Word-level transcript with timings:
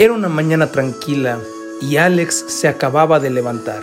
Era 0.00 0.14
una 0.14 0.30
mañana 0.30 0.72
tranquila 0.72 1.40
y 1.82 1.98
Alex 1.98 2.46
se 2.48 2.68
acababa 2.68 3.20
de 3.20 3.28
levantar. 3.28 3.82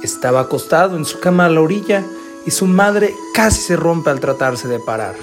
Estaba 0.00 0.42
acostado 0.42 0.96
en 0.96 1.04
su 1.04 1.18
cama 1.18 1.46
a 1.46 1.48
la 1.48 1.60
orilla 1.60 2.04
y 2.46 2.52
su 2.52 2.66
madre 2.66 3.12
casi 3.34 3.60
se 3.60 3.74
rompe 3.74 4.10
al 4.10 4.20
tratarse 4.20 4.68
de 4.68 4.78
parar. 4.78 5.16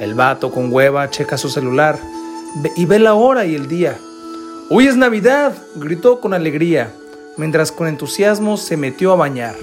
El 0.00 0.14
vato 0.14 0.50
con 0.50 0.72
hueva 0.72 1.10
checa 1.10 1.36
su 1.36 1.50
celular 1.50 1.98
y 2.76 2.86
ve 2.86 2.98
la 2.98 3.12
hora 3.12 3.44
y 3.44 3.54
el 3.54 3.68
día. 3.68 3.98
Hoy 4.70 4.86
es 4.86 4.96
Navidad, 4.96 5.52
gritó 5.74 6.18
con 6.18 6.32
alegría, 6.32 6.90
mientras 7.36 7.72
con 7.72 7.88
entusiasmo 7.88 8.56
se 8.56 8.78
metió 8.78 9.12
a 9.12 9.16
bañar. 9.16 9.56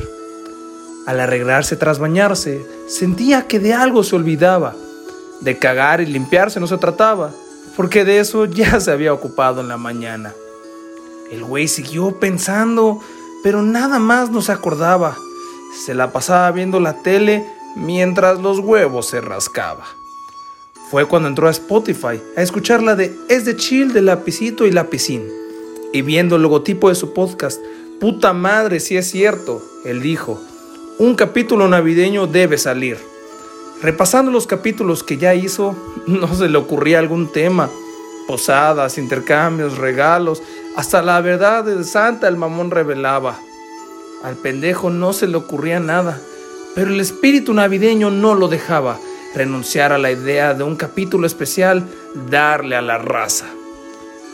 Al 1.07 1.19
arreglarse 1.19 1.75
tras 1.77 1.97
bañarse, 1.97 2.63
sentía 2.87 3.47
que 3.47 3.59
de 3.59 3.73
algo 3.73 4.03
se 4.03 4.15
olvidaba. 4.15 4.75
De 5.41 5.57
cagar 5.57 5.99
y 5.99 6.05
limpiarse 6.05 6.59
no 6.59 6.67
se 6.67 6.77
trataba, 6.77 7.31
porque 7.79 8.03
de 8.03 8.19
eso 8.19 8.43
ya 8.43 8.77
se 8.81 8.91
había 8.91 9.13
ocupado 9.13 9.61
en 9.61 9.69
la 9.69 9.77
mañana. 9.77 10.33
El 11.31 11.45
güey 11.45 11.69
siguió 11.69 12.19
pensando, 12.19 12.99
pero 13.41 13.61
nada 13.61 13.99
más 13.99 14.31
no 14.31 14.41
se 14.41 14.51
acordaba. 14.51 15.15
Se 15.85 15.93
la 15.93 16.11
pasaba 16.11 16.51
viendo 16.51 16.81
la 16.81 17.01
tele 17.03 17.41
mientras 17.77 18.41
los 18.41 18.59
huevos 18.59 19.07
se 19.07 19.21
rascaba. 19.21 19.85
Fue 20.91 21.05
cuando 21.05 21.29
entró 21.29 21.47
a 21.47 21.51
Spotify 21.51 22.19
a 22.35 22.41
escuchar 22.41 22.83
la 22.83 22.97
de 22.97 23.15
Es 23.29 23.45
de 23.45 23.55
Chill 23.55 23.93
de 23.93 24.01
Lapicito 24.01 24.65
y 24.65 24.71
Lapicín. 24.71 25.23
Y 25.93 26.01
viendo 26.01 26.35
el 26.35 26.41
logotipo 26.41 26.89
de 26.89 26.95
su 26.95 27.13
podcast, 27.13 27.61
puta 28.01 28.33
madre, 28.33 28.81
si 28.81 28.97
es 28.97 29.09
cierto, 29.09 29.61
él 29.85 30.01
dijo, 30.01 30.37
un 30.97 31.15
capítulo 31.15 31.69
navideño 31.69 32.27
debe 32.27 32.57
salir. 32.57 32.97
Repasando 33.81 34.31
los 34.31 34.45
capítulos 34.45 35.03
que 35.03 35.17
ya 35.17 35.35
hizo, 35.35 35.75
no 36.05 36.33
se 36.35 36.49
le 36.49 36.57
ocurría 36.57 36.99
algún 36.99 37.31
tema. 37.31 37.69
Posadas, 38.27 38.97
intercambios, 38.97 39.77
regalos, 39.77 40.43
hasta 40.75 41.01
la 41.01 41.19
verdad 41.21 41.63
de 41.63 41.83
Santa 41.83 42.27
el 42.27 42.37
mamón 42.37 42.71
revelaba. 42.71 43.39
Al 44.23 44.35
pendejo 44.35 44.89
no 44.89 45.13
se 45.13 45.27
le 45.27 45.37
ocurría 45.37 45.79
nada, 45.79 46.19
pero 46.75 46.91
el 46.91 46.99
espíritu 46.99 47.53
navideño 47.53 48.11
no 48.11 48.35
lo 48.35 48.47
dejaba 48.49 48.99
renunciar 49.33 49.93
a 49.93 49.97
la 49.97 50.11
idea 50.11 50.53
de 50.53 50.63
un 50.63 50.75
capítulo 50.75 51.27
especial, 51.27 51.83
darle 52.29 52.75
a 52.75 52.81
la 52.81 52.97
raza. 52.97 53.45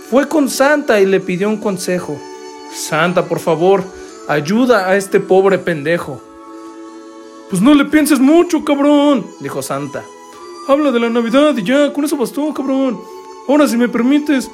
Fue 0.10 0.28
con 0.28 0.50
Santa 0.50 1.00
y 1.00 1.06
le 1.06 1.20
pidió 1.20 1.50
un 1.50 1.58
consejo. 1.58 2.20
Santa, 2.74 3.26
por 3.26 3.40
favor, 3.40 3.84
ayuda 4.28 4.88
a 4.88 4.96
este 4.96 5.20
pobre 5.20 5.58
pendejo. 5.58 6.22
Pues 7.50 7.62
no 7.62 7.74
le 7.74 7.86
pienses 7.86 8.20
mucho, 8.20 8.64
cabrón, 8.66 9.26
dijo 9.40 9.62
Santa. 9.62 10.04
Habla 10.68 10.92
de 10.92 11.00
la 11.00 11.10
Navidad 11.10 11.56
y 11.56 11.64
ya, 11.64 11.94
con 11.94 12.04
eso 12.04 12.18
bastó, 12.18 12.54
cabrón. 12.54 13.00
Ahora, 13.48 13.68
si 13.68 13.78
me 13.78 13.88
permites, 13.88 14.50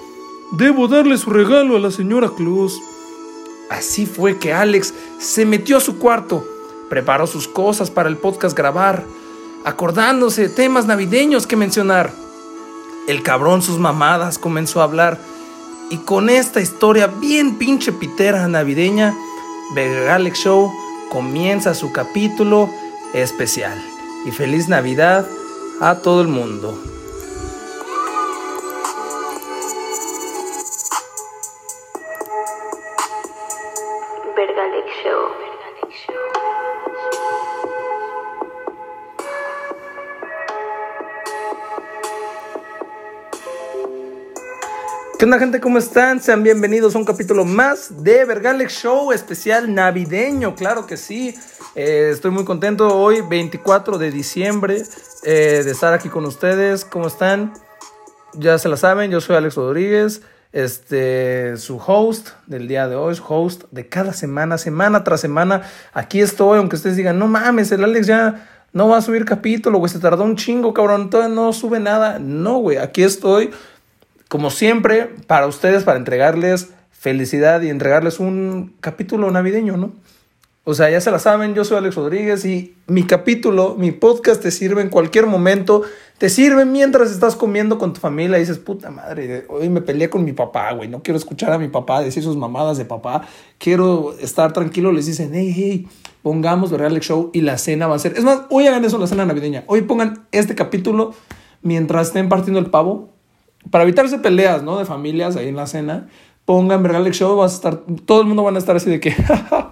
debo 0.52 0.88
darle 0.88 1.18
su 1.18 1.30
regalo 1.30 1.78
a 1.78 1.80
la 1.80 1.92
señora 1.92 2.30
Claus. 2.36 2.82
Así 3.70 4.06
fue 4.06 4.38
que 4.38 4.52
Alex 4.52 4.94
se 5.18 5.46
metió 5.46 5.78
a 5.78 5.82
su 5.82 5.98
cuarto, 5.98 6.46
preparó 6.90 7.26
sus 7.28 7.48
cosas 7.48 7.90
para 7.90 8.10
el 8.10 8.18
podcast 8.18 8.58
grabar, 8.58 9.06
acordándose 9.64 10.44
de 10.44 10.50
temas 10.50 10.86
navideños 10.86 11.48
que 11.48 11.56
mencionar. 11.56 12.12
El 13.08 13.24
cabrón 13.24 13.62
sus 13.62 13.80
mamadas 13.80 14.38
comenzó 14.38 14.82
a 14.82 14.84
hablar 14.84 15.18
y 15.90 15.98
con 15.98 16.30
esta 16.30 16.60
historia 16.60 17.08
bien 17.08 17.58
pinche 17.58 17.94
pitera 17.94 18.48
navideña, 18.50 19.16
Alex 20.10 20.40
Show 20.40 20.72
comienza 21.10 21.74
su 21.74 21.92
capítulo 21.92 22.70
especial. 23.14 23.78
Y 24.26 24.32
feliz 24.32 24.68
Navidad 24.68 25.28
a 25.82 25.96
todo 25.96 26.22
el 26.22 26.28
mundo. 26.28 26.78
¿Qué 45.22 45.26
onda 45.26 45.38
gente? 45.38 45.62
¿Cómo 45.62 45.78
están? 45.78 46.20
Sean 46.20 46.42
bienvenidos 46.42 46.96
a 46.96 46.98
un 46.98 47.06
capítulo 47.06 47.46
más 47.46 48.04
de 48.04 48.26
Vergalex 48.26 48.74
Show 48.74 49.12
especial 49.12 49.72
navideño, 49.72 50.56
claro 50.56 50.88
que 50.88 50.98
sí. 50.98 51.38
Eh, 51.74 52.10
estoy 52.12 52.32
muy 52.32 52.44
contento 52.44 52.98
hoy, 52.98 53.22
24 53.22 53.98
de 53.98 54.12
diciembre, 54.12 54.84
eh, 55.24 55.62
de 55.64 55.72
estar 55.72 55.94
aquí 55.94 56.10
con 56.10 56.26
ustedes. 56.26 56.84
¿Cómo 56.84 57.08
están? 57.08 57.54
Ya 58.34 58.58
se 58.58 58.68
la 58.68 58.76
saben, 58.76 59.10
yo 59.10 59.22
soy 59.22 59.38
Alex 59.38 59.56
Rodríguez, 59.56 60.22
este, 60.52 61.56
su 61.56 61.78
host 61.78 62.30
del 62.46 62.68
día 62.68 62.90
de 62.90 62.96
hoy, 62.96 63.18
host 63.26 63.64
de 63.72 63.88
cada 63.88 64.12
semana, 64.12 64.58
semana 64.58 65.06
tras 65.06 65.22
semana. 65.22 65.62
Aquí 65.94 66.20
estoy, 66.20 66.58
aunque 66.58 66.76
ustedes 66.76 66.98
digan, 66.98 67.18
no 67.18 67.28
mames, 67.28 67.72
el 67.72 67.86
Alex 67.86 68.06
ya 68.06 68.68
no 68.74 68.90
va 68.90 68.98
a 68.98 69.02
subir 69.02 69.24
capítulo, 69.24 69.78
güey, 69.78 69.90
se 69.90 70.00
tardó 70.00 70.26
un 70.26 70.36
chingo, 70.36 70.74
cabrón, 70.74 71.10
todavía 71.10 71.34
no 71.34 71.54
sube 71.54 71.80
nada. 71.80 72.20
No, 72.20 72.58
güey, 72.58 72.78
aquí 72.78 73.04
estoy 73.04 73.52
como 74.28 74.50
siempre, 74.50 75.10
para 75.28 75.48
ustedes, 75.48 75.86
para 75.86 75.98
entregarles 75.98 76.70
felicidad 76.92 77.62
y 77.62 77.70
entregarles 77.70 78.20
un 78.20 78.76
capítulo 78.82 79.32
navideño, 79.32 79.78
¿no? 79.78 79.94
O 80.64 80.76
sea, 80.76 80.92
ya 80.92 81.02
se 81.02 81.10
la 81.10 81.18
saben, 81.18 81.56
yo 81.56 81.66
soy 81.66 81.78
Alex 81.78 81.96
Rodríguez 81.96 82.46
y 82.46 82.76
mi 82.86 83.04
capítulo, 83.04 83.76
mi 83.80 83.92
podcast 83.92 84.42
te 84.44 84.52
sirve 84.52 84.82
en 84.82 84.90
cualquier 84.90 85.26
momento. 85.26 85.82
Te 86.20 86.30
sirve 86.30 86.66
mientras 86.66 87.10
estás 87.10 87.36
comiendo 87.36 87.80
con 87.80 87.94
tu 87.94 88.00
familia 88.00 88.38
y 88.38 88.42
dices, 88.42 88.60
puta 88.60 88.92
madre, 88.92 89.46
hoy 89.50 89.70
me 89.70 89.82
peleé 89.82 90.12
con 90.12 90.24
mi 90.24 90.34
papá, 90.34 90.72
güey. 90.74 90.88
No 90.88 91.02
quiero 91.02 91.18
escuchar 91.18 91.52
a 91.52 91.58
mi 91.58 91.68
papá 91.68 92.02
decir 92.02 92.22
sus 92.22 92.38
mamadas 92.38 92.78
de 92.78 92.86
papá. 92.86 93.24
Quiero 93.58 94.16
estar 94.20 94.54
tranquilo. 94.54 94.92
Les 94.92 95.08
dicen, 95.08 95.32
hey, 95.34 95.52
hey, 95.56 95.88
pongamos 96.22 96.72
el 96.72 96.82
Alex 96.82 97.08
Show 97.08 97.32
y 97.34 97.42
la 97.42 97.58
cena 97.58 97.88
va 97.88 97.96
a 97.96 98.00
ser. 98.00 98.14
Es 98.16 98.24
más, 98.24 98.42
hoy 98.52 98.68
hagan 98.68 98.86
eso 98.86 99.00
la 99.00 99.08
cena 99.08 99.26
navideña. 99.26 99.64
Hoy 99.66 99.82
pongan 99.82 100.28
este 100.32 100.54
capítulo 100.54 101.16
mientras 101.64 102.08
estén 102.08 102.30
partiendo 102.30 102.60
el 102.60 102.68
pavo 102.68 103.10
para 103.70 103.84
evitarse 103.84 104.18
peleas, 104.20 104.64
¿no? 104.64 104.80
De 104.80 104.86
familias 104.86 105.36
ahí 105.36 105.48
en 105.48 105.56
la 105.56 105.68
cena, 105.68 106.08
pongan 106.46 106.82
Vergalex 106.82 107.18
Show, 107.18 107.36
vas 107.36 107.54
a 107.54 107.56
estar, 107.56 107.78
todo 108.06 108.22
el 108.22 108.28
mundo 108.28 108.44
van 108.44 108.56
a 108.56 108.60
estar 108.60 108.76
así 108.76 108.90
de 108.90 109.00
que, 109.00 109.16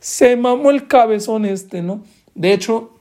se 0.00 0.36
mamó 0.36 0.70
el 0.70 0.88
cabezón 0.88 1.44
este, 1.44 1.82
¿no? 1.82 2.02
De 2.34 2.52
hecho, 2.52 2.94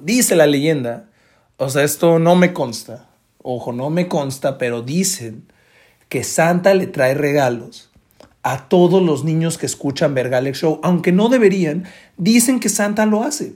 dice 0.00 0.34
la 0.34 0.46
leyenda, 0.46 1.10
o 1.58 1.68
sea, 1.68 1.84
esto 1.84 2.18
no 2.18 2.34
me 2.34 2.52
consta, 2.52 3.10
ojo, 3.42 3.72
no 3.72 3.90
me 3.90 4.08
consta, 4.08 4.58
pero 4.58 4.82
dicen 4.82 5.44
que 6.08 6.24
Santa 6.24 6.74
le 6.74 6.86
trae 6.86 7.14
regalos 7.14 7.90
a 8.42 8.68
todos 8.68 9.02
los 9.02 9.24
niños 9.24 9.56
que 9.56 9.66
escuchan 9.66 10.14
Vergalex 10.14 10.58
Show, 10.58 10.80
aunque 10.82 11.12
no 11.12 11.28
deberían, 11.28 11.84
dicen 12.16 12.58
que 12.58 12.68
Santa 12.68 13.06
lo 13.06 13.22
hace. 13.22 13.54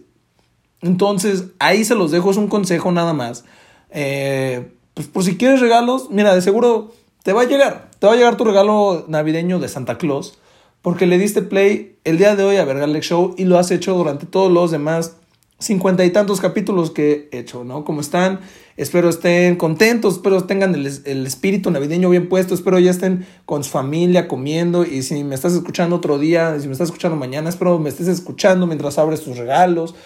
Entonces, 0.83 1.47
ahí 1.59 1.85
se 1.85 1.95
los 1.95 2.11
dejo, 2.11 2.31
es 2.31 2.37
un 2.37 2.49
consejo 2.49 2.93
nada 2.93 3.13
más. 3.13 3.45
Eh, 3.91 4.73
pues 4.95 5.09
por 5.09 5.25
si 5.25 5.37
quieres 5.37 5.61
regalos, 5.61 6.09
mira, 6.11 6.35
de 6.35 6.43
seguro 6.43 6.95
te 7.23 7.33
va 7.33 7.43
a 7.43 7.47
llegar. 7.47 7.91
Te 7.99 8.07
va 8.07 8.13
a 8.13 8.17
llegar 8.17 8.37
tu 8.37 8.45
regalo 8.45 9.05
navideño 9.09 9.59
de 9.59 9.69
Santa 9.69 9.99
Claus. 9.99 10.39
Porque 10.87 11.07
le 11.07 11.19
diste 11.19 11.43
play 11.43 11.99
el 12.05 12.17
día 12.17 12.37
de 12.37 12.45
hoy 12.45 12.59
a 12.59 12.65
Vergalex 12.65 13.07
Show 13.07 13.35
y 13.37 13.45
lo 13.45 13.59
has 13.59 13.73
hecho 13.73 13.95
durante 13.95 14.25
todos 14.25 14.53
los 14.53 14.71
demás 14.71 15.17
cincuenta 15.59 16.05
y 16.05 16.11
tantos 16.11 16.41
capítulos 16.41 16.93
que 16.93 17.29
he 17.33 17.39
hecho, 17.41 17.65
¿no? 17.65 17.85
Como 17.85 18.01
están, 18.01 18.39
espero 18.77 19.09
estén 19.09 19.57
contentos, 19.57 20.15
espero 20.15 20.45
tengan 20.45 20.77
el, 20.77 20.87
el, 21.05 21.27
espíritu 21.27 21.73
navideño 21.73 22.09
bien 22.09 22.29
puesto, 22.29 22.55
espero 22.55 22.79
ya 22.79 22.93
estén 22.93 23.27
con 23.47 23.65
su 23.65 23.71
familia 23.71 24.29
comiendo 24.29 24.85
y 24.85 25.03
si 25.03 25.25
me 25.25 25.35
estás 25.35 25.55
escuchando 25.55 25.97
otro 25.97 26.21
día, 26.21 26.57
si 26.61 26.69
me 26.69 26.73
estás 26.75 26.87
escuchando 26.87 27.17
mañana, 27.17 27.49
espero 27.49 27.81
me 27.81 27.89
estés 27.89 28.07
escuchando 28.07 28.69
mientras 28.69 28.97
abres 28.97 29.23
tus 29.23 29.37
regalos 29.37 29.97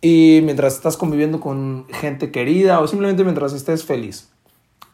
y 0.00 0.40
mientras 0.44 0.76
estás 0.76 0.96
conviviendo 0.96 1.40
con 1.40 1.84
gente 1.90 2.30
querida 2.30 2.80
o 2.80 2.88
simplemente 2.88 3.22
mientras 3.22 3.52
estés 3.52 3.84
feliz 3.84 4.31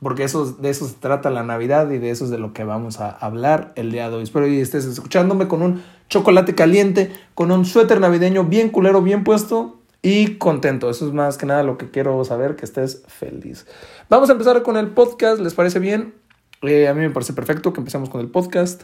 porque 0.03 0.25
eso, 0.25 0.53
de 0.53 0.71
eso 0.71 0.87
se 0.87 0.95
trata 0.95 1.31
la 1.31 1.43
Navidad 1.43 1.91
y 1.91 1.99
de 1.99 2.11
eso 2.11 2.25
es 2.25 2.31
de 2.31 2.39
lo 2.39 2.53
que 2.53 2.65
vamos 2.65 3.01
a 3.01 3.11
hablar 3.11 3.73
el 3.77 3.91
día 3.91 4.09
de 4.09 4.17
hoy. 4.17 4.23
Espero 4.23 4.47
que 4.47 4.61
estés 4.61 4.85
escuchándome 4.85 5.49
con 5.49 5.63
un 5.63 5.83
chocolate 6.09 6.55
caliente, 6.55 7.11
con 7.35 7.51
un 7.51 7.65
suéter 7.65 8.01
navideño 8.01 8.45
bien 8.45 8.71
culero, 8.71 9.03
bien 9.03 9.25
puesto 9.25 9.79
y 10.03 10.37
contento. 10.37 10.89
Eso 10.89 11.07
es 11.07 11.13
más 11.13 11.37
que 11.37 11.47
nada 11.47 11.63
lo 11.63 11.79
que 11.79 11.91
quiero 11.91 12.25
saber, 12.25 12.55
que 12.55 12.65
estés 12.65 13.03
feliz. 13.09 13.67
Vamos 14.09 14.29
a 14.29 14.33
empezar 14.33 14.63
con 14.63 14.77
el 14.77 14.89
podcast, 14.89 15.41
¿les 15.41 15.55
parece 15.55 15.81
bien? 15.81 16.15
Eh, 16.63 16.89
a 16.89 16.95
mí 16.95 17.01
me 17.01 17.11
parece 17.11 17.33
perfecto 17.33 17.73
que 17.73 17.81
empecemos 17.81 18.09
con 18.09 18.21
el 18.21 18.29
podcast. 18.29 18.83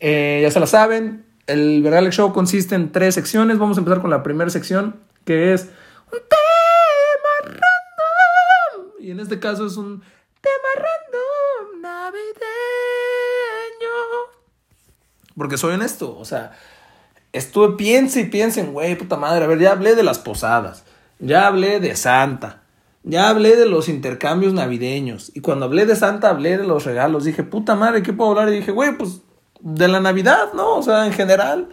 Eh, 0.00 0.40
ya 0.42 0.50
se 0.50 0.60
la 0.60 0.66
saben, 0.66 1.24
el 1.46 1.82
Vergalex 1.82 2.14
Show 2.14 2.32
consiste 2.32 2.74
en 2.74 2.92
tres 2.92 3.14
secciones. 3.14 3.58
Vamos 3.58 3.76
a 3.76 3.80
empezar 3.80 4.00
con 4.00 4.10
la 4.10 4.22
primera 4.22 4.50
sección, 4.50 4.96
que 5.24 5.52
es 5.52 5.62
un 6.12 6.18
tema 6.18 7.58
random. 7.58 8.96
Y 9.00 9.10
en 9.10 9.20
este 9.20 9.40
caso 9.40 9.66
es 9.66 9.76
un 9.76 10.02
tema 10.40 10.70
random 10.76 11.82
navideño. 11.82 12.20
Porque 15.36 15.58
soy 15.58 15.74
honesto, 15.74 16.18
o 16.18 16.24
sea, 16.24 16.52
estuve, 17.32 17.76
piense 17.76 18.20
y 18.20 18.24
piensen, 18.24 18.72
güey, 18.72 18.96
puta 18.96 19.16
madre, 19.16 19.44
a 19.44 19.48
ver, 19.48 19.58
ya 19.58 19.72
hablé 19.72 19.94
de 19.94 20.02
las 20.02 20.18
posadas, 20.18 20.84
ya 21.18 21.46
hablé 21.46 21.80
de 21.80 21.96
Santa, 21.96 22.62
Ya 23.02 23.30
hablé 23.30 23.56
de 23.56 23.64
los 23.64 23.88
intercambios 23.88 24.52
navideños. 24.52 25.32
Y 25.34 25.40
cuando 25.40 25.64
hablé 25.64 25.86
de 25.86 25.96
Santa, 25.96 26.28
hablé 26.28 26.58
de 26.58 26.64
los 26.64 26.84
regalos. 26.84 27.24
Dije, 27.24 27.42
puta 27.42 27.74
madre, 27.74 28.02
¿qué 28.02 28.12
puedo 28.12 28.30
hablar? 28.30 28.50
Y 28.50 28.56
dije, 28.56 28.72
güey, 28.72 28.96
pues 28.96 29.22
de 29.60 29.88
la 29.88 30.00
Navidad, 30.00 30.52
¿no? 30.54 30.76
O 30.76 30.82
sea, 30.82 31.06
en 31.06 31.12
general. 31.12 31.70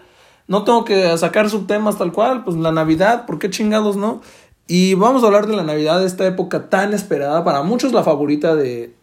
No 0.47 0.63
tengo 0.63 0.85
que 0.85 1.17
sacar 1.17 1.49
subtemas 1.49 1.97
tal 1.97 2.13
cual. 2.13 2.45
Pues 2.45 2.55
la 2.55 2.71
Navidad, 2.71 3.25
¿por 3.25 3.39
qué 3.39 3.49
chingados 3.49 3.97
no? 3.97 4.21
Y 4.67 4.95
vamos 4.95 5.23
a 5.23 5.27
hablar 5.27 5.47
de 5.47 5.55
la 5.55 5.63
Navidad, 5.63 6.03
esta 6.03 6.27
época 6.27 6.69
tan 6.69 6.93
esperada. 6.93 7.43
Para 7.43 7.63
muchos 7.63 7.93
la 7.93 8.03
favorita 8.03 8.55
de... 8.55 8.93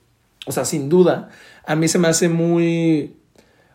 O 0.46 0.52
sea, 0.52 0.64
sin 0.66 0.90
duda. 0.90 1.30
A 1.66 1.74
mí 1.74 1.88
se 1.88 1.98
me 1.98 2.08
hace 2.08 2.28
muy... 2.28 3.16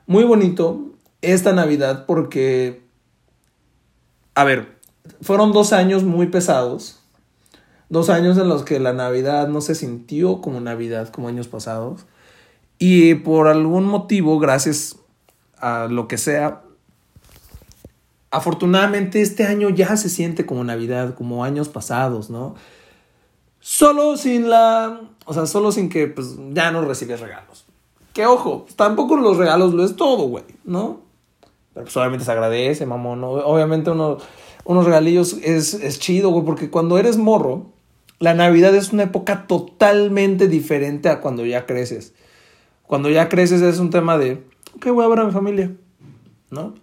Muy 0.05 0.23
bonito 0.23 0.85
esta 1.21 1.51
Navidad 1.51 2.05
porque... 2.05 2.83
A 4.35 4.43
ver, 4.43 4.77
fueron 5.21 5.51
dos 5.51 5.73
años 5.73 6.03
muy 6.03 6.27
pesados. 6.27 6.99
Dos 7.89 8.11
años 8.11 8.37
en 8.37 8.47
los 8.47 8.63
que 8.63 8.79
la 8.79 8.93
Navidad 8.93 9.47
no 9.47 9.61
se 9.61 9.73
sintió 9.73 10.41
como 10.41 10.61
Navidad 10.61 11.09
como 11.09 11.27
años 11.27 11.47
pasados. 11.47 12.05
Y 12.77 13.15
por 13.15 13.47
algún 13.47 13.85
motivo, 13.85 14.39
gracias 14.39 14.95
a 15.57 15.87
lo 15.89 16.07
que 16.07 16.17
sea, 16.17 16.61
afortunadamente 18.31 19.21
este 19.21 19.45
año 19.45 19.69
ya 19.69 19.97
se 19.97 20.09
siente 20.09 20.45
como 20.45 20.63
Navidad, 20.63 21.15
como 21.15 21.43
años 21.43 21.69
pasados, 21.69 22.29
¿no? 22.29 22.55
Solo 23.59 24.17
sin 24.17 24.49
la... 24.49 25.01
O 25.25 25.33
sea, 25.33 25.45
solo 25.45 25.71
sin 25.71 25.89
que 25.89 26.07
pues 26.07 26.35
ya 26.51 26.71
no 26.71 26.83
recibes 26.83 27.19
regalos. 27.19 27.65
Que 28.13 28.25
ojo, 28.25 28.65
tampoco 28.75 29.17
los 29.17 29.37
regalos 29.37 29.73
lo 29.73 29.83
es 29.83 29.95
todo, 29.95 30.23
güey, 30.23 30.43
¿no? 30.63 31.01
Pero 31.73 31.85
pues 31.85 31.95
obviamente 31.97 32.25
se 32.25 32.31
agradece, 32.31 32.85
mamón. 32.85 33.23
Obviamente 33.23 33.91
uno 33.91 34.17
unos 34.69 34.85
regalillos 34.85 35.33
es, 35.43 35.73
es 35.73 35.99
chido, 35.99 36.29
güey, 36.29 36.45
porque 36.45 36.69
cuando 36.69 36.99
eres 36.99 37.17
morro, 37.17 37.65
la 38.19 38.35
Navidad 38.35 38.75
es 38.75 38.93
una 38.93 39.03
época 39.03 39.47
totalmente 39.47 40.47
diferente 40.47 41.09
a 41.09 41.21
cuando 41.21 41.43
ya 41.43 41.65
creces. 41.65 42.13
Cuando 42.85 43.09
ya 43.09 43.29
creces 43.29 43.61
es 43.61 43.79
un 43.79 43.89
tema 43.89 44.17
de, 44.17 44.43
ok, 44.75 44.87
voy 44.87 45.05
a 45.05 45.07
ver 45.07 45.19
a 45.19 45.25
mi 45.25 45.31
familia, 45.31 45.71
¿no? 46.51 46.75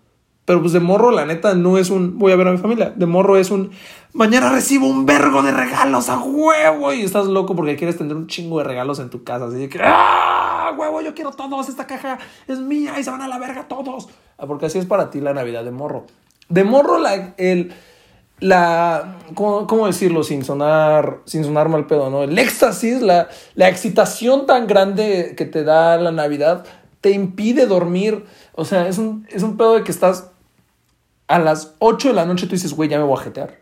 Pero 0.47 0.61
pues 0.61 0.73
de 0.73 0.81
morro, 0.81 1.11
la 1.11 1.27
neta, 1.27 1.55
no 1.55 1.77
es 1.77 1.91
un 1.91 2.19
voy 2.19 2.33
a 2.33 2.37
ver 2.37 2.47
a 2.47 2.53
mi 2.53 2.59
familia. 2.59 2.93
De 2.95 3.05
morro 3.05 3.37
es 3.37 3.51
un 3.51 3.73
mañana 4.13 4.49
recibo 4.49 4.87
un 4.87 5.05
vergo 5.05 5.43
de 5.43 5.51
regalos 5.51 6.09
a 6.09 6.19
huevo. 6.19 6.93
Y 6.93 7.03
estás 7.03 7.27
loco 7.27 7.57
porque 7.57 7.75
quieres 7.75 7.99
tener 7.99 8.17
un 8.17 8.29
chingo 8.29 8.59
de 8.59 8.65
regalos 8.65 9.01
en 9.01 9.11
tu 9.11 9.25
casa. 9.25 9.47
Así 9.47 9.69
que, 9.69 9.81
¡ah! 9.83 10.73
Huevo, 10.79 11.01
yo 11.03 11.15
quiero 11.15 11.33
todos. 11.33 11.69
Esta 11.69 11.89
caja 11.89 12.19
es 12.47 12.61
mía 12.61 12.99
y 12.99 13.03
se 13.03 13.11
van 13.11 13.23
a 13.23 13.29
la 13.29 13.39
verga 13.39 13.67
todos. 13.67 14.09
Ah, 14.39 14.47
porque 14.47 14.67
así 14.67 14.79
es 14.79 14.87
para 14.87 15.11
ti 15.11 15.21
la 15.21 15.35
Navidad 15.35 15.65
de 15.65 15.73
morro. 15.73 16.07
De 16.49 16.63
morro, 16.63 16.99
la, 16.99 17.35
el, 17.39 17.75
la, 18.39 19.17
¿cómo, 19.35 19.87
decirlo 19.87 20.23
sin 20.23 20.45
sonar, 20.45 21.23
sin 21.25 21.43
sonar 21.43 21.69
mal 21.69 21.87
pedo, 21.87 22.09
¿no? 22.09 22.23
El 22.23 22.39
éxtasis, 22.39 23.03
la, 23.03 23.29
la 23.57 23.69
excitación 23.69 24.47
tan 24.47 24.69
grande 24.69 25.35
que 25.37 25.45
te 25.45 25.65
da 25.65 25.97
la 25.97 26.13
Navidad, 26.13 26.65
te 27.01 27.11
impide 27.11 27.67
dormir. 27.67 28.25
O 28.53 28.65
sea, 28.65 28.87
es 28.87 28.99
un, 28.99 29.27
es 29.31 29.43
un 29.43 29.57
pedo 29.57 29.75
de 29.75 29.83
que 29.83 29.91
estás 29.91 30.31
a 31.29 31.39
las 31.39 31.75
8 31.79 32.09
de 32.09 32.15
la 32.15 32.27
noche, 32.27 32.47
tú 32.47 32.53
dices, 32.53 32.75
güey, 32.75 32.89
ya 32.89 32.99
me 32.99 33.05
voy 33.05 33.19
a 33.19 33.23
jetear. 33.23 33.59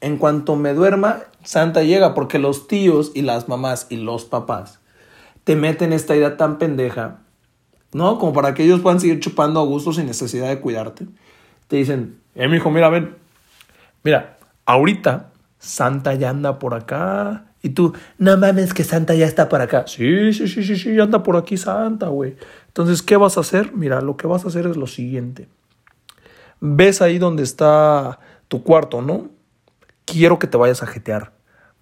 En 0.00 0.16
cuanto 0.16 0.56
me 0.56 0.74
duerma, 0.74 1.20
Santa 1.42 1.82
llega, 1.82 2.14
porque 2.14 2.38
los 2.38 2.68
tíos 2.68 3.12
y 3.14 3.22
las 3.22 3.48
mamás 3.48 3.86
y 3.90 3.96
los 3.96 4.24
papás 4.24 4.80
te 5.44 5.56
meten 5.56 5.92
esta 5.92 6.14
idea 6.14 6.36
tan 6.36 6.58
pendeja, 6.58 7.20
¿no? 7.92 8.18
Como 8.18 8.32
para 8.32 8.54
que 8.54 8.64
ellos 8.64 8.80
puedan 8.80 9.00
seguir 9.00 9.18
chupando 9.18 9.60
a 9.60 9.64
gusto 9.64 9.92
sin 9.92 10.06
necesidad 10.06 10.48
de 10.48 10.60
cuidarte 10.60 11.06
te 11.68 11.76
dicen, 11.76 12.18
eh, 12.34 12.48
mi 12.48 12.56
hijo, 12.56 12.70
mira, 12.70 12.88
ven, 12.88 13.14
mira, 14.02 14.38
ahorita 14.64 15.30
Santa 15.58 16.14
ya 16.14 16.30
anda 16.30 16.58
por 16.58 16.74
acá. 16.74 17.44
Y 17.62 17.70
tú, 17.70 17.92
no 18.18 18.36
mames 18.36 18.72
que 18.72 18.84
Santa 18.84 19.14
ya 19.14 19.26
está 19.26 19.48
por 19.48 19.60
acá. 19.60 19.84
Sí, 19.86 20.32
sí, 20.32 20.48
sí, 20.48 20.62
sí, 20.62 20.76
sí, 20.76 20.98
anda 20.98 21.22
por 21.22 21.36
aquí 21.36 21.56
Santa, 21.56 22.08
güey. 22.08 22.36
Entonces, 22.68 23.02
¿qué 23.02 23.16
vas 23.16 23.36
a 23.36 23.40
hacer? 23.40 23.72
Mira, 23.74 24.00
lo 24.00 24.16
que 24.16 24.26
vas 24.26 24.44
a 24.44 24.48
hacer 24.48 24.66
es 24.66 24.76
lo 24.76 24.86
siguiente. 24.86 25.48
Ves 26.60 27.02
ahí 27.02 27.18
donde 27.18 27.42
está 27.42 28.18
tu 28.48 28.62
cuarto, 28.62 29.02
¿no? 29.02 29.30
Quiero 30.04 30.38
que 30.38 30.46
te 30.46 30.56
vayas 30.56 30.82
a 30.82 30.86
jetear. 30.86 31.32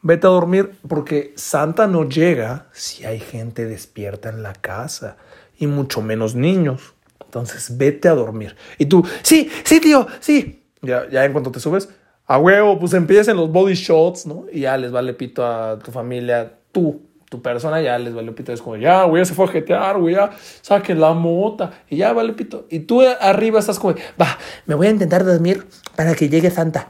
Vete 0.03 0.27
a 0.27 0.31
dormir 0.31 0.73
porque 0.89 1.33
Santa 1.37 1.87
no 1.87 2.09
llega 2.09 2.67
si 2.73 3.05
hay 3.05 3.19
gente 3.19 3.65
despierta 3.65 4.29
en 4.29 4.43
la 4.43 4.53
casa 4.53 5.17
y 5.59 5.67
mucho 5.67 6.03
menos 6.03 6.35
niños. 6.35 6.95
Entonces, 7.25 7.77
vete 7.77 8.09
a 8.09 8.15
dormir. 8.15 8.57
Y 8.79 8.87
tú, 8.87 9.05
sí, 9.23 9.51
sí, 9.65 9.81
tío, 9.81 10.07
sí. 10.21 10.63
Ya, 10.83 11.09
ya 11.11 11.25
en 11.25 11.33
cuanto 11.33 11.51
te 11.51 11.61
subes, 11.61 11.89
a 12.27 12.39
huevo, 12.39 12.79
pues 12.79 12.93
empiecen 12.95 13.37
los 13.37 13.51
body 13.51 13.75
shots, 13.75 14.27
¿no? 14.27 14.47
Y 14.53 14.61
ya 14.61 14.77
les 14.77 14.93
vale 14.93 15.15
pito 15.15 15.45
a 15.45 15.79
tu 15.79 15.91
familia, 15.91 16.59
tú, 16.73 17.03
persona, 17.43 17.81
ya 17.81 17.99
les 17.99 18.15
vale 18.15 18.33
pito. 18.33 18.53
Es 18.53 18.63
como, 18.63 18.77
ya, 18.77 19.05
güey, 19.05 19.23
ya 19.23 19.27
se 19.27 19.35
fue 19.35 19.47
a 19.47 19.49
jetear, 19.49 19.99
güey, 19.99 20.15
ya 20.15 20.31
saquen 20.63 21.01
la 21.01 21.13
mota. 21.13 21.73
Y 21.89 21.97
ya 21.97 22.13
vale 22.13 22.33
pito. 22.33 22.67
Y 22.71 22.81
tú 22.81 23.03
arriba 23.03 23.59
estás 23.59 23.79
como, 23.79 23.95
va, 24.21 24.39
me 24.67 24.75
voy 24.75 24.89
a 24.89 24.91
intentar 24.91 25.25
dormir 25.25 25.67
para 25.97 26.15
que 26.15 26.29
llegue 26.29 26.51
Santa. 26.51 26.89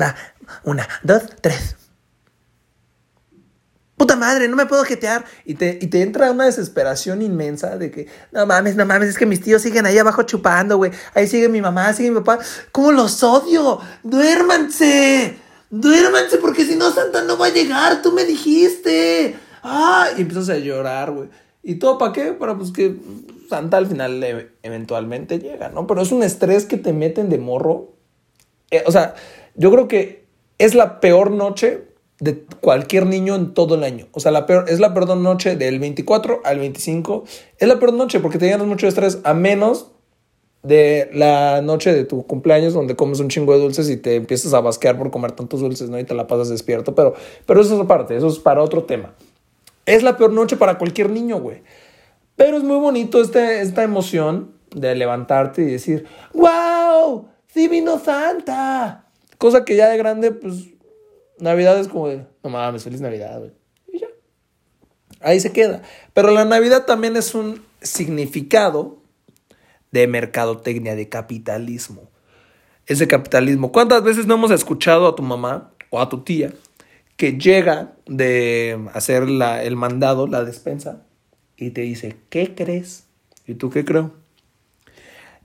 Va, 0.00 0.14
una, 0.64 0.86
dos, 1.02 1.22
tres 1.40 1.76
puta 3.96 4.16
madre, 4.16 4.48
no 4.48 4.56
me 4.56 4.66
puedo 4.66 4.84
jetear. 4.84 5.24
Y 5.44 5.54
te, 5.54 5.78
y 5.80 5.86
te 5.88 6.02
entra 6.02 6.30
una 6.30 6.44
desesperación 6.44 7.22
inmensa 7.22 7.76
de 7.76 7.90
que, 7.90 8.08
no 8.32 8.46
mames, 8.46 8.76
no 8.76 8.84
mames, 8.84 9.10
es 9.10 9.18
que 9.18 9.26
mis 9.26 9.40
tíos 9.40 9.62
siguen 9.62 9.86
ahí 9.86 9.98
abajo 9.98 10.22
chupando, 10.22 10.76
güey. 10.76 10.92
Ahí 11.14 11.26
sigue 11.26 11.48
mi 11.48 11.60
mamá, 11.60 11.92
sigue 11.92 12.10
mi 12.10 12.20
papá. 12.20 12.38
¿Cómo 12.72 12.92
los 12.92 13.22
odio? 13.22 13.80
Duérmanse. 14.02 15.36
Duérmanse 15.70 16.38
porque 16.38 16.64
si 16.64 16.76
no 16.76 16.92
Santa 16.92 17.22
no 17.22 17.36
va 17.36 17.46
a 17.46 17.52
llegar, 17.52 18.02
tú 18.02 18.12
me 18.12 18.24
dijiste. 18.24 19.36
Ah, 19.68 20.10
y 20.16 20.20
empiezas 20.20 20.48
a 20.48 20.58
llorar, 20.58 21.10
güey. 21.10 21.28
¿Y 21.64 21.74
todo 21.74 21.98
para 21.98 22.12
qué? 22.12 22.26
Para 22.32 22.56
pues 22.56 22.70
que 22.70 22.94
Santa 23.50 23.78
al 23.78 23.88
final 23.88 24.22
eventualmente 24.62 25.40
llega, 25.40 25.70
¿no? 25.70 25.88
Pero 25.88 26.02
es 26.02 26.12
un 26.12 26.22
estrés 26.22 26.66
que 26.66 26.76
te 26.76 26.92
meten 26.92 27.28
de 27.28 27.38
morro. 27.38 27.94
Eh, 28.70 28.84
o 28.86 28.92
sea, 28.92 29.16
yo 29.56 29.72
creo 29.72 29.88
que 29.88 30.24
es 30.58 30.76
la 30.76 31.00
peor 31.00 31.32
noche 31.32 31.88
de 32.20 32.44
cualquier 32.60 33.06
niño 33.06 33.34
en 33.34 33.54
todo 33.54 33.74
el 33.74 33.82
año. 33.82 34.06
O 34.12 34.20
sea, 34.20 34.30
la 34.30 34.46
peor, 34.46 34.66
es 34.68 34.78
la 34.78 34.94
peor 34.94 35.16
noche 35.16 35.56
del 35.56 35.80
24 35.80 36.42
al 36.44 36.60
25. 36.60 37.24
Es 37.58 37.66
la 37.66 37.80
peor 37.80 37.92
noche 37.92 38.20
porque 38.20 38.38
te 38.38 38.46
llenas 38.46 38.68
mucho 38.68 38.86
estrés 38.86 39.18
a 39.24 39.34
menos 39.34 39.90
de 40.62 41.10
la 41.12 41.60
noche 41.60 41.92
de 41.92 42.04
tu 42.04 42.24
cumpleaños 42.24 42.72
donde 42.72 42.94
comes 42.94 43.18
un 43.18 43.28
chingo 43.28 43.52
de 43.52 43.58
dulces 43.58 43.90
y 43.90 43.96
te 43.96 44.14
empiezas 44.14 44.54
a 44.54 44.60
basquear 44.60 44.96
por 44.96 45.10
comer 45.10 45.32
tantos 45.32 45.58
dulces, 45.58 45.90
¿no? 45.90 45.98
Y 45.98 46.04
te 46.04 46.14
la 46.14 46.28
pasas 46.28 46.50
despierto. 46.50 46.94
Pero, 46.94 47.14
pero 47.46 47.60
eso 47.60 47.74
es 47.74 47.80
aparte, 47.80 48.16
eso 48.16 48.28
es 48.28 48.38
para 48.38 48.62
otro 48.62 48.84
tema. 48.84 49.12
Es 49.86 50.02
la 50.02 50.16
peor 50.16 50.32
noche 50.32 50.56
para 50.56 50.78
cualquier 50.78 51.10
niño, 51.10 51.38
güey. 51.38 51.62
Pero 52.34 52.58
es 52.58 52.64
muy 52.64 52.76
bonito 52.76 53.22
este, 53.22 53.62
esta 53.62 53.82
emoción 53.82 54.52
de 54.74 54.94
levantarte 54.94 55.62
y 55.62 55.66
decir, 55.66 56.06
¡Wow! 56.34 57.28
¡Divino 57.54 57.98
Santa! 57.98 59.06
Cosa 59.38 59.64
que 59.64 59.76
ya 59.76 59.88
de 59.88 59.96
grande, 59.96 60.32
pues 60.32 60.66
Navidad 61.38 61.78
es 61.78 61.88
como 61.88 62.08
de, 62.08 62.26
no 62.42 62.50
mames, 62.50 62.84
feliz 62.84 63.00
Navidad, 63.00 63.38
güey. 63.38 63.52
Y 63.92 64.00
ya. 64.00 64.08
Ahí 65.20 65.40
se 65.40 65.52
queda. 65.52 65.82
Pero 66.12 66.30
la 66.30 66.44
Navidad 66.44 66.84
también 66.84 67.16
es 67.16 67.34
un 67.34 67.64
significado 67.80 68.98
de 69.92 70.06
mercadotecnia, 70.06 70.94
de 70.94 71.08
capitalismo. 71.08 72.10
Ese 72.86 73.06
capitalismo. 73.06 73.72
¿Cuántas 73.72 74.02
veces 74.02 74.26
no 74.26 74.34
hemos 74.34 74.50
escuchado 74.50 75.06
a 75.06 75.16
tu 75.16 75.22
mamá 75.22 75.72
o 75.90 76.00
a 76.00 76.08
tu 76.08 76.22
tía 76.22 76.52
que 77.16 77.38
llega 77.38 77.94
de 78.06 78.88
hacer 78.92 79.24
el 79.24 79.76
mandado, 79.76 80.26
la 80.26 80.44
despensa, 80.44 81.02
y 81.56 81.70
te 81.70 81.82
dice, 81.82 82.16
¿qué 82.28 82.54
crees? 82.54 83.04
¿Y 83.46 83.54
tú 83.54 83.70
qué 83.70 83.84
creo? 83.84 84.12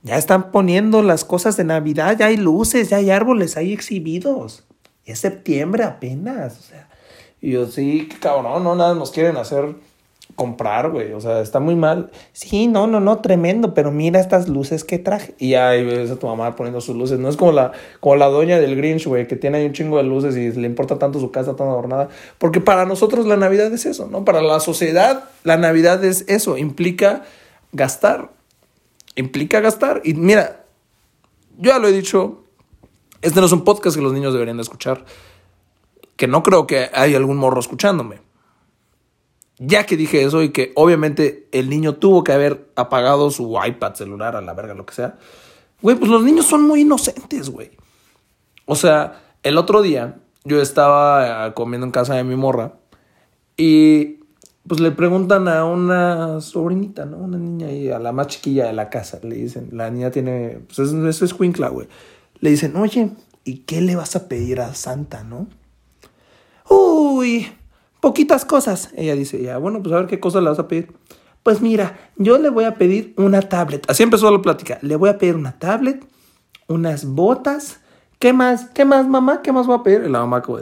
Ya 0.02 0.16
están 0.16 0.50
poniendo 0.50 1.02
las 1.02 1.24
cosas 1.24 1.56
de 1.56 1.64
Navidad, 1.64 2.16
ya 2.18 2.26
hay 2.26 2.36
luces, 2.36 2.90
ya 2.90 2.98
hay 2.98 3.10
árboles 3.10 3.56
ahí 3.56 3.72
exhibidos 3.72 4.64
es 5.04 5.18
septiembre 5.18 5.84
apenas, 5.84 6.58
o 6.58 6.62
sea. 6.62 6.88
Y 7.40 7.52
yo, 7.52 7.66
sí, 7.66 8.08
cabrón, 8.20 8.62
no, 8.62 8.74
nada 8.76 8.94
nos 8.94 9.10
quieren 9.10 9.36
hacer 9.36 9.74
comprar, 10.34 10.90
güey, 10.90 11.12
o 11.12 11.20
sea, 11.20 11.40
está 11.40 11.60
muy 11.60 11.74
mal. 11.74 12.10
Sí, 12.32 12.66
no, 12.66 12.86
no, 12.86 13.00
no, 13.00 13.18
tremendo, 13.18 13.74
pero 13.74 13.90
mira 13.90 14.20
estas 14.20 14.48
luces 14.48 14.84
que 14.84 14.98
traje. 14.98 15.34
Y 15.38 15.54
ahí 15.54 15.84
ves 15.84 16.10
a 16.10 16.16
tu 16.16 16.26
mamá 16.26 16.56
poniendo 16.56 16.80
sus 16.80 16.96
luces. 16.96 17.18
No 17.18 17.28
es 17.28 17.36
como 17.36 17.52
la, 17.52 17.72
como 18.00 18.16
la 18.16 18.26
doña 18.26 18.58
del 18.58 18.76
Grinch, 18.76 19.06
güey, 19.06 19.26
que 19.26 19.36
tiene 19.36 19.58
ahí 19.58 19.66
un 19.66 19.72
chingo 19.72 19.96
de 19.98 20.04
luces 20.04 20.36
y 20.36 20.50
le 20.52 20.66
importa 20.66 20.98
tanto 20.98 21.20
su 21.20 21.30
casa 21.30 21.56
tan 21.56 21.68
adornada. 21.68 22.08
Porque 22.38 22.60
para 22.60 22.84
nosotros 22.84 23.26
la 23.26 23.36
Navidad 23.36 23.72
es 23.72 23.86
eso, 23.86 24.08
¿no? 24.08 24.24
Para 24.24 24.42
la 24.42 24.60
sociedad, 24.60 25.24
la 25.44 25.56
Navidad 25.56 26.04
es 26.04 26.24
eso, 26.28 26.58
implica 26.58 27.22
gastar. 27.72 28.30
Implica 29.14 29.60
gastar. 29.60 30.00
Y 30.04 30.14
mira, 30.14 30.64
yo 31.58 31.70
ya 31.70 31.78
lo 31.78 31.88
he 31.88 31.92
dicho 31.92 32.42
este 33.22 33.38
no 33.38 33.46
es 33.46 33.52
un 33.52 33.62
podcast 33.62 33.96
que 33.96 34.02
los 34.02 34.12
niños 34.12 34.32
deberían 34.32 34.56
de 34.56 34.64
escuchar. 34.64 35.04
Que 36.16 36.26
no 36.26 36.42
creo 36.42 36.66
que 36.66 36.90
haya 36.92 37.16
algún 37.16 37.36
morro 37.36 37.60
escuchándome. 37.60 38.20
Ya 39.58 39.86
que 39.86 39.96
dije 39.96 40.22
eso 40.22 40.42
y 40.42 40.50
que 40.50 40.72
obviamente 40.74 41.48
el 41.52 41.68
niño 41.68 41.96
tuvo 41.96 42.24
que 42.24 42.32
haber 42.32 42.68
apagado 42.74 43.30
su 43.30 43.56
iPad 43.64 43.94
celular 43.94 44.36
a 44.36 44.40
la 44.40 44.54
verga, 44.54 44.74
lo 44.74 44.86
que 44.86 44.94
sea. 44.94 45.18
Güey, 45.82 45.96
pues 45.96 46.10
los 46.10 46.22
niños 46.22 46.46
son 46.46 46.62
muy 46.62 46.80
inocentes, 46.80 47.50
güey. 47.50 47.70
O 48.66 48.74
sea, 48.74 49.22
el 49.42 49.58
otro 49.58 49.82
día 49.82 50.16
yo 50.44 50.60
estaba 50.60 51.48
eh, 51.48 51.54
comiendo 51.54 51.86
en 51.86 51.92
casa 51.92 52.14
de 52.14 52.24
mi 52.24 52.36
morra 52.36 52.74
y 53.56 54.20
pues 54.66 54.80
le 54.80 54.92
preguntan 54.92 55.48
a 55.48 55.64
una 55.64 56.40
sobrinita, 56.40 57.04
¿no? 57.04 57.18
Una 57.18 57.38
niña 57.38 57.70
y 57.72 57.90
a 57.90 57.98
la 57.98 58.12
más 58.12 58.28
chiquilla 58.28 58.66
de 58.66 58.72
la 58.72 58.90
casa, 58.90 59.18
le 59.22 59.34
dicen, 59.34 59.70
la 59.72 59.90
niña 59.90 60.10
tiene, 60.10 60.60
pues 60.66 60.78
es, 60.78 60.92
es, 60.92 61.22
es 61.22 61.36
güey. 61.36 61.52
Le 62.40 62.50
dicen, 62.50 62.76
oye, 62.76 63.10
¿y 63.44 63.58
qué 63.58 63.80
le 63.80 63.96
vas 63.96 64.14
a 64.16 64.28
pedir 64.28 64.60
a 64.60 64.74
Santa, 64.74 65.24
no? 65.24 65.48
Uy, 66.68 67.48
poquitas 68.02 68.44
cosas. 68.44 68.90
Ella 68.96 69.14
dice, 69.14 69.40
ya, 69.40 69.58
bueno, 69.58 69.80
pues 69.80 69.94
a 69.94 69.98
ver 69.98 70.08
qué 70.08 70.18
cosas 70.18 70.42
le 70.42 70.50
vas 70.50 70.58
a 70.58 70.66
pedir. 70.66 70.92
Pues 71.44 71.62
mira, 71.62 72.10
yo 72.16 72.36
le 72.36 72.50
voy 72.50 72.64
a 72.64 72.74
pedir 72.74 73.14
una 73.16 73.40
tablet. 73.42 73.88
Así 73.88 74.02
empezó 74.02 74.28
la 74.30 74.42
plática. 74.42 74.78
Le 74.82 74.96
voy 74.96 75.08
a 75.08 75.18
pedir 75.18 75.36
una 75.36 75.58
tablet, 75.58 76.04
unas 76.66 77.04
botas. 77.04 77.80
¿Qué 78.18 78.32
más? 78.32 78.66
¿Qué 78.74 78.84
más, 78.84 79.06
mamá? 79.06 79.40
¿Qué 79.40 79.52
más 79.52 79.68
voy 79.68 79.76
a 79.78 79.82
pedir? 79.84 80.02
Y 80.04 80.10
la 80.10 80.18
mamá 80.18 80.42
como 80.42 80.58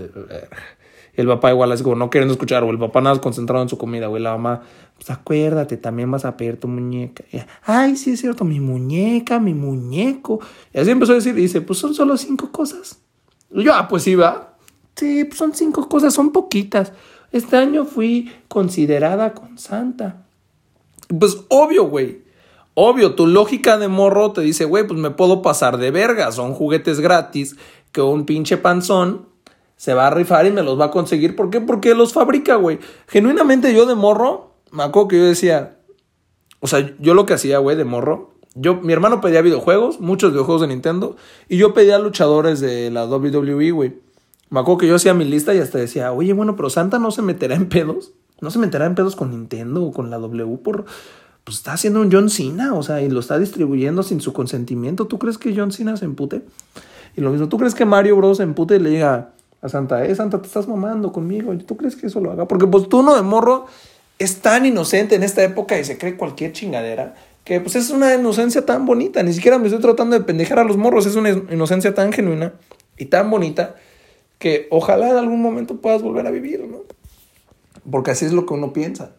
el 1.14 1.26
papá 1.26 1.50
igual 1.50 1.72
así 1.72 1.82
como 1.82 1.96
no 1.96 2.08
queriendo 2.10 2.32
escuchar, 2.32 2.62
o 2.62 2.70
el 2.70 2.78
papá 2.78 3.00
nada 3.00 3.18
concentrado 3.20 3.62
en 3.62 3.68
su 3.68 3.78
comida, 3.78 4.06
güey. 4.06 4.22
La 4.22 4.32
mamá, 4.32 4.62
pues 4.96 5.10
acuérdate, 5.10 5.78
también 5.78 6.10
vas 6.10 6.26
a 6.26 6.36
pedir 6.36 6.60
tu 6.60 6.68
muñeca. 6.68 7.24
Ay, 7.64 7.96
sí 7.96 8.12
es 8.12 8.20
cierto, 8.20 8.44
mi 8.44 8.60
muñeca, 8.60 9.40
mi 9.40 9.54
muñeco. 9.54 10.40
Y 10.74 10.78
así 10.78 10.90
empezó 10.90 11.12
a 11.12 11.16
decir, 11.16 11.34
dice, 11.34 11.62
pues 11.62 11.78
son 11.78 11.94
solo 11.94 12.16
cinco 12.18 12.52
cosas. 12.52 13.00
Y 13.50 13.64
yo, 13.64 13.74
ah, 13.74 13.88
pues 13.88 14.02
sí, 14.02 14.14
va. 14.14 14.56
Sí, 14.94 15.24
pues 15.24 15.38
son 15.38 15.54
cinco 15.54 15.88
cosas, 15.88 16.12
son 16.12 16.32
poquitas. 16.32 16.92
Este 17.32 17.56
año 17.56 17.84
fui 17.84 18.32
considerada 18.48 19.34
con 19.34 19.58
Santa. 19.58 20.26
Pues 21.18 21.38
obvio, 21.48 21.84
güey. 21.84 22.22
Obvio, 22.74 23.14
tu 23.14 23.26
lógica 23.26 23.78
de 23.78 23.88
morro 23.88 24.32
te 24.32 24.40
dice, 24.40 24.64
güey, 24.64 24.86
pues 24.86 24.98
me 24.98 25.10
puedo 25.10 25.42
pasar 25.42 25.78
de 25.78 25.90
verga. 25.90 26.32
Son 26.32 26.54
juguetes 26.54 27.00
gratis 27.00 27.56
que 27.92 28.00
un 28.00 28.26
pinche 28.26 28.56
panzón 28.56 29.26
se 29.76 29.94
va 29.94 30.06
a 30.06 30.10
rifar 30.10 30.46
y 30.46 30.50
me 30.50 30.62
los 30.62 30.78
va 30.78 30.86
a 30.86 30.90
conseguir. 30.90 31.36
¿Por 31.36 31.50
qué? 31.50 31.60
Porque 31.60 31.94
los 31.94 32.12
fabrica, 32.12 32.56
güey. 32.56 32.78
Genuinamente 33.08 33.74
yo 33.74 33.86
de 33.86 33.94
morro, 33.94 34.54
me 34.70 34.82
acuerdo 34.82 35.08
que 35.08 35.18
yo 35.18 35.24
decía, 35.24 35.78
o 36.60 36.66
sea, 36.66 36.94
yo 36.98 37.14
lo 37.14 37.26
que 37.26 37.34
hacía, 37.34 37.58
güey, 37.58 37.76
de 37.76 37.84
morro, 37.84 38.34
yo, 38.54 38.76
mi 38.76 38.92
hermano 38.92 39.20
pedía 39.20 39.40
videojuegos, 39.42 40.00
muchos 40.00 40.32
videojuegos 40.32 40.62
de 40.62 40.68
Nintendo, 40.68 41.16
y 41.48 41.56
yo 41.56 41.72
pedía 41.72 41.98
luchadores 41.98 42.60
de 42.60 42.90
la 42.90 43.06
WWE, 43.06 43.70
güey. 43.70 43.94
Me 44.50 44.60
acuerdo 44.60 44.78
que 44.78 44.88
yo 44.88 44.96
hacía 44.96 45.14
mi 45.14 45.24
lista 45.24 45.54
y 45.54 45.58
hasta 45.58 45.78
decía, 45.78 46.12
oye, 46.12 46.32
bueno, 46.32 46.56
pero 46.56 46.70
Santa 46.70 46.98
no 46.98 47.12
se 47.12 47.22
meterá 47.22 47.54
en 47.54 47.68
pedos. 47.68 48.12
No 48.40 48.50
se 48.50 48.58
meterá 48.58 48.86
en 48.86 48.94
pedos 48.94 49.16
con 49.16 49.30
Nintendo 49.30 49.84
o 49.84 49.92
con 49.92 50.10
la 50.10 50.18
W 50.18 50.58
por... 50.58 50.84
Pues 51.44 51.56
está 51.56 51.72
haciendo 51.72 52.02
un 52.02 52.12
John 52.12 52.28
Cena, 52.28 52.74
o 52.74 52.82
sea, 52.82 53.00
y 53.00 53.08
lo 53.08 53.20
está 53.20 53.38
distribuyendo 53.38 54.02
sin 54.02 54.20
su 54.20 54.32
consentimiento. 54.32 55.06
¿Tú 55.06 55.18
crees 55.18 55.38
que 55.38 55.54
John 55.56 55.72
Cena 55.72 55.96
se 55.96 56.04
empute? 56.04 56.42
Y 57.16 57.22
lo 57.22 57.30
mismo, 57.30 57.48
¿tú 57.48 57.56
crees 57.56 57.74
que 57.74 57.86
Mario 57.86 58.16
Bros 58.16 58.36
se 58.36 58.42
empute 58.42 58.76
y 58.76 58.78
le 58.78 58.90
diga 58.90 59.30
a 59.62 59.68
Santa, 59.68 60.04
eh, 60.04 60.14
Santa, 60.14 60.40
te 60.40 60.46
estás 60.46 60.68
mamando 60.68 61.12
conmigo? 61.12 61.56
¿Tú 61.58 61.76
crees 61.76 61.96
que 61.96 62.08
eso 62.08 62.20
lo 62.20 62.30
haga? 62.30 62.46
Porque 62.46 62.66
pues 62.66 62.88
tú 62.88 63.02
no 63.02 63.16
de 63.16 63.22
morro 63.22 63.66
es 64.18 64.42
tan 64.42 64.66
inocente 64.66 65.14
en 65.14 65.22
esta 65.22 65.42
época 65.42 65.78
y 65.78 65.84
se 65.84 65.96
cree 65.96 66.16
cualquier 66.16 66.52
chingadera 66.52 67.14
que 67.44 67.60
pues 67.60 67.74
es 67.74 67.90
una 67.90 68.14
inocencia 68.14 68.66
tan 68.66 68.84
bonita. 68.84 69.22
Ni 69.22 69.32
siquiera 69.32 69.58
me 69.58 69.66
estoy 69.66 69.80
tratando 69.80 70.18
de 70.18 70.24
pendejar 70.24 70.58
a 70.58 70.64
los 70.64 70.76
morros, 70.76 71.06
es 71.06 71.16
una 71.16 71.30
inocencia 71.30 71.94
tan 71.94 72.12
genuina 72.12 72.52
y 72.98 73.06
tan 73.06 73.30
bonita 73.30 73.76
que 74.40 74.66
ojalá 74.70 75.10
en 75.10 75.18
algún 75.18 75.40
momento 75.40 75.76
puedas 75.76 76.02
volver 76.02 76.26
a 76.26 76.30
vivir, 76.30 76.66
¿no? 76.66 76.78
Porque 77.88 78.10
así 78.10 78.24
es 78.24 78.32
lo 78.32 78.46
que 78.46 78.54
uno 78.54 78.72
piensa. 78.72 79.12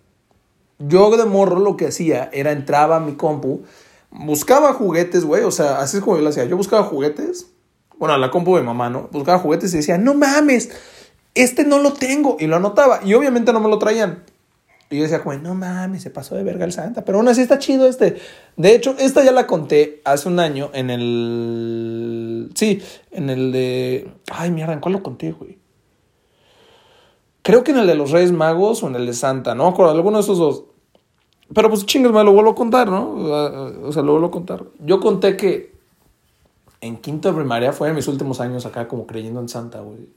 Yo 0.79 1.15
de 1.15 1.25
morro 1.25 1.59
lo 1.59 1.77
que 1.77 1.87
hacía 1.87 2.29
era 2.33 2.51
entraba 2.51 2.97
a 2.97 2.99
mi 2.99 3.13
compu, 3.13 3.61
buscaba 4.09 4.73
juguetes, 4.73 5.23
güey, 5.23 5.43
o 5.43 5.51
sea, 5.51 5.79
así 5.79 5.97
es 5.97 6.03
como 6.03 6.17
yo 6.17 6.23
lo 6.23 6.29
hacía. 6.29 6.45
Yo 6.45 6.57
buscaba 6.57 6.83
juguetes, 6.83 7.51
bueno, 7.99 8.15
a 8.15 8.17
la 8.17 8.31
compu 8.31 8.57
de 8.57 8.63
mamá, 8.63 8.89
¿no? 8.89 9.09
Buscaba 9.11 9.37
juguetes 9.37 9.71
y 9.75 9.77
decía, 9.77 9.99
no 9.99 10.15
mames, 10.15 10.71
este 11.35 11.65
no 11.65 11.77
lo 11.77 11.93
tengo. 11.93 12.37
Y 12.39 12.47
lo 12.47 12.55
anotaba. 12.55 13.01
Y 13.05 13.13
obviamente 13.13 13.53
no 13.53 13.59
me 13.59 13.69
lo 13.69 13.77
traían. 13.77 14.23
Y 14.91 14.97
yo 14.97 15.03
decía, 15.03 15.19
güey, 15.19 15.39
no 15.39 15.55
mames, 15.55 16.03
se 16.03 16.09
pasó 16.09 16.35
de 16.35 16.43
verga 16.43 16.65
el 16.65 16.73
Santa. 16.73 17.05
Pero 17.05 17.17
aún 17.17 17.27
así 17.29 17.41
está 17.41 17.57
chido 17.57 17.87
este. 17.87 18.17
De 18.57 18.75
hecho, 18.75 18.95
esta 18.99 19.23
ya 19.23 19.31
la 19.31 19.47
conté 19.47 20.01
hace 20.03 20.27
un 20.27 20.39
año 20.39 20.69
en 20.73 20.89
el. 20.89 22.51
Sí, 22.53 22.81
en 23.09 23.29
el 23.29 23.53
de. 23.53 24.11
Ay, 24.29 24.51
mierda, 24.51 24.73
¿en 24.73 24.81
cuál 24.81 24.93
lo 24.93 25.01
conté, 25.01 25.31
güey? 25.31 25.57
Creo 27.41 27.63
que 27.63 27.71
en 27.71 27.79
el 27.79 27.87
de 27.87 27.95
los 27.95 28.11
Reyes 28.11 28.33
Magos 28.33 28.83
o 28.83 28.87
en 28.87 28.95
el 28.95 29.05
de 29.05 29.13
Santa, 29.13 29.55
no 29.55 29.71
me 29.71 29.83
alguno 29.85 30.17
de 30.17 30.23
esos 30.23 30.37
dos. 30.37 30.65
Pero 31.53 31.69
pues 31.69 31.85
chingas, 31.85 32.11
me 32.11 32.23
lo 32.23 32.33
vuelvo 32.33 32.51
a 32.51 32.55
contar, 32.55 32.89
¿no? 32.89 33.13
O 33.83 33.91
sea, 33.91 34.03
lo 34.03 34.11
vuelvo 34.11 34.27
a 34.27 34.31
contar. 34.31 34.63
Yo 34.79 34.99
conté 34.99 35.37
que 35.37 35.71
en 36.81 36.97
quinto 36.97 37.29
de 37.29 37.35
primaria, 37.35 37.71
fue 37.71 37.89
en 37.89 37.95
mis 37.95 38.07
últimos 38.07 38.41
años 38.41 38.65
acá 38.65 38.87
como 38.87 39.07
creyendo 39.07 39.39
en 39.39 39.47
Santa, 39.47 39.79
güey. 39.79 40.09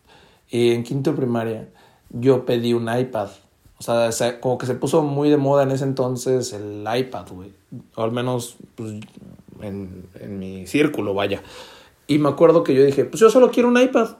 Y 0.50 0.72
en 0.72 0.82
quinto 0.82 1.10
de 1.10 1.16
primaria 1.16 1.68
yo 2.10 2.44
pedí 2.44 2.72
un 2.72 2.88
iPad. 2.94 3.28
O 3.78 3.82
sea, 3.82 4.40
como 4.40 4.56
que 4.56 4.66
se 4.66 4.74
puso 4.74 5.02
muy 5.02 5.30
de 5.30 5.36
moda 5.36 5.64
en 5.64 5.72
ese 5.72 5.84
entonces 5.84 6.52
el 6.52 6.86
iPad, 6.92 7.26
güey. 7.32 7.52
O 7.96 8.02
al 8.02 8.12
menos 8.12 8.56
pues, 8.76 8.92
en, 9.60 10.06
en 10.20 10.38
mi 10.38 10.66
círculo, 10.66 11.14
vaya. 11.14 11.42
Y 12.06 12.18
me 12.18 12.28
acuerdo 12.28 12.64
que 12.64 12.74
yo 12.74 12.84
dije, 12.84 13.04
pues 13.04 13.20
yo 13.20 13.30
solo 13.30 13.50
quiero 13.50 13.68
un 13.68 13.80
iPad. 13.80 14.10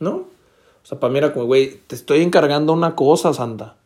¿No? 0.00 0.10
O 0.10 0.86
sea, 0.88 0.98
para 1.00 1.12
mí 1.12 1.18
era 1.18 1.32
como, 1.32 1.46
güey, 1.46 1.80
te 1.86 1.94
estoy 1.94 2.22
encargando 2.22 2.72
una 2.72 2.94
cosa, 2.94 3.34
Santa. 3.34 3.76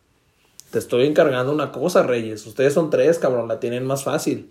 Te 0.71 0.79
estoy 0.79 1.05
encargando 1.05 1.51
una 1.51 1.71
cosa, 1.71 2.03
Reyes. 2.03 2.45
Ustedes 2.47 2.73
son 2.73 2.89
tres, 2.89 3.19
cabrón, 3.19 3.47
la 3.47 3.59
tienen 3.59 3.85
más 3.85 4.03
fácil. 4.03 4.49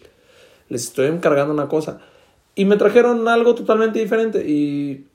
Les 0.69 0.85
estoy 0.85 1.07
encargando 1.07 1.53
una 1.53 1.69
cosa. 1.69 2.01
Y 2.55 2.65
me 2.65 2.77
trajeron 2.77 3.27
algo 3.27 3.55
totalmente 3.55 3.99
diferente. 3.99 4.47
Y, 4.47 5.07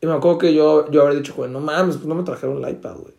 y 0.00 0.06
me 0.06 0.12
acuerdo 0.12 0.38
que 0.38 0.54
yo, 0.54 0.90
yo 0.90 1.02
habría 1.02 1.18
dicho, 1.18 1.34
güey, 1.34 1.50
no 1.50 1.60
mames, 1.60 1.96
pues 1.96 2.06
no 2.06 2.14
me 2.14 2.22
trajeron 2.22 2.64
el 2.64 2.70
iPad, 2.70 2.96
güey. 2.96 3.14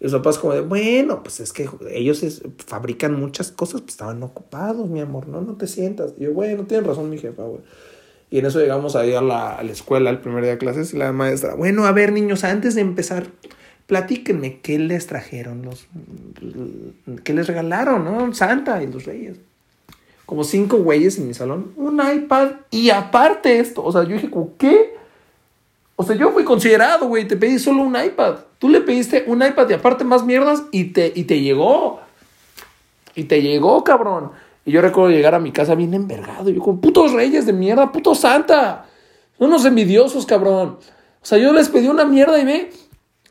Y 0.00 0.04
los 0.04 0.12
papás 0.14 0.38
como 0.38 0.54
de, 0.54 0.62
bueno, 0.62 1.22
pues 1.22 1.40
es 1.40 1.52
que 1.52 1.68
ellos 1.90 2.24
fabrican 2.66 3.20
muchas 3.20 3.52
cosas, 3.52 3.82
pues 3.82 3.92
estaban 3.92 4.22
ocupados, 4.22 4.88
mi 4.88 5.00
amor, 5.00 5.28
no, 5.28 5.42
no 5.42 5.54
te 5.54 5.66
sientas. 5.66 6.14
Y 6.18 6.24
yo, 6.24 6.32
bueno, 6.32 6.64
tienes 6.64 6.86
razón 6.86 7.10
mi 7.10 7.18
jefa, 7.18 7.42
güey. 7.42 7.60
Y 8.30 8.38
en 8.38 8.46
eso 8.46 8.60
llegamos 8.60 8.96
ahí 8.96 9.12
a 9.12 9.20
la, 9.20 9.56
a 9.56 9.62
la 9.62 9.72
escuela 9.72 10.08
el 10.08 10.20
primer 10.20 10.42
día 10.42 10.52
de 10.52 10.58
clases 10.58 10.94
y 10.94 10.96
la 10.96 11.12
maestra, 11.12 11.54
bueno, 11.54 11.84
a 11.84 11.92
ver 11.92 12.12
niños, 12.12 12.44
antes 12.44 12.76
de 12.76 12.80
empezar, 12.80 13.26
platíquenme 13.86 14.60
qué 14.60 14.78
les 14.78 15.08
trajeron, 15.08 15.62
los, 15.62 15.88
qué 17.24 17.34
les 17.34 17.48
regalaron, 17.48 18.04
¿no? 18.04 18.32
Santa 18.32 18.82
y 18.82 18.86
los 18.86 19.04
reyes. 19.04 19.36
Como 20.26 20.44
cinco 20.44 20.76
güeyes 20.76 21.18
en 21.18 21.26
mi 21.26 21.34
salón, 21.34 21.72
un 21.76 22.00
iPad 22.00 22.52
y 22.70 22.90
aparte 22.90 23.58
esto, 23.58 23.84
o 23.84 23.90
sea, 23.90 24.04
yo 24.04 24.10
dije, 24.10 24.30
¿qué? 24.56 24.94
O 25.96 26.04
sea, 26.04 26.14
yo 26.14 26.30
fui 26.30 26.44
considerado, 26.44 27.08
güey, 27.08 27.26
te 27.26 27.36
pedí 27.36 27.58
solo 27.58 27.82
un 27.82 27.96
iPad. 28.00 28.36
Tú 28.60 28.68
le 28.68 28.82
pediste 28.82 29.24
un 29.26 29.42
iPad 29.42 29.70
y 29.70 29.72
aparte 29.72 30.04
más 30.04 30.22
mierdas 30.22 30.64
y 30.70 30.92
te, 30.92 31.10
y 31.16 31.24
te 31.24 31.40
llegó. 31.40 32.00
Y 33.14 33.24
te 33.24 33.40
llegó, 33.40 33.82
cabrón. 33.82 34.32
Y 34.66 34.72
yo 34.72 34.82
recuerdo 34.82 35.10
llegar 35.10 35.34
a 35.34 35.38
mi 35.40 35.50
casa 35.50 35.74
bien 35.74 35.94
envergado. 35.94 36.50
Yo 36.50 36.60
con 36.60 36.78
putos 36.78 37.12
reyes 37.12 37.46
de 37.46 37.54
mierda, 37.54 37.90
puto 37.90 38.14
santa. 38.14 38.84
Unos 39.38 39.64
envidiosos, 39.64 40.26
cabrón. 40.26 40.76
O 41.22 41.24
sea, 41.24 41.38
yo 41.38 41.54
les 41.54 41.70
pedí 41.70 41.88
una 41.88 42.04
mierda 42.04 42.38
y 42.38 42.44
ve. 42.44 42.70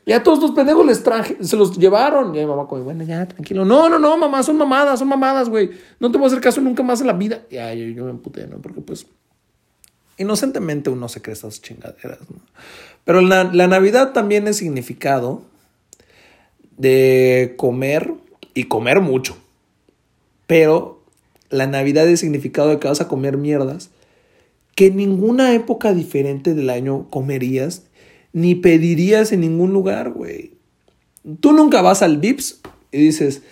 Y 0.04 0.12
a 0.12 0.20
todos 0.24 0.40
los 0.40 0.50
pendejos 0.50 0.84
les 0.84 1.04
traje, 1.04 1.36
se 1.40 1.56
los 1.56 1.78
llevaron. 1.78 2.34
Y 2.34 2.40
mi 2.40 2.46
mamá, 2.46 2.66
como, 2.66 2.82
bueno, 2.82 3.04
ya, 3.04 3.28
tranquilo. 3.28 3.64
No, 3.64 3.88
no, 3.88 4.00
no, 4.00 4.16
mamá, 4.16 4.42
son 4.42 4.56
mamadas, 4.56 4.98
son 4.98 5.06
mamadas, 5.06 5.48
güey. 5.48 5.70
No 6.00 6.10
te 6.10 6.18
voy 6.18 6.24
a 6.24 6.26
hacer 6.26 6.40
caso 6.40 6.60
nunca 6.60 6.82
más 6.82 7.00
en 7.00 7.06
la 7.06 7.12
vida. 7.12 7.42
Y 7.48 7.54
yo, 7.54 7.94
yo 7.94 8.04
me 8.06 8.10
emputé, 8.10 8.48
¿no? 8.48 8.56
Porque 8.58 8.80
pues, 8.80 9.06
inocentemente 10.20 10.90
uno 10.90 11.08
se 11.08 11.22
cree 11.22 11.32
esas 11.32 11.60
chingaderas, 11.62 12.20
¿no? 12.30 12.40
Pero 13.04 13.22
la, 13.22 13.44
la 13.44 13.66
Navidad 13.66 14.12
también 14.12 14.46
es 14.46 14.58
significado 14.58 15.42
de 16.76 17.54
comer 17.56 18.14
y 18.54 18.64
comer 18.64 19.00
mucho. 19.00 19.36
Pero 20.46 21.02
la 21.48 21.66
Navidad 21.66 22.08
es 22.08 22.20
significado 22.20 22.68
de 22.68 22.78
que 22.78 22.88
vas 22.88 23.00
a 23.00 23.08
comer 23.08 23.36
mierdas 23.36 23.90
que 24.74 24.86
en 24.86 24.96
ninguna 24.96 25.54
época 25.54 25.92
diferente 25.92 26.54
del 26.54 26.70
año 26.70 27.06
comerías 27.10 27.84
ni 28.32 28.54
pedirías 28.54 29.32
en 29.32 29.40
ningún 29.40 29.72
lugar, 29.72 30.10
güey. 30.10 30.52
Tú 31.40 31.52
nunca 31.52 31.82
vas 31.82 32.02
al 32.02 32.18
Vips 32.18 32.60
y 32.92 32.98
dices, 32.98 33.42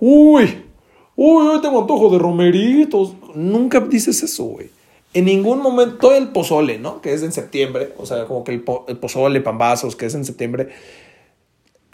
uy, 0.00 0.44
uy, 1.16 1.46
hoy 1.46 1.60
tengo 1.60 1.80
antojo 1.80 2.10
de 2.10 2.18
romeritos. 2.18 3.14
Nunca 3.34 3.80
dices 3.80 4.22
eso, 4.22 4.44
güey. 4.44 4.70
En 5.14 5.26
ningún 5.26 5.60
momento, 5.60 6.14
el 6.14 6.28
pozole, 6.28 6.78
¿no? 6.78 7.00
Que 7.00 7.12
es 7.12 7.22
en 7.22 7.32
septiembre, 7.32 7.92
o 7.98 8.06
sea, 8.06 8.24
como 8.24 8.44
que 8.44 8.52
el, 8.52 8.62
pozole, 8.62 9.40
pambazos, 9.40 9.94
que 9.94 10.06
es 10.06 10.14
en 10.14 10.24
septiembre. 10.24 10.70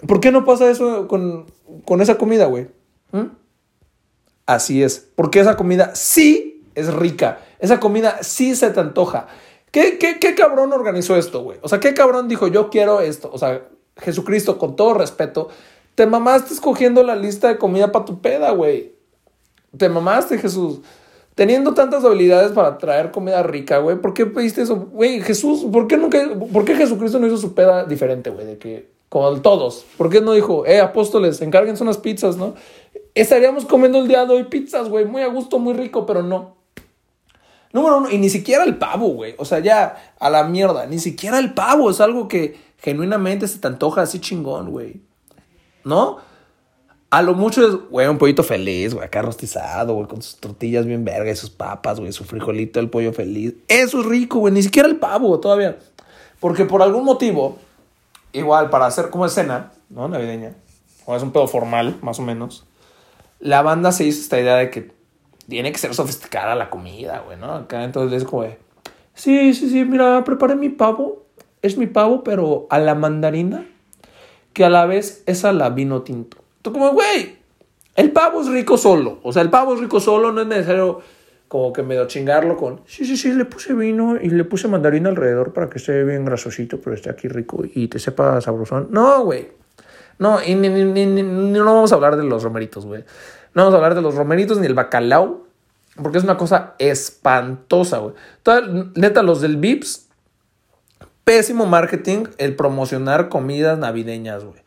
¿Por 0.07 0.21
qué 0.21 0.31
no 0.31 0.45
pasa 0.45 0.71
eso 0.71 1.09
con, 1.09 1.47
con 1.85 2.01
esa 2.01 2.17
comida, 2.17 2.47
güey? 2.47 2.69
¿Mm? 3.11 3.27
Así 4.47 4.83
es, 4.83 5.11
porque 5.17 5.41
esa 5.41 5.57
comida 5.57 5.95
sí 5.95 6.65
es 6.75 6.95
rica, 6.95 7.41
esa 7.59 7.81
comida 7.81 8.23
sí 8.23 8.55
se 8.55 8.71
te 8.71 8.81
antoja. 8.81 9.27
¿Qué, 9.71 9.99
qué, 9.99 10.19
qué 10.19 10.35
cabrón 10.35 10.73
organizó 10.73 11.17
esto, 11.17 11.43
güey? 11.43 11.59
O 11.63 11.69
sea, 11.69 11.81
¿qué 11.81 11.93
cabrón 11.93 12.29
dijo 12.29 12.47
yo 12.47 12.71
quiero 12.71 13.01
esto? 13.01 13.31
O 13.33 13.39
sea, 13.39 13.63
Jesucristo, 13.97 14.59
con 14.59 14.77
todo 14.77 14.95
respeto, 14.95 15.49
te 15.95 16.07
mamaste 16.07 16.55
escogiendo 16.55 17.03
la 17.03 17.17
lista 17.17 17.49
de 17.49 17.59
comida 17.59 17.91
para 17.93 18.05
tu 18.05 18.21
peda, 18.21 18.53
güey. 18.53 18.95
Te 19.77 19.89
mamaste, 19.89 20.39
Jesús. 20.39 20.81
Teniendo 21.39 21.73
tantas 21.73 22.05
habilidades 22.05 22.51
para 22.51 22.79
traer 22.79 23.13
comida 23.13 23.45
rica, 23.45 23.79
güey, 23.79 24.01
¿por 24.01 24.13
qué 24.13 24.27
pediste 24.27 24.61
eso? 24.61 24.75
Güey, 24.75 25.21
Jesús, 25.21 25.65
¿por 25.71 25.87
qué 25.87 25.97
nunca, 25.97 26.19
por 26.53 26.65
qué 26.65 26.75
Jesucristo 26.75 27.21
no 27.21 27.29
hizo 27.29 27.37
su 27.37 27.55
peda 27.55 27.85
diferente, 27.85 28.31
güey? 28.31 28.45
De 28.45 28.59
que, 28.59 28.89
como 29.09 29.41
todos, 29.41 29.87
¿por 29.97 30.11
qué 30.11 30.21
no 30.21 30.33
dijo, 30.33 30.67
eh, 30.67 30.81
apóstoles, 30.81 31.41
encárguense 31.41 31.85
unas 31.85 31.99
pizzas, 31.99 32.37
¿no? 32.37 32.57
Estaríamos 33.15 33.67
comiendo 33.67 34.01
el 34.01 34.09
día 34.09 34.27
de 34.27 34.35
hoy 34.35 34.45
pizzas, 34.47 34.89
güey, 34.89 35.05
muy 35.05 35.23
a 35.23 35.29
gusto, 35.29 35.61
muy 35.61 35.75
rico, 35.75 36.07
pero 36.07 36.25
no. 36.25 36.57
Número 37.73 37.99
uno, 37.99 38.11
y 38.11 38.19
ni 38.19 38.31
siquiera 38.31 38.65
el 38.65 38.77
pavo, 38.77 39.11
güey. 39.11 39.37
O 39.39 39.45
sea, 39.45 39.61
ya 39.61 40.15
a 40.19 40.31
la 40.31 40.43
mierda. 40.43 40.87
Ni 40.87 40.99
siquiera 40.99 41.39
el 41.39 41.55
pavo 41.55 41.89
es 41.89 42.01
algo 42.01 42.27
que 42.27 42.59
genuinamente 42.79 43.47
se 43.47 43.61
te 43.61 43.69
antoja 43.69 44.03
así 44.03 44.19
chingón, 44.19 44.73
güey. 44.73 45.03
¿No? 45.85 46.19
A 47.11 47.23
lo 47.23 47.33
mucho 47.33 47.67
es, 47.67 47.75
güey, 47.91 48.07
un 48.07 48.19
pollito 48.19 48.43
feliz, 48.43 48.93
güey, 48.93 49.07
acá 49.07 49.23
rostizado, 49.23 49.95
güey, 49.95 50.07
con 50.07 50.21
sus 50.21 50.37
tortillas 50.37 50.85
bien 50.85 51.07
vergas, 51.07 51.39
sus 51.39 51.49
papas, 51.49 52.01
güey, 52.01 52.13
su 52.13 52.25
frijolito, 52.25 52.81
el 52.81 52.91
pollo 52.91 53.15
feliz. 53.15 53.55
Eso 53.67 54.01
es 54.01 54.07
rico, 54.07 54.41
güey, 54.41 54.53
ni 54.53 54.63
siquiera 54.63 54.87
el 54.87 54.97
pavo, 54.97 55.41
todavía. 55.41 55.79
Porque 56.39 56.67
por 56.67 56.83
algún 56.83 57.05
motivo, 57.05 57.57
igual, 58.33 58.69
para 58.69 58.85
hacer 58.85 59.09
como 59.09 59.25
escena, 59.25 59.73
¿no? 59.89 60.07
Navideña, 60.09 60.55
o 61.07 61.17
es 61.17 61.23
un 61.23 61.33
pedo 61.33 61.47
formal, 61.47 61.97
más 62.03 62.19
o 62.19 62.23
menos, 62.23 62.67
la 63.41 63.63
banda 63.63 63.91
se 63.91 64.05
hizo 64.05 64.21
esta 64.21 64.39
idea 64.39 64.57
de 64.57 64.69
que 64.69 64.91
tiene 65.49 65.73
que 65.73 65.79
ser 65.79 65.95
sofisticada 65.95 66.55
la 66.55 66.69
comida, 66.69 67.21
güey, 67.21 67.39
¿no? 67.39 67.55
Acá 67.55 67.85
entonces 67.85 68.23
es 68.23 68.29
como, 68.29 68.45
sí, 69.15 69.55
sí, 69.55 69.71
sí, 69.71 69.85
mira, 69.87 70.25
preparé 70.25 70.57
mi 70.57 70.69
pavo, 70.69 71.25
es 71.63 71.79
mi 71.79 71.87
pavo, 71.87 72.23
pero 72.23 72.67
a 72.69 72.79
la 72.79 72.95
mandarina, 72.95 73.67
que 74.53 74.67
a 74.67 74.69
la 74.69 74.85
vez 74.85 75.23
es 75.25 75.47
a 75.47 75.53
la 75.53 75.71
vino 75.71 76.03
tinto. 76.03 76.37
Tú 76.63 76.73
como, 76.73 76.91
güey, 76.93 77.39
el 77.97 78.13
pavo 78.13 78.43
es 78.43 78.49
rico 78.49 78.77
solo. 78.77 79.21
O 79.23 79.33
sea, 79.33 79.43
el 79.43 79.51
pavo 79.51 79.75
es 79.75 79.81
rico 79.81 80.01
solo, 80.01 80.33
no 80.33 80.41
es 80.41 80.47
necesario 80.47 81.01
como 81.49 81.73
que 81.73 81.83
medio 81.83 82.07
chingarlo 82.07 82.57
con, 82.57 82.83
sí, 82.87 83.07
sí, 83.07 83.17
sí, 83.17 83.33
le 83.33 83.47
puse 83.47 83.73
vino 83.73 84.19
y 84.21 84.29
le 84.29 84.45
puse 84.45 84.69
mandarina 84.69 85.09
alrededor 85.09 85.55
para 85.55 85.71
que 85.71 85.79
esté 85.79 86.05
bien 86.05 86.27
grasosito, 86.27 86.79
pero 86.79 86.95
esté 86.95 87.09
aquí 87.09 87.27
rico 87.27 87.63
y 87.65 87.89
te 87.89 87.99
sepa 87.99 88.41
sabrosón. 88.41 88.89
No, 88.91 89.25
güey. 89.25 89.49
No, 90.19 90.43
y 90.45 90.55
ni, 90.55 90.69
ni, 90.69 91.07
ni, 91.07 91.23
no 91.23 91.65
vamos 91.65 91.91
a 91.93 91.95
hablar 91.95 92.17
de 92.17 92.25
los 92.25 92.43
romeritos, 92.43 92.85
güey. 92.85 93.05
No 93.55 93.63
vamos 93.63 93.75
a 93.75 93.77
hablar 93.79 93.95
de 93.95 94.03
los 94.03 94.15
romeritos 94.15 94.59
ni 94.59 94.67
el 94.67 94.75
bacalao, 94.75 95.47
porque 96.01 96.19
es 96.19 96.25
una 96.25 96.37
cosa 96.37 96.75
espantosa, 96.79 97.99
güey. 97.99 98.15
Neta, 98.95 99.23
los 99.23 99.41
del 99.41 99.57
Vips, 99.57 100.09
pésimo 101.25 101.67
marketing 101.67 102.25
el 102.39 102.57
promocionar 102.57 103.29
comidas 103.29 103.79
navideñas, 103.79 104.45
güey. 104.45 104.61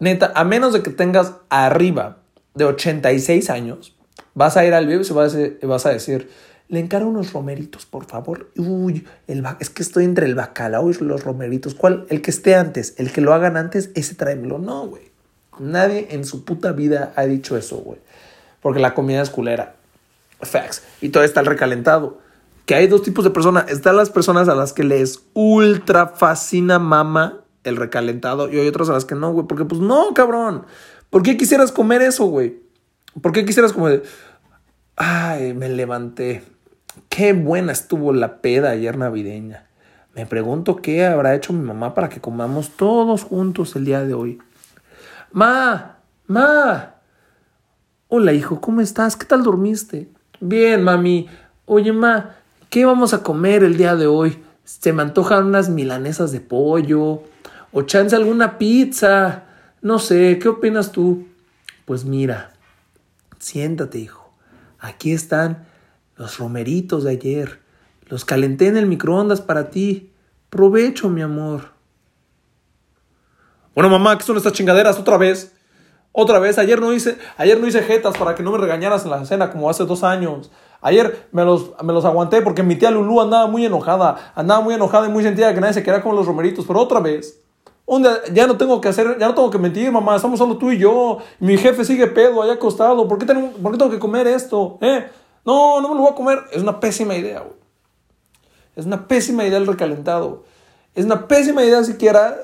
Neta, 0.00 0.32
a 0.34 0.44
menos 0.44 0.72
de 0.72 0.82
que 0.82 0.90
tengas 0.90 1.34
arriba 1.48 2.18
de 2.54 2.64
86 2.64 3.50
años, 3.50 3.96
vas 4.34 4.56
a 4.56 4.64
ir 4.64 4.74
al 4.74 4.86
vivo 4.86 5.02
y 5.02 5.66
vas 5.66 5.86
a, 5.86 5.90
decir, 5.90 6.30
le 6.68 6.78
encargo 6.78 7.08
unos 7.08 7.32
romeritos, 7.32 7.86
por 7.86 8.04
favor. 8.06 8.50
Uy, 8.56 9.06
el 9.26 9.44
es 9.58 9.70
que 9.70 9.82
estoy 9.82 10.04
entre 10.04 10.26
el 10.26 10.34
bacalao 10.34 10.90
y 10.90 10.94
los 10.94 11.24
romeritos. 11.24 11.74
¿Cuál? 11.74 12.06
El 12.10 12.22
que 12.22 12.30
esté 12.30 12.54
antes, 12.54 12.94
el 12.98 13.10
que 13.12 13.20
lo 13.20 13.34
hagan 13.34 13.56
antes, 13.56 13.90
ese 13.94 14.14
tráemelo. 14.14 14.58
No, 14.58 14.86
güey. 14.86 15.10
Nadie 15.58 16.08
en 16.10 16.24
su 16.24 16.44
puta 16.44 16.70
vida 16.72 17.12
ha 17.16 17.24
dicho 17.24 17.56
eso, 17.56 17.78
güey. 17.78 17.98
Porque 18.60 18.78
la 18.80 18.94
comida 18.94 19.22
es 19.22 19.30
culera. 19.30 19.74
Facts. 20.40 20.82
Y 21.00 21.08
todo 21.08 21.24
está 21.24 21.40
el 21.40 21.46
recalentado. 21.46 22.18
Que 22.64 22.76
hay 22.76 22.86
dos 22.86 23.02
tipos 23.02 23.24
de 23.24 23.30
personas. 23.30 23.68
Están 23.68 23.96
las 23.96 24.10
personas 24.10 24.48
a 24.48 24.54
las 24.54 24.72
que 24.72 24.84
les 24.84 25.22
ultra 25.34 26.08
fascina 26.08 26.78
mama 26.78 27.40
el 27.68 27.76
recalentado 27.76 28.50
y 28.50 28.58
hay 28.58 28.68
otras 28.68 28.88
a 28.88 28.92
las 28.92 29.04
que 29.04 29.14
no, 29.14 29.32
güey. 29.32 29.46
Porque 29.46 29.64
pues 29.64 29.80
no, 29.80 30.14
cabrón. 30.14 30.66
¿Por 31.10 31.22
qué 31.22 31.36
quisieras 31.36 31.72
comer 31.72 32.02
eso, 32.02 32.26
güey? 32.26 32.60
¿Por 33.20 33.32
qué 33.32 33.44
quisieras 33.44 33.72
comer? 33.72 34.02
Ay, 34.96 35.54
me 35.54 35.68
levanté. 35.68 36.42
Qué 37.08 37.32
buena 37.32 37.72
estuvo 37.72 38.12
la 38.12 38.40
peda 38.40 38.70
ayer 38.70 38.96
navideña. 38.96 39.66
Me 40.14 40.26
pregunto 40.26 40.76
qué 40.76 41.06
habrá 41.06 41.34
hecho 41.34 41.52
mi 41.52 41.64
mamá 41.64 41.94
para 41.94 42.08
que 42.08 42.20
comamos 42.20 42.70
todos 42.70 43.22
juntos 43.22 43.76
el 43.76 43.84
día 43.84 44.04
de 44.04 44.14
hoy. 44.14 44.38
Ma, 45.30 45.98
ma. 46.26 46.94
Hola, 48.08 48.32
hijo, 48.32 48.60
¿cómo 48.60 48.80
estás? 48.80 49.16
¿Qué 49.16 49.26
tal 49.26 49.42
dormiste? 49.42 50.08
Bien, 50.40 50.82
mami. 50.82 51.28
Oye, 51.66 51.92
ma, 51.92 52.36
¿qué 52.70 52.84
vamos 52.84 53.14
a 53.14 53.22
comer 53.22 53.62
el 53.62 53.76
día 53.76 53.94
de 53.94 54.06
hoy? 54.06 54.42
Se 54.64 54.92
me 54.92 55.02
antojan 55.02 55.46
unas 55.46 55.68
milanesas 55.68 56.32
de 56.32 56.40
pollo, 56.40 57.22
o 57.72 57.82
chance 57.82 58.14
alguna 58.14 58.58
pizza. 58.58 59.44
No 59.80 59.98
sé, 59.98 60.38
¿qué 60.38 60.48
opinas 60.48 60.92
tú? 60.92 61.26
Pues 61.84 62.04
mira, 62.04 62.52
siéntate, 63.38 63.98
hijo. 63.98 64.32
Aquí 64.78 65.12
están 65.12 65.66
los 66.16 66.38
romeritos 66.38 67.04
de 67.04 67.12
ayer. 67.12 67.60
Los 68.06 68.24
calenté 68.24 68.66
en 68.68 68.76
el 68.76 68.86
microondas 68.86 69.40
para 69.40 69.70
ti. 69.70 70.12
Provecho, 70.50 71.08
mi 71.08 71.22
amor. 71.22 71.70
Bueno, 73.74 73.90
mamá, 73.90 74.18
¿qué 74.18 74.24
son 74.24 74.36
estas 74.36 74.52
chingaderas 74.52 74.98
otra 74.98 75.16
vez? 75.16 75.54
Otra 76.12 76.38
vez, 76.40 76.58
ayer 76.58 76.80
no 76.80 76.92
hice, 76.92 77.16
ayer 77.36 77.60
no 77.60 77.66
hice 77.66 77.82
jetas 77.82 78.16
para 78.16 78.34
que 78.34 78.42
no 78.42 78.50
me 78.50 78.58
regañaras 78.58 79.04
en 79.04 79.10
la 79.10 79.24
cena 79.24 79.52
como 79.52 79.70
hace 79.70 79.84
dos 79.84 80.02
años. 80.02 80.50
Ayer 80.80 81.28
me 81.32 81.44
los, 81.44 81.72
me 81.82 81.92
los 81.92 82.04
aguanté 82.04 82.42
porque 82.42 82.62
mi 82.62 82.76
tía 82.76 82.90
Lulú 82.90 83.20
andaba 83.20 83.46
muy 83.46 83.64
enojada, 83.64 84.32
andaba 84.34 84.60
muy 84.60 84.74
enojada 84.74 85.06
y 85.06 85.10
muy 85.10 85.22
sentida 85.22 85.54
que 85.54 85.60
nadie 85.60 85.74
se 85.74 85.82
quería 85.82 86.02
con 86.02 86.16
los 86.16 86.26
romeritos, 86.26 86.64
pero 86.66 86.80
otra 86.80 87.00
vez, 87.00 87.40
ya 88.32 88.46
no 88.46 88.56
tengo 88.56 88.80
que 88.80 88.88
hacer, 88.88 89.18
ya 89.18 89.28
no 89.28 89.34
tengo 89.34 89.50
que 89.50 89.58
mentir, 89.58 89.90
mamá, 89.90 90.16
estamos 90.16 90.38
solo 90.38 90.58
tú 90.58 90.70
y 90.70 90.78
yo. 90.78 91.18
Mi 91.40 91.56
jefe 91.56 91.84
sigue 91.84 92.06
pedo 92.06 92.42
allá 92.42 92.54
acostado. 92.54 93.08
¿Por 93.08 93.18
qué, 93.18 93.26
tengo, 93.26 93.50
¿Por 93.50 93.72
qué 93.72 93.78
tengo 93.78 93.90
que 93.90 93.98
comer 93.98 94.26
esto? 94.26 94.78
¿Eh? 94.82 95.06
No, 95.44 95.80
no 95.80 95.88
me 95.88 95.94
lo 95.94 96.02
voy 96.02 96.12
a 96.12 96.14
comer. 96.14 96.38
Es 96.52 96.62
una 96.62 96.80
pésima 96.80 97.16
idea, 97.16 97.40
güey. 97.40 97.54
Es 98.76 98.84
una 98.84 99.08
pésima 99.08 99.44
idea 99.46 99.58
el 99.58 99.66
recalentado. 99.66 100.44
Es 100.94 101.06
una 101.06 101.26
pésima 101.26 101.64
idea 101.64 101.82
siquiera 101.82 102.36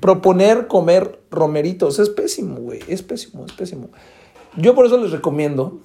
proponer 0.00 0.68
comer 0.68 1.20
romeritos. 1.30 1.98
Es 1.98 2.08
pésimo, 2.08 2.56
güey. 2.56 2.80
Es 2.86 3.02
pésimo, 3.02 3.44
es 3.46 3.52
pésimo. 3.52 3.88
Yo 4.56 4.76
por 4.76 4.86
eso 4.86 4.98
les 4.98 5.10
recomiendo 5.10 5.80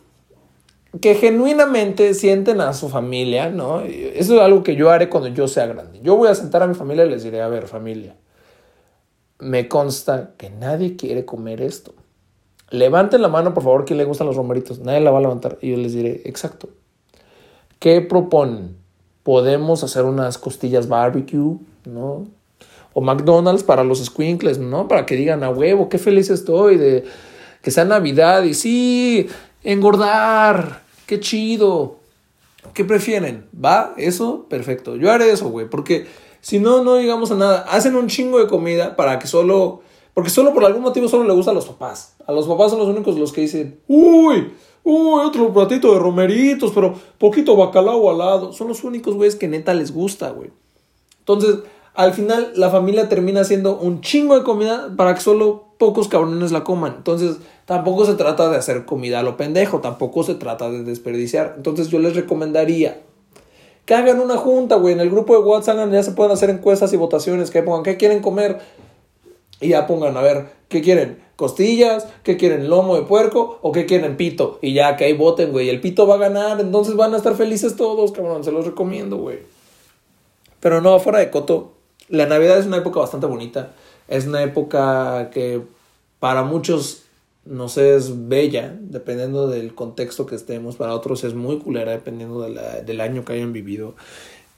que 1.01 1.15
genuinamente 1.15 2.13
sienten 2.13 2.61
a 2.61 2.73
su 2.73 2.89
familia, 2.89 3.49
¿no? 3.49 3.81
Eso 3.81 4.35
es 4.35 4.41
algo 4.41 4.61
que 4.63 4.75
yo 4.75 4.91
haré 4.91 5.09
cuando 5.09 5.29
yo 5.29 5.47
sea 5.47 5.65
grande. 5.65 5.99
Yo 6.03 6.15
voy 6.15 6.29
a 6.29 6.35
sentar 6.35 6.61
a 6.61 6.67
mi 6.67 6.75
familia 6.75 7.05
y 7.05 7.09
les 7.09 7.23
diré, 7.23 7.41
a 7.41 7.47
ver, 7.47 7.67
familia 7.67 8.15
me 9.39 9.67
consta 9.67 10.31
que 10.37 10.49
nadie 10.49 10.95
quiere 10.95 11.25
comer 11.25 11.61
esto. 11.61 11.93
Levanten 12.69 13.21
la 13.21 13.29
mano, 13.29 13.53
por 13.53 13.63
favor, 13.63 13.85
quien 13.85 13.97
le 13.97 14.05
gustan 14.05 14.27
los 14.27 14.35
romeritos. 14.35 14.79
Nadie 14.79 14.99
la 14.99 15.11
va 15.11 15.17
a 15.17 15.21
levantar. 15.21 15.57
Y 15.61 15.71
yo 15.71 15.77
les 15.77 15.93
diré, 15.93 16.21
exacto. 16.25 16.69
¿Qué 17.79 18.01
proponen? 18.01 18.77
Podemos 19.23 19.83
hacer 19.83 20.05
unas 20.05 20.37
costillas 20.37 20.87
barbecue, 20.87 21.57
¿no? 21.85 22.27
O 22.93 23.01
McDonald's 23.01 23.63
para 23.63 23.83
los 23.83 24.03
squinkles, 24.03 24.59
¿no? 24.59 24.87
Para 24.87 25.05
que 25.05 25.15
digan, 25.15 25.43
a 25.43 25.49
huevo, 25.49 25.89
qué 25.89 25.97
feliz 25.97 26.29
estoy 26.29 26.77
de 26.77 27.05
que 27.61 27.71
sea 27.71 27.85
Navidad. 27.85 28.43
Y 28.43 28.53
sí, 28.53 29.27
engordar, 29.63 30.83
qué 31.05 31.19
chido. 31.19 31.97
¿Qué 32.73 32.83
prefieren? 32.85 33.45
¿Va? 33.53 33.93
¿Eso? 33.97 34.45
Perfecto. 34.49 34.95
Yo 34.95 35.11
haré 35.11 35.31
eso, 35.31 35.49
güey, 35.49 35.67
porque 35.69 36.07
si 36.41 36.59
no, 36.59 36.83
no 36.83 36.97
llegamos 36.97 37.31
a 37.31 37.35
nada. 37.35 37.59
Hacen 37.69 37.95
un 37.95 38.07
chingo 38.07 38.39
de 38.39 38.47
comida 38.47 38.95
para 38.95 39.19
que 39.19 39.27
solo. 39.27 39.81
Porque 40.13 40.29
solo 40.29 40.53
por 40.53 40.65
algún 40.65 40.81
motivo 40.81 41.07
solo 41.07 41.23
le 41.23 41.33
gusta 41.33 41.51
a 41.51 41.53
los 41.53 41.65
papás. 41.65 42.15
A 42.25 42.31
los 42.31 42.47
papás 42.47 42.71
son 42.71 42.79
los 42.79 42.89
únicos 42.89 43.17
los 43.17 43.31
que 43.31 43.41
dicen, 43.41 43.79
uy, 43.87 44.51
uy, 44.83 45.21
otro 45.23 45.53
platito 45.53 45.93
de 45.93 45.99
romeritos, 45.99 46.71
pero 46.73 46.93
poquito 47.17 47.55
bacalao 47.55 48.09
al 48.09 48.17
lado. 48.17 48.53
Son 48.53 48.67
los 48.67 48.83
únicos 48.83 49.15
güeyes 49.15 49.35
que 49.35 49.47
neta 49.47 49.73
les 49.73 49.93
gusta, 49.93 50.31
güey. 50.31 50.49
Entonces, 51.19 51.59
al 51.93 52.13
final, 52.13 52.53
la 52.55 52.69
familia 52.69 53.09
termina 53.09 53.41
haciendo 53.41 53.77
un 53.77 54.01
chingo 54.01 54.37
de 54.37 54.43
comida 54.43 54.93
para 54.95 55.13
que 55.13 55.21
solo 55.21 55.65
pocos 55.77 56.07
cabrones 56.07 56.51
la 56.51 56.63
coman. 56.63 56.95
Entonces, 56.97 57.37
tampoco 57.65 58.05
se 58.05 58.15
trata 58.15 58.49
de 58.49 58.57
hacer 58.57 58.85
comida 58.85 59.19
a 59.19 59.23
lo 59.23 59.37
pendejo, 59.37 59.79
tampoco 59.79 60.23
se 60.23 60.35
trata 60.35 60.69
de 60.69 60.83
desperdiciar. 60.83 61.53
Entonces, 61.57 61.89
yo 61.89 61.99
les 61.99 62.15
recomendaría 62.15 63.01
que 63.89 63.95
hagan 63.95 64.19
una 64.19 64.37
junta, 64.37 64.75
güey. 64.75 64.93
En 64.93 64.99
el 64.99 65.09
grupo 65.09 65.33
de 65.33 65.39
WhatsApp 65.39 65.91
ya 65.91 66.03
se 66.03 66.11
pueden 66.11 66.31
hacer 66.31 66.51
encuestas 66.51 66.93
y 66.93 66.95
votaciones. 66.95 67.49
Que 67.49 67.63
pongan 67.63 67.81
qué 67.81 67.97
quieren 67.97 68.21
comer. 68.21 68.59
Y 69.59 69.69
ya 69.69 69.87
pongan, 69.87 70.15
a 70.15 70.21
ver, 70.21 70.45
¿qué 70.67 70.83
quieren? 70.83 71.23
¿Costillas? 71.35 72.07
¿Qué 72.21 72.37
quieren? 72.37 72.69
¿Lomo 72.69 72.95
de 72.95 73.01
puerco? 73.01 73.57
¿O 73.63 73.71
qué 73.71 73.87
quieren? 73.87 74.15
Pito. 74.15 74.59
Y 74.61 74.75
ya 74.75 74.95
que 74.95 75.05
ahí 75.05 75.13
voten, 75.13 75.51
güey. 75.51 75.69
El 75.69 75.81
pito 75.81 76.05
va 76.05 76.15
a 76.15 76.17
ganar. 76.19 76.61
Entonces 76.61 76.95
van 76.95 77.15
a 77.15 77.17
estar 77.17 77.33
felices 77.33 77.75
todos, 77.77 78.11
cabrón. 78.11 78.43
Se 78.43 78.51
los 78.51 78.63
recomiendo, 78.63 79.17
güey. 79.17 79.39
Pero 80.59 80.81
no, 80.81 80.99
fuera 80.99 81.17
de 81.17 81.31
coto. 81.31 81.71
La 82.09 82.27
Navidad 82.27 82.59
es 82.59 82.67
una 82.67 82.77
época 82.77 82.99
bastante 82.99 83.25
bonita. 83.25 83.71
Es 84.07 84.27
una 84.27 84.43
época 84.43 85.31
que 85.31 85.63
para 86.19 86.43
muchos 86.43 87.05
no 87.49 87.67
sé, 87.67 87.95
es 87.95 88.29
bella, 88.29 88.77
dependiendo 88.79 89.47
del 89.47 89.73
contexto 89.73 90.25
que 90.27 90.35
estemos. 90.35 90.75
Para 90.75 90.93
otros 90.93 91.23
es 91.23 91.33
muy 91.33 91.57
culera, 91.57 91.91
dependiendo 91.91 92.41
del 92.41 93.01
año 93.01 93.25
que 93.25 93.33
hayan 93.33 93.53
vivido. 93.53 93.95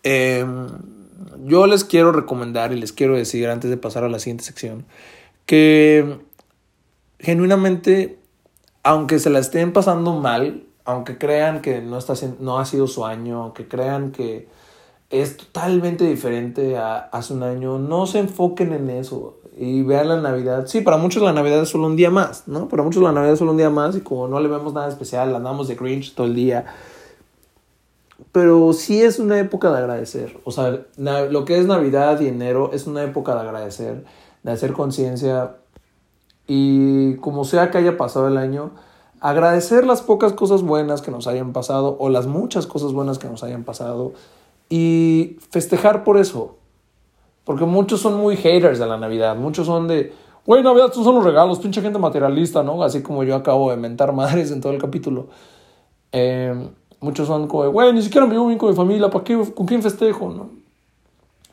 Em, 0.03 0.67
yo 1.45 1.67
les 1.67 1.85
quiero 1.85 2.11
recomendar 2.11 2.73
y 2.73 2.79
les 2.79 2.91
quiero 2.91 3.15
decir, 3.15 3.47
antes 3.47 3.69
de 3.69 3.77
pasar 3.77 4.03
a 4.03 4.09
la 4.09 4.19
siguiente 4.19 4.43
sección, 4.43 4.85
que 5.45 6.19
genuinamente, 7.19 8.19
aunque 8.83 9.19
se 9.19 9.29
la 9.29 9.39
estén 9.39 9.71
pasando 9.71 10.13
mal, 10.13 10.63
aunque 10.83 11.17
crean 11.17 11.61
que 11.61 11.81
no, 11.81 11.97
está, 11.97 12.13
no 12.39 12.59
ha 12.59 12.65
sido 12.65 12.87
su 12.87 13.05
año, 13.05 13.43
aunque 13.43 13.67
crean 13.69 14.11
que 14.11 14.47
es 15.11 15.37
totalmente 15.37 16.05
diferente 16.05 16.77
a 16.77 16.97
hace 16.97 17.33
un 17.33 17.43
año, 17.43 17.77
no 17.77 18.05
se 18.07 18.19
enfoquen 18.19 18.73
en 18.73 18.89
eso 18.89 19.37
y 19.57 19.83
vean 19.83 20.07
la 20.07 20.21
Navidad. 20.21 20.65
Sí, 20.67 20.81
para 20.81 20.97
muchos 20.97 21.21
la 21.21 21.33
Navidad 21.33 21.61
es 21.61 21.69
solo 21.69 21.87
un 21.87 21.95
día 21.95 22.09
más, 22.09 22.47
¿no? 22.47 22.67
Para 22.69 22.83
muchos 22.83 23.03
la 23.03 23.11
Navidad 23.11 23.33
es 23.33 23.39
solo 23.39 23.51
un 23.51 23.57
día 23.57 23.69
más 23.69 23.95
y 23.95 24.01
como 24.01 24.27
no 24.27 24.39
le 24.39 24.47
vemos 24.47 24.73
nada 24.73 24.87
especial, 24.87 25.35
andamos 25.35 25.67
de 25.67 25.75
Grinch 25.75 26.15
todo 26.15 26.27
el 26.27 26.35
día. 26.35 26.65
Pero 28.31 28.71
sí 28.71 29.01
es 29.01 29.19
una 29.19 29.39
época 29.39 29.71
de 29.71 29.79
agradecer. 29.79 30.39
O 30.45 30.51
sea, 30.51 30.85
lo 30.97 31.45
que 31.45 31.59
es 31.59 31.65
Navidad 31.65 32.21
y 32.21 32.27
enero 32.27 32.71
es 32.73 32.87
una 32.87 33.03
época 33.03 33.35
de 33.35 33.41
agradecer, 33.41 34.05
de 34.43 34.51
hacer 34.51 34.71
conciencia 34.71 35.57
y 36.47 37.15
como 37.17 37.43
sea 37.43 37.69
que 37.71 37.77
haya 37.77 37.97
pasado 37.97 38.29
el 38.29 38.37
año, 38.37 38.71
agradecer 39.19 39.85
las 39.85 40.01
pocas 40.01 40.31
cosas 40.33 40.63
buenas 40.63 41.01
que 41.01 41.11
nos 41.11 41.27
hayan 41.27 41.51
pasado 41.51 41.97
o 41.99 42.09
las 42.09 42.25
muchas 42.25 42.67
cosas 42.67 42.93
buenas 42.93 43.19
que 43.19 43.27
nos 43.27 43.43
hayan 43.43 43.63
pasado 43.63 44.13
y 44.71 45.37
festejar 45.49 46.05
por 46.05 46.17
eso. 46.17 46.55
Porque 47.43 47.65
muchos 47.65 47.99
son 47.99 48.17
muy 48.17 48.37
haters 48.37 48.79
de 48.79 48.87
la 48.87 48.97
Navidad, 48.97 49.35
muchos 49.35 49.67
son 49.67 49.87
de, 49.89 50.13
güey, 50.45 50.63
Navidad 50.63 50.93
son 50.93 51.13
los 51.13 51.25
regalos, 51.25 51.59
pinche 51.59 51.81
gente 51.81 51.99
materialista, 51.99 52.63
¿no? 52.63 52.81
Así 52.81 53.03
como 53.03 53.23
yo 53.23 53.35
acabo 53.35 53.69
de 53.69 53.77
mentar 53.77 54.13
madres 54.13 54.49
en 54.49 54.61
todo 54.61 54.71
el 54.71 54.79
capítulo. 54.79 55.27
Em, 56.13 56.69
muchos 57.01 57.27
son 57.27 57.47
como, 57.47 57.69
güey, 57.69 57.91
ni 57.91 58.01
siquiera 58.01 58.25
me 58.25 58.33
vivo 58.33 58.47
bien 58.47 58.57
con 58.57 58.69
mi 58.69 58.75
familia, 58.75 59.09
¿para 59.09 59.25
qué? 59.25 59.37
¿Con 59.53 59.65
quién 59.65 59.83
festejo? 59.83 60.29
¿no? 60.29 60.49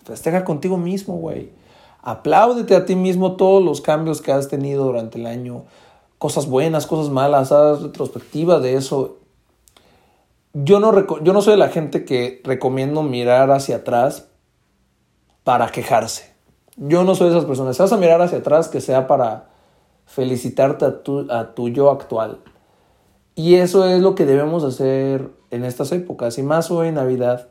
Festeja 0.04 0.44
contigo 0.44 0.76
mismo, 0.76 1.16
güey. 1.16 1.50
Apláudete 2.02 2.76
a 2.76 2.86
ti 2.86 2.94
mismo 2.94 3.32
todos 3.32 3.62
los 3.62 3.80
cambios 3.80 4.22
que 4.22 4.30
has 4.30 4.48
tenido 4.48 4.84
durante 4.84 5.18
el 5.18 5.26
año 5.26 5.64
cosas 6.18 6.46
buenas, 6.46 6.86
cosas 6.86 7.10
malas, 7.10 7.50
haz 7.50 7.82
retrospectiva 7.82 8.60
de 8.60 8.74
eso. 8.74 9.17
Yo 10.60 10.80
no, 10.80 11.20
yo 11.22 11.32
no 11.32 11.40
soy 11.40 11.52
de 11.52 11.58
la 11.58 11.68
gente 11.68 12.04
que 12.04 12.40
recomiendo 12.42 13.04
mirar 13.04 13.52
hacia 13.52 13.76
atrás 13.76 14.28
para 15.44 15.68
quejarse. 15.68 16.34
Yo 16.76 17.04
no 17.04 17.14
soy 17.14 17.28
de 17.28 17.36
esas 17.36 17.44
personas. 17.44 17.76
Si 17.76 17.82
vas 17.82 17.92
a 17.92 17.96
mirar 17.96 18.20
hacia 18.22 18.38
atrás, 18.38 18.66
que 18.66 18.80
sea 18.80 19.06
para 19.06 19.50
felicitarte 20.06 20.84
a 20.84 21.02
tu, 21.04 21.30
a 21.30 21.54
tu 21.54 21.68
yo 21.68 21.92
actual. 21.92 22.40
Y 23.36 23.54
eso 23.54 23.86
es 23.86 24.02
lo 24.02 24.16
que 24.16 24.26
debemos 24.26 24.64
hacer 24.64 25.30
en 25.52 25.64
estas 25.64 25.92
épocas. 25.92 26.38
Y 26.38 26.42
más 26.42 26.72
hoy 26.72 26.88
en 26.88 26.94
Navidad, 26.94 27.50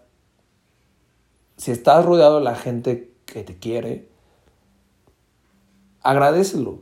si 1.56 1.72
estás 1.72 2.04
rodeado 2.04 2.40
de 2.40 2.44
la 2.44 2.56
gente 2.56 3.14
que 3.26 3.42
te 3.42 3.58
quiere, 3.58 4.10
agradecelo. 6.02 6.80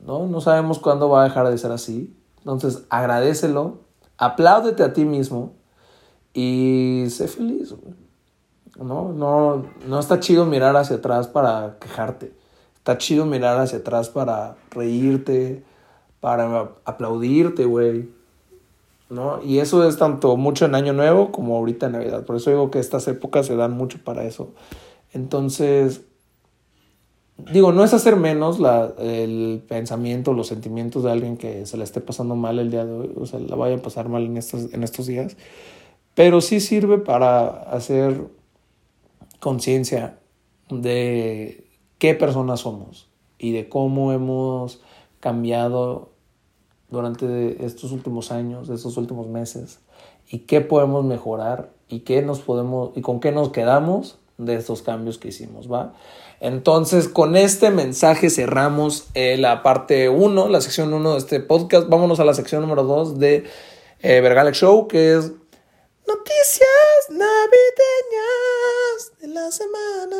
¿no? 0.00 0.26
No 0.26 0.42
sabemos 0.42 0.78
cuándo 0.78 1.08
va 1.08 1.22
a 1.22 1.24
dejar 1.24 1.48
de 1.48 1.56
ser 1.56 1.72
así. 1.72 2.14
Entonces, 2.40 2.84
agradecelo, 2.90 3.78
apláudete 4.18 4.82
a 4.82 4.92
ti 4.92 5.06
mismo 5.06 5.61
y 6.34 7.04
sé 7.08 7.28
feliz. 7.28 7.74
¿no? 8.78 9.12
No, 9.12 9.64
no 9.86 10.00
está 10.00 10.20
chido 10.20 10.46
mirar 10.46 10.76
hacia 10.76 10.96
atrás 10.96 11.28
para 11.28 11.76
quejarte. 11.80 12.32
Está 12.76 12.98
chido 12.98 13.26
mirar 13.26 13.58
hacia 13.58 13.78
atrás 13.78 14.08
para 14.08 14.56
reírte, 14.70 15.62
para 16.20 16.72
aplaudirte, 16.84 17.64
güey. 17.64 18.08
¿No? 19.08 19.42
Y 19.42 19.58
eso 19.58 19.86
es 19.86 19.98
tanto 19.98 20.36
mucho 20.38 20.64
en 20.64 20.74
Año 20.74 20.94
Nuevo 20.94 21.32
como 21.32 21.56
ahorita 21.56 21.86
en 21.86 21.92
Navidad. 21.92 22.24
Por 22.24 22.36
eso 22.36 22.50
digo 22.50 22.70
que 22.70 22.78
estas 22.78 23.06
épocas 23.08 23.46
se 23.46 23.56
dan 23.56 23.72
mucho 23.72 23.98
para 24.02 24.24
eso. 24.24 24.54
Entonces, 25.12 26.00
digo, 27.52 27.72
no 27.72 27.84
es 27.84 27.92
hacer 27.92 28.16
menos 28.16 28.58
la, 28.58 28.94
el 28.98 29.62
pensamiento, 29.68 30.32
los 30.32 30.46
sentimientos 30.46 31.02
de 31.02 31.10
alguien 31.10 31.36
que 31.36 31.66
se 31.66 31.76
le 31.76 31.84
esté 31.84 32.00
pasando 32.00 32.36
mal 32.36 32.58
el 32.58 32.70
día 32.70 32.86
de 32.86 32.92
hoy, 32.92 33.12
o 33.16 33.26
sea, 33.26 33.38
la 33.40 33.54
vaya 33.54 33.76
a 33.76 33.82
pasar 33.82 34.08
mal 34.08 34.24
en 34.24 34.38
estos, 34.38 34.72
en 34.72 34.82
estos 34.82 35.06
días, 35.06 35.36
pero 36.14 36.40
sí 36.40 36.60
sirve 36.60 36.98
para 36.98 37.46
hacer 37.46 38.28
conciencia 39.40 40.18
de 40.70 41.66
qué 41.98 42.14
personas 42.14 42.60
somos 42.60 43.08
y 43.38 43.52
de 43.52 43.68
cómo 43.68 44.12
hemos 44.12 44.80
cambiado 45.20 46.10
durante 46.90 47.64
estos 47.64 47.92
últimos 47.92 48.30
años, 48.30 48.68
estos 48.68 48.96
últimos 48.96 49.26
meses, 49.26 49.80
y 50.30 50.40
qué 50.40 50.60
podemos 50.60 51.04
mejorar 51.04 51.70
y 51.88 52.00
qué 52.00 52.22
nos 52.22 52.40
podemos 52.40 52.90
y 52.94 53.00
con 53.00 53.20
qué 53.20 53.32
nos 53.32 53.50
quedamos 53.50 54.18
de 54.38 54.56
estos 54.56 54.82
cambios 54.82 55.18
que 55.18 55.28
hicimos, 55.28 55.70
¿va? 55.70 55.94
Entonces, 56.40 57.08
con 57.08 57.36
este 57.36 57.70
mensaje 57.70 58.28
cerramos 58.28 59.08
eh, 59.14 59.36
la 59.38 59.62
parte 59.62 60.08
1, 60.08 60.48
la 60.48 60.60
sección 60.60 60.92
1 60.92 61.12
de 61.12 61.18
este 61.18 61.40
podcast. 61.40 61.88
Vámonos 61.88 62.18
a 62.18 62.24
la 62.24 62.34
sección 62.34 62.62
número 62.62 62.82
2 62.82 63.18
de 63.18 63.44
eh, 64.00 64.52
Show, 64.52 64.88
que 64.88 65.16
es 65.16 65.32
Noticias 66.12 67.08
Navideñas 67.08 67.92
de 69.20 69.28
la 69.28 69.50
semana. 69.50 70.16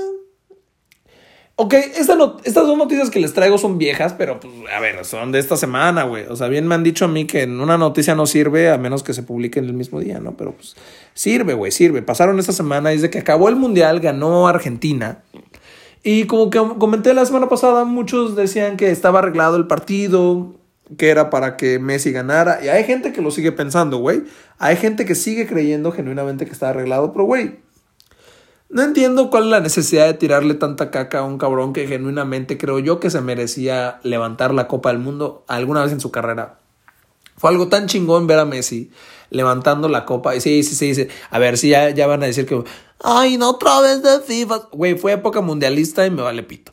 Ok, 1.56 1.74
estas 1.74 2.66
dos 2.66 2.78
noticias 2.78 3.10
que 3.10 3.20
les 3.20 3.34
traigo 3.34 3.58
son 3.58 3.76
viejas, 3.76 4.14
pero 4.14 4.40
pues, 4.40 4.54
a 4.74 4.80
ver, 4.80 5.04
son 5.04 5.32
de 5.32 5.38
esta 5.38 5.58
semana, 5.58 6.04
güey. 6.04 6.24
O 6.28 6.36
sea, 6.36 6.48
bien 6.48 6.66
me 6.66 6.74
han 6.74 6.82
dicho 6.82 7.04
a 7.04 7.08
mí 7.08 7.26
que 7.26 7.44
una 7.44 7.76
noticia 7.76 8.14
no 8.14 8.24
sirve 8.24 8.70
a 8.70 8.78
menos 8.78 9.02
que 9.02 9.12
se 9.12 9.22
publique 9.22 9.58
en 9.58 9.66
el 9.66 9.74
mismo 9.74 10.00
día, 10.00 10.18
¿no? 10.18 10.34
Pero 10.34 10.52
pues 10.52 10.76
sirve, 11.12 11.52
güey, 11.52 11.70
sirve. 11.72 12.00
Pasaron 12.00 12.38
esta 12.38 12.52
semana, 12.52 12.88
desde 12.88 13.10
que 13.10 13.18
acabó 13.18 13.50
el 13.50 13.56
Mundial, 13.56 14.00
ganó 14.00 14.48
Argentina. 14.48 15.22
Y 16.02 16.24
como 16.24 16.48
que 16.48 16.58
comenté 16.78 17.12
la 17.12 17.26
semana 17.26 17.50
pasada, 17.50 17.84
muchos 17.84 18.34
decían 18.34 18.78
que 18.78 18.90
estaba 18.90 19.18
arreglado 19.18 19.56
el 19.56 19.66
partido, 19.66 20.54
que 20.96 21.10
era 21.10 21.30
para 21.30 21.56
que 21.56 21.78
Messi 21.78 22.12
ganara. 22.12 22.64
Y 22.64 22.68
hay 22.68 22.84
gente 22.84 23.12
que 23.12 23.22
lo 23.22 23.30
sigue 23.30 23.52
pensando, 23.52 23.98
güey. 23.98 24.24
Hay 24.58 24.76
gente 24.76 25.04
que 25.04 25.14
sigue 25.14 25.46
creyendo 25.46 25.92
genuinamente 25.92 26.46
que 26.46 26.52
está 26.52 26.70
arreglado, 26.70 27.12
pero, 27.12 27.24
güey, 27.24 27.60
no 28.68 28.82
entiendo 28.82 29.30
cuál 29.30 29.44
es 29.44 29.50
la 29.50 29.60
necesidad 29.60 30.06
de 30.06 30.14
tirarle 30.14 30.54
tanta 30.54 30.90
caca 30.90 31.20
a 31.20 31.24
un 31.24 31.38
cabrón 31.38 31.72
que 31.72 31.86
genuinamente 31.86 32.56
creo 32.58 32.78
yo 32.78 33.00
que 33.00 33.10
se 33.10 33.20
merecía 33.20 34.00
levantar 34.02 34.54
la 34.54 34.66
Copa 34.68 34.90
del 34.90 34.98
Mundo 34.98 35.44
alguna 35.46 35.82
vez 35.82 35.92
en 35.92 36.00
su 36.00 36.10
carrera. 36.10 36.58
Fue 37.36 37.50
algo 37.50 37.68
tan 37.68 37.86
chingón 37.86 38.26
ver 38.26 38.38
a 38.38 38.44
Messi 38.44 38.90
levantando 39.30 39.88
la 39.88 40.04
copa. 40.04 40.36
Y 40.36 40.40
sí, 40.40 40.62
sí, 40.62 40.94
sí. 40.94 41.08
A 41.30 41.38
ver, 41.38 41.58
si 41.58 41.70
ya, 41.70 41.90
ya 41.90 42.06
van 42.06 42.22
a 42.22 42.26
decir 42.26 42.46
que. 42.46 42.62
Ay, 43.02 43.36
no 43.36 43.50
otra 43.50 43.80
vez 43.80 44.02
de 44.02 44.20
FIFA. 44.20 44.68
Güey, 44.70 44.96
fue 44.96 45.12
época 45.12 45.40
mundialista 45.40 46.06
y 46.06 46.10
me 46.10 46.22
vale 46.22 46.42
pito. 46.44 46.72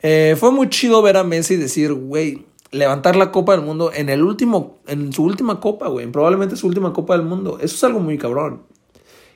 Eh, 0.00 0.36
fue 0.38 0.50
muy 0.50 0.68
chido 0.70 1.02
ver 1.02 1.16
a 1.16 1.24
Messi 1.24 1.56
decir, 1.56 1.92
güey, 1.92 2.46
levantar 2.72 3.16
la 3.16 3.30
Copa 3.30 3.52
del 3.52 3.64
Mundo 3.64 3.92
en 3.94 4.08
el 4.08 4.22
último, 4.22 4.78
en 4.86 5.12
su 5.12 5.22
última 5.22 5.60
Copa, 5.60 5.88
güey. 5.88 6.10
Probablemente 6.10 6.56
su 6.56 6.66
última 6.66 6.92
Copa 6.92 7.16
del 7.16 7.26
Mundo. 7.26 7.58
Eso 7.60 7.76
es 7.76 7.84
algo 7.84 8.00
muy 8.00 8.18
cabrón. 8.18 8.62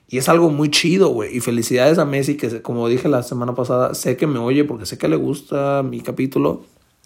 Y 0.08 0.18
es 0.18 0.28
algo 0.28 0.50
muy 0.50 0.70
chido, 0.70 1.10
güey. 1.10 1.36
Y 1.36 1.40
felicidades 1.40 1.98
a 1.98 2.04
Messi, 2.04 2.36
que 2.36 2.62
como 2.62 2.88
dije 2.88 3.08
la 3.08 3.22
semana 3.22 3.54
pasada, 3.54 3.94
sé 3.94 4.16
que 4.16 4.26
me 4.26 4.38
oye 4.38 4.64
porque 4.64 4.86
sé 4.86 4.98
que 4.98 5.08
le 5.08 5.16
gusta 5.16 5.82
mi 5.82 6.00
capítulo. 6.00 6.62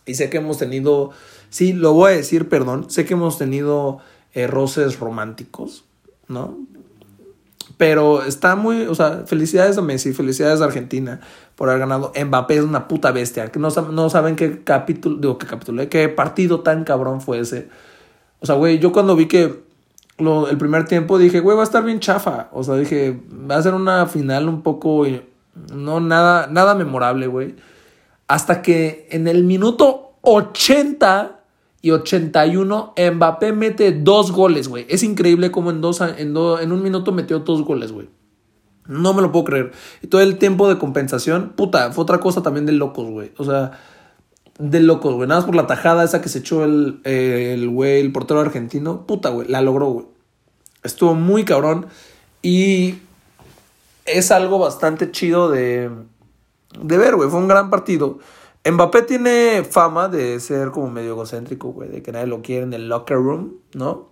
Y 0.07 0.14
sé 0.14 0.31
que 0.31 0.38
hemos 0.38 0.59
tenido, 0.59 1.11
sí, 1.51 1.73
lo 1.73 1.93
voy 1.93 2.12
a 2.12 2.16
decir, 2.16 2.49
perdón, 2.49 2.90
sé 2.90 3.05
que 3.05 3.14
hemos 3.14 3.37
tenido 3.37 3.99
eh, 4.33 4.47
roces 4.47 4.99
románticos, 4.99 5.85
¿no? 6.29 6.59
Pero 7.81 8.25
está 8.25 8.57
muy, 8.57 8.83
o 8.83 8.95
sea, 8.95 9.23
felicidades 9.25 9.79
a 9.79 9.81
Messi, 9.81 10.12
felicidades 10.12 10.61
a 10.61 10.66
Argentina 10.66 11.19
por 11.57 11.71
haber 11.71 11.81
ganado. 11.81 12.12
Mbappé 12.14 12.57
es 12.59 12.62
una 12.62 12.87
puta 12.88 13.11
bestia. 13.11 13.51
Que 13.51 13.59
no, 13.59 13.71
saben 13.71 14.37
qué 14.37 14.62
capítulo, 14.62 15.16
digo, 15.16 15.38
qué 15.38 15.47
capítulo, 15.47 15.88
qué 15.88 16.11
partido 16.11 16.61
tan 16.61 16.85
cabrón 16.85 17.23
fue 17.23 17.38
ese. 17.38 17.71
O 18.40 18.45
sea, 18.45 18.57
güey, 18.57 18.81
yo 18.81 18.93
cuando 18.93 19.16
vi 19.16 19.29
que 19.29 19.64
lo, 20.19 20.51
el 20.51 20.59
primer 20.59 20.85
tiempo 20.85 21.16
dije, 21.16 21.40
güey, 21.40 21.57
va 21.57 21.62
a 21.62 21.64
estar 21.64 21.83
bien 21.83 22.01
chafa. 22.01 22.51
O 22.53 22.62
sea, 22.62 22.75
dije, 22.75 23.19
va 23.51 23.57
a 23.57 23.62
ser 23.62 23.73
una 23.73 24.05
final 24.05 24.51
un 24.51 24.61
poco, 24.61 25.07
no, 25.75 26.01
nada, 26.01 26.49
nada 26.49 26.75
memorable, 26.75 27.29
güey. 27.29 27.55
Hasta 28.29 28.61
que 28.61 29.09
en 29.11 29.27
el 29.27 29.45
minuto 29.45 30.19
80 30.21 31.39
y 31.83 31.93
81, 31.93 32.95
Mbappé 33.14 33.53
mete 33.53 33.93
dos 33.93 34.33
goles, 34.33 34.69
güey. 34.69 34.87
Es 34.88 35.03
increíble 35.03 35.51
cómo 35.51 35.71
en, 35.71 35.81
dos, 35.81 36.01
en, 36.01 36.37
en 36.37 36.73
un 36.73 36.83
minuto 36.83 37.12
metió 37.12 37.38
dos 37.40 37.62
goles, 37.62 37.93
güey. 37.93 38.09
No 38.87 39.14
me 39.14 39.23
lo 39.23 39.33
puedo 39.33 39.45
creer. 39.45 39.73
Y 40.03 40.09
todo 40.09 40.21
el 40.21 40.37
tiempo 40.37 40.69
de 40.69 40.77
compensación, 40.77 41.53
puta, 41.57 41.93
fue 41.93 42.03
otra 42.03 42.19
cosa 42.19 42.43
también 42.43 42.66
de 42.66 42.73
locos, 42.73 43.09
güey. 43.09 43.33
O 43.38 43.45
sea, 43.45 43.79
de 44.59 44.81
locos, 44.81 45.14
güey. 45.14 45.29
Nada 45.29 45.40
más 45.40 45.47
por 45.47 45.55
la 45.55 45.66
tajada 45.66 46.05
esa 46.05 46.21
que 46.21 46.29
se 46.29 46.40
echó 46.40 46.64
el, 46.64 47.01
el 47.05 47.69
güey, 47.69 48.01
el 48.01 48.12
portero 48.12 48.40
argentino. 48.40 49.07
Puta, 49.07 49.31
güey, 49.31 49.49
la 49.49 49.62
logró, 49.62 49.87
güey. 49.87 50.07
Estuvo 50.83 51.14
muy 51.14 51.45
cabrón. 51.45 51.87
Y 52.43 52.97
es 54.05 54.31
algo 54.31 54.59
bastante 54.59 55.11
chido 55.11 55.51
de, 55.51 55.90
de 56.79 56.99
ver, 56.99 57.16
güey. 57.16 57.31
Fue 57.31 57.38
un 57.38 57.49
gran 57.49 57.71
partido. 57.71 58.19
Mbappé 58.68 59.03
tiene 59.03 59.64
fama 59.64 60.09
de 60.09 60.38
ser 60.40 60.70
como 60.70 60.90
medio 60.90 61.12
egocéntrico, 61.12 61.68
güey, 61.68 61.88
de 61.88 62.03
que 62.03 62.12
nadie 62.12 62.27
lo 62.27 62.42
quiere 62.42 62.64
en 62.64 62.75
el 62.75 62.88
locker 62.88 63.16
room, 63.16 63.55
¿no? 63.73 64.11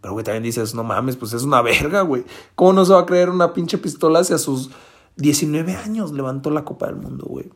Pero, 0.00 0.14
güey, 0.14 0.24
también 0.24 0.44
dices, 0.44 0.74
no 0.74 0.84
mames, 0.84 1.16
pues 1.16 1.32
es 1.32 1.42
una 1.42 1.60
verga, 1.62 2.02
güey. 2.02 2.24
¿Cómo 2.54 2.72
no 2.72 2.84
se 2.84 2.92
va 2.92 3.00
a 3.00 3.06
creer 3.06 3.28
una 3.28 3.52
pinche 3.52 3.76
pistola 3.78 4.20
hacia 4.20 4.38
sus 4.38 4.70
19 5.16 5.74
años 5.76 6.12
levantó 6.12 6.50
la 6.50 6.64
Copa 6.64 6.86
del 6.86 6.96
Mundo, 6.96 7.26
güey? 7.28 7.50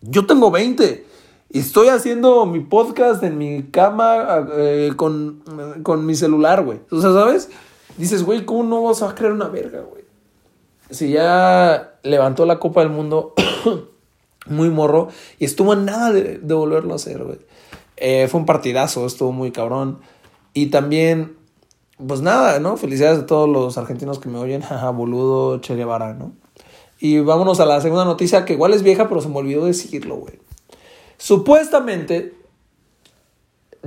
Yo 0.00 0.26
tengo 0.26 0.50
20 0.50 1.06
Y 1.50 1.58
estoy 1.58 1.88
haciendo 1.88 2.46
mi 2.46 2.60
podcast 2.60 3.22
en 3.22 3.36
mi 3.36 3.64
cama 3.64 4.46
eh, 4.52 4.92
con, 4.96 5.42
con 5.82 6.06
mi 6.06 6.14
celular, 6.14 6.64
güey. 6.64 6.80
O 6.90 7.00
sea, 7.00 7.12
¿sabes? 7.12 7.50
Dices, 7.96 8.24
güey, 8.24 8.44
¿cómo 8.44 8.64
no 8.64 8.82
vas 8.84 9.02
a 9.02 9.14
creer 9.14 9.32
una 9.32 9.48
verga, 9.48 9.80
güey? 9.80 10.04
Si 10.90 11.10
ya 11.10 11.98
levantó 12.02 12.46
la 12.46 12.58
Copa 12.58 12.80
del 12.80 12.90
Mundo 12.90 13.34
muy 14.46 14.70
morro 14.70 15.08
y 15.38 15.44
estuvo 15.44 15.74
nada 15.74 16.12
de, 16.12 16.38
volverlo 16.38 16.92
a 16.92 16.96
hacer, 16.96 17.22
güey. 17.22 17.38
Eh, 17.96 18.28
fue 18.28 18.40
un 18.40 18.46
partidazo, 18.46 19.06
estuvo 19.06 19.32
muy 19.32 19.50
cabrón. 19.50 20.00
Y 20.54 20.66
también, 20.66 21.36
pues 22.06 22.20
nada, 22.20 22.60
¿no? 22.60 22.76
Felicidades 22.76 23.20
a 23.20 23.26
todos 23.26 23.48
los 23.48 23.76
argentinos 23.78 24.18
que 24.18 24.28
me 24.28 24.38
oyen. 24.38 24.62
Jaja, 24.62 24.90
boludo, 24.90 25.60
Che 25.60 25.74
¿no? 25.74 26.32
Y 27.00 27.20
vámonos 27.20 27.60
a 27.60 27.66
la 27.66 27.80
segunda 27.80 28.04
noticia, 28.04 28.44
que 28.44 28.54
igual 28.54 28.74
es 28.74 28.82
vieja, 28.82 29.08
pero 29.08 29.20
se 29.20 29.28
me 29.28 29.36
olvidó 29.36 29.66
decirlo, 29.66 30.16
güey. 30.16 30.40
Supuestamente, 31.16 32.34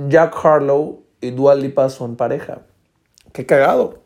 Jack 0.08 0.34
Harlow 0.44 1.02
y 1.20 1.30
Dua 1.30 1.54
Lipa 1.54 1.90
son 1.90 2.16
pareja. 2.16 2.62
Qué 3.32 3.46
cagado. 3.46 4.02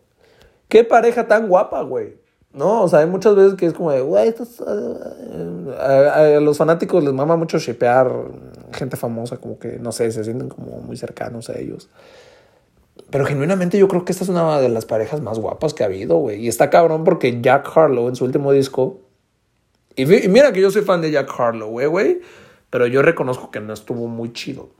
Qué 0.68 0.85
pareja 0.85 1.28
tan 1.28 1.48
guapa, 1.48 1.82
güey. 1.82 2.16
No, 2.56 2.84
o 2.84 2.88
sea, 2.88 3.00
hay 3.00 3.06
muchas 3.06 3.36
veces 3.36 3.54
que 3.54 3.66
es 3.66 3.74
como 3.74 3.92
de, 3.92 4.00
güey, 4.00 4.34
a, 5.78 6.40
los 6.40 6.56
fanáticos 6.56 7.04
les 7.04 7.12
mama 7.12 7.36
mucho 7.36 7.58
shipear 7.58 8.10
gente 8.72 8.96
famosa, 8.96 9.36
como 9.36 9.58
que, 9.58 9.78
no 9.78 9.92
sé, 9.92 10.10
se 10.10 10.24
sienten 10.24 10.48
como 10.48 10.80
muy 10.80 10.96
cercanos 10.96 11.50
a 11.50 11.58
ellos. 11.58 11.90
Pero 13.10 13.26
genuinamente 13.26 13.76
yo 13.78 13.88
creo 13.88 14.06
que 14.06 14.12
esta 14.12 14.24
es 14.24 14.30
una 14.30 14.58
de 14.58 14.70
las 14.70 14.86
parejas 14.86 15.20
más 15.20 15.38
guapas 15.38 15.74
que 15.74 15.82
ha 15.82 15.86
habido, 15.86 16.16
güey. 16.16 16.46
Y 16.46 16.48
está 16.48 16.70
cabrón 16.70 17.04
porque 17.04 17.42
Jack 17.42 17.70
Harlow 17.76 18.08
en 18.08 18.16
su 18.16 18.24
último 18.24 18.52
disco. 18.52 19.00
Y, 19.94 20.06
mira 20.06 20.50
que 20.54 20.62
yo 20.62 20.70
soy 20.70 20.80
fan 20.80 21.02
de 21.02 21.10
Jack 21.10 21.30
Harlow, 21.38 21.68
güey, 21.68 21.88
güey. 21.88 22.20
Pero 22.70 22.86
yo 22.86 23.02
reconozco 23.02 23.50
que 23.50 23.60
no 23.60 23.74
estuvo 23.74 24.08
muy 24.08 24.32
chido. 24.32 24.70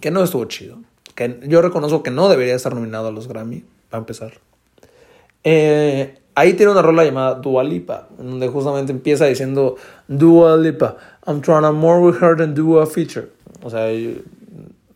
Que 0.00 0.10
no 0.10 0.24
estuvo 0.24 0.46
chido. 0.46 0.78
Que 1.14 1.40
yo 1.46 1.60
reconozco 1.60 2.02
que 2.02 2.10
no 2.10 2.30
debería 2.30 2.54
estar 2.54 2.74
nominado 2.74 3.08
a 3.08 3.12
los 3.12 3.28
Grammy, 3.28 3.66
para 3.90 3.98
empezar. 4.00 4.40
Eh, 5.44 6.22
Ahí 6.38 6.52
tiene 6.52 6.70
una 6.70 6.82
rola 6.82 7.02
llamada 7.02 7.36
Dua 7.36 7.64
Lipa, 7.64 8.08
donde 8.18 8.46
justamente 8.48 8.92
empieza 8.92 9.24
diciendo 9.24 9.76
Dua 10.06 10.58
Lipa, 10.58 10.98
I'm 11.26 11.40
trying 11.40 11.62
to 11.62 11.72
more 11.72 11.98
with 11.98 12.22
her 12.22 12.36
than 12.36 12.54
do 12.54 12.78
a 12.78 12.86
feature. 12.86 13.28
O 13.62 13.70
sea, 13.70 13.88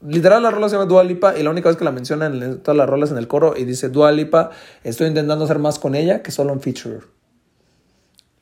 literal 0.06 0.42
la 0.42 0.50
rola 0.50 0.68
se 0.68 0.76
llama 0.76 0.84
Dua 0.84 1.02
Lipa 1.02 1.38
y 1.38 1.42
la 1.42 1.48
única 1.48 1.70
vez 1.70 1.78
que 1.78 1.84
la 1.84 1.92
menciona 1.92 2.26
en 2.26 2.60
todas 2.60 2.76
las 2.76 2.86
rolas 2.86 3.10
en 3.10 3.16
el 3.16 3.26
coro 3.26 3.54
y 3.56 3.64
dice 3.64 3.88
Dua 3.88 4.12
Lipa, 4.12 4.50
estoy 4.84 5.06
intentando 5.06 5.46
hacer 5.46 5.58
más 5.58 5.78
con 5.78 5.94
ella 5.94 6.22
que 6.22 6.30
solo 6.30 6.52
un 6.52 6.60
feature. 6.60 7.00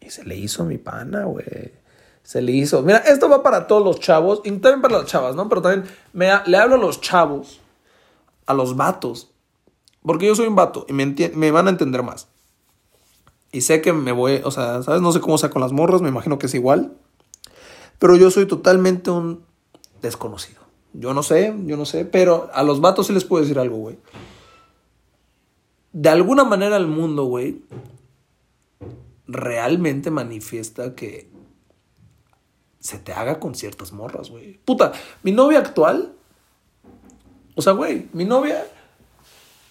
Y 0.00 0.11
se 0.11 0.24
le 0.24 0.34
hizo 0.34 0.64
mi 0.64 0.78
pana, 0.78 1.22
güey. 1.22 1.72
Se 2.24 2.42
le 2.42 2.50
hizo. 2.50 2.82
Mira, 2.82 2.98
esto 2.98 3.28
va 3.28 3.44
para 3.44 3.68
todos 3.68 3.84
los 3.84 4.00
chavos 4.00 4.40
y 4.42 4.50
también 4.50 4.82
para 4.82 4.98
las 4.98 5.06
chavas, 5.06 5.37
¿no? 5.37 5.48
Pero 5.48 5.62
también 5.62 5.84
me, 6.12 6.30
le 6.46 6.56
hablo 6.56 6.74
a 6.74 6.78
los 6.78 7.00
chavos, 7.00 7.61
a 8.44 8.54
los 8.54 8.74
vatos. 8.74 9.30
Porque 10.02 10.26
yo 10.26 10.34
soy 10.34 10.48
un 10.48 10.56
vato 10.56 10.84
y 10.88 10.92
me, 10.92 11.14
me 11.34 11.52
van 11.52 11.68
a 11.68 11.70
entender 11.70 12.02
más. 12.02 12.26
Y 13.50 13.62
sé 13.62 13.80
que 13.80 13.92
me 13.92 14.12
voy, 14.12 14.40
o 14.44 14.50
sea, 14.50 14.82
¿sabes? 14.82 15.00
No 15.00 15.12
sé 15.12 15.20
cómo 15.20 15.38
sea 15.38 15.50
con 15.50 15.62
las 15.62 15.72
morras, 15.72 16.02
me 16.02 16.08
imagino 16.08 16.38
que 16.38 16.46
es 16.46 16.54
igual. 16.54 16.92
Pero 17.98 18.16
yo 18.16 18.30
soy 18.30 18.46
totalmente 18.46 19.11
un 19.11 19.42
desconocido. 20.02 20.61
Yo 20.92 21.14
no 21.14 21.22
sé, 21.22 21.54
yo 21.64 21.76
no 21.76 21.84
sé, 21.84 22.04
pero 22.04 22.50
a 22.52 22.62
los 22.62 22.80
vatos 22.80 23.06
sí 23.06 23.12
les 23.12 23.24
puedo 23.24 23.42
decir 23.42 23.58
algo, 23.58 23.76
güey. 23.76 23.98
De 25.92 26.08
alguna 26.08 26.44
manera 26.44 26.76
el 26.76 26.87
mundo, 26.87 27.24
güey, 27.24 27.62
realmente 29.26 30.11
manifiesta 30.11 30.94
que 30.94 31.30
se 32.80 32.98
te 32.98 33.12
haga 33.12 33.40
con 33.40 33.54
ciertas 33.54 33.92
morras, 33.92 34.30
güey. 34.30 34.58
Puta, 34.64 34.92
mi 35.22 35.32
novia 35.32 35.58
actual, 35.58 36.14
o 37.54 37.62
sea, 37.62 37.72
güey, 37.72 38.08
mi 38.12 38.24
novia, 38.24 38.64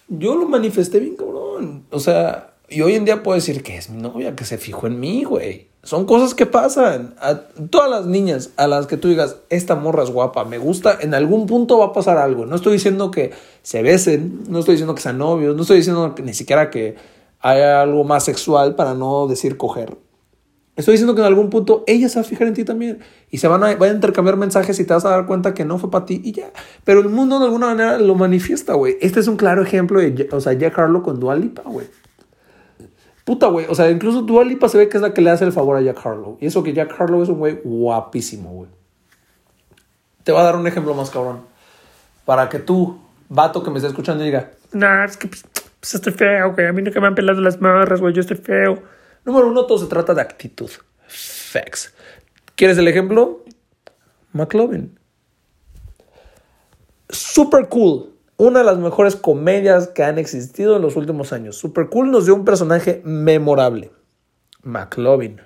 yo 0.08 0.36
lo 0.36 0.46
manifesté 0.46 1.00
bien 1.00 1.16
cabrón. 1.16 1.86
O 1.90 2.00
sea, 2.00 2.47
y 2.70 2.82
hoy 2.82 2.94
en 2.94 3.04
día 3.04 3.22
puedo 3.22 3.34
decir 3.34 3.62
que 3.62 3.76
es 3.76 3.88
mi 3.88 4.00
novia, 4.00 4.36
que 4.36 4.44
se 4.44 4.58
fijó 4.58 4.86
en 4.86 5.00
mí, 5.00 5.24
güey. 5.24 5.68
Son 5.82 6.04
cosas 6.04 6.34
que 6.34 6.44
pasan. 6.44 7.14
A 7.18 7.36
todas 7.70 7.88
las 7.88 8.04
niñas 8.04 8.50
a 8.56 8.66
las 8.66 8.86
que 8.86 8.96
tú 8.96 9.08
digas, 9.08 9.36
esta 9.48 9.74
morra 9.74 10.02
es 10.02 10.10
guapa, 10.10 10.44
me 10.44 10.58
gusta, 10.58 10.98
en 11.00 11.14
algún 11.14 11.46
punto 11.46 11.78
va 11.78 11.86
a 11.86 11.92
pasar 11.92 12.18
algo. 12.18 12.44
No 12.44 12.56
estoy 12.56 12.74
diciendo 12.74 13.10
que 13.10 13.32
se 13.62 13.82
besen, 13.82 14.42
no 14.48 14.58
estoy 14.58 14.74
diciendo 14.74 14.94
que 14.94 15.00
sean 15.00 15.18
novios, 15.18 15.56
no 15.56 15.62
estoy 15.62 15.78
diciendo 15.78 16.14
ni 16.22 16.34
siquiera 16.34 16.68
que 16.68 16.96
haya 17.40 17.80
algo 17.80 18.04
más 18.04 18.24
sexual 18.24 18.74
para 18.74 18.94
no 18.94 19.26
decir 19.28 19.56
coger. 19.56 19.96
Estoy 20.76 20.92
diciendo 20.92 21.14
que 21.14 21.22
en 21.22 21.26
algún 21.26 21.50
punto 21.50 21.82
ella 21.86 22.08
se 22.08 22.20
va 22.20 22.20
a 22.20 22.28
fijar 22.28 22.46
en 22.46 22.54
ti 22.54 22.64
también. 22.64 23.00
Y 23.30 23.38
se 23.38 23.48
van 23.48 23.64
a, 23.64 23.74
van 23.74 23.90
a 23.90 23.94
intercambiar 23.94 24.36
mensajes 24.36 24.78
y 24.78 24.84
te 24.84 24.94
vas 24.94 25.04
a 25.04 25.10
dar 25.10 25.26
cuenta 25.26 25.54
que 25.54 25.64
no 25.64 25.78
fue 25.78 25.90
para 25.90 26.04
ti 26.04 26.20
y 26.22 26.32
ya. 26.32 26.52
Pero 26.84 27.00
el 27.00 27.08
mundo 27.08 27.38
de 27.38 27.46
alguna 27.46 27.68
manera 27.68 27.98
lo 27.98 28.14
manifiesta, 28.14 28.74
güey. 28.74 28.96
Este 29.00 29.18
es 29.18 29.26
un 29.26 29.36
claro 29.36 29.62
ejemplo 29.62 30.00
de, 30.00 30.28
o 30.30 30.40
sea, 30.40 30.52
Jack 30.52 30.78
Harlow 30.78 31.02
con 31.02 31.18
Dualipa, 31.18 31.62
güey. 31.62 31.86
Puta, 33.28 33.48
güey. 33.48 33.66
O 33.68 33.74
sea, 33.74 33.90
incluso 33.90 34.22
Dua 34.22 34.42
Lipa 34.42 34.70
se 34.70 34.78
ve 34.78 34.88
que 34.88 34.96
es 34.96 35.02
la 35.02 35.12
que 35.12 35.20
le 35.20 35.28
hace 35.28 35.44
el 35.44 35.52
favor 35.52 35.76
a 35.76 35.82
Jack 35.82 35.98
Harlow. 36.02 36.38
Y 36.40 36.46
eso 36.46 36.62
que 36.62 36.72
Jack 36.72 36.98
Harlow 36.98 37.22
es 37.22 37.28
un 37.28 37.38
güey 37.38 37.60
guapísimo, 37.62 38.54
güey. 38.54 38.70
Te 40.24 40.32
voy 40.32 40.40
a 40.40 40.44
dar 40.44 40.56
un 40.56 40.66
ejemplo 40.66 40.94
más 40.94 41.10
cabrón. 41.10 41.42
Para 42.24 42.48
que 42.48 42.58
tú, 42.58 42.98
vato 43.28 43.62
que 43.62 43.70
me 43.70 43.76
esté 43.76 43.88
escuchando, 43.88 44.24
diga: 44.24 44.52
Nah, 44.72 45.04
es 45.04 45.18
que 45.18 45.28
pues, 45.28 45.44
pues 45.78 45.94
estoy 45.94 46.14
feo, 46.14 46.54
güey. 46.54 46.68
A 46.68 46.72
mí 46.72 46.80
nunca 46.80 47.02
me 47.02 47.06
han 47.06 47.14
pelado 47.14 47.42
las 47.42 47.60
marras, 47.60 48.00
güey. 48.00 48.14
Yo 48.14 48.22
estoy 48.22 48.38
feo. 48.38 48.82
Número 49.26 49.46
uno, 49.46 49.66
todo 49.66 49.76
se 49.76 49.88
trata 49.88 50.14
de 50.14 50.22
actitud. 50.22 50.70
Facts. 51.06 51.92
¿Quieres 52.56 52.78
el 52.78 52.88
ejemplo? 52.88 53.44
McLovin. 54.32 54.98
Super 57.10 57.68
cool 57.68 58.17
una 58.38 58.60
de 58.60 58.64
las 58.64 58.78
mejores 58.78 59.16
comedias 59.16 59.88
que 59.88 60.04
han 60.04 60.16
existido 60.16 60.76
en 60.76 60.82
los 60.82 60.96
últimos 60.96 61.32
años. 61.32 61.56
Super 61.56 61.88
Cool 61.88 62.10
nos 62.10 62.24
dio 62.24 62.34
un 62.36 62.44
personaje 62.44 63.02
memorable. 63.04 63.90
McLovin. 64.62 65.40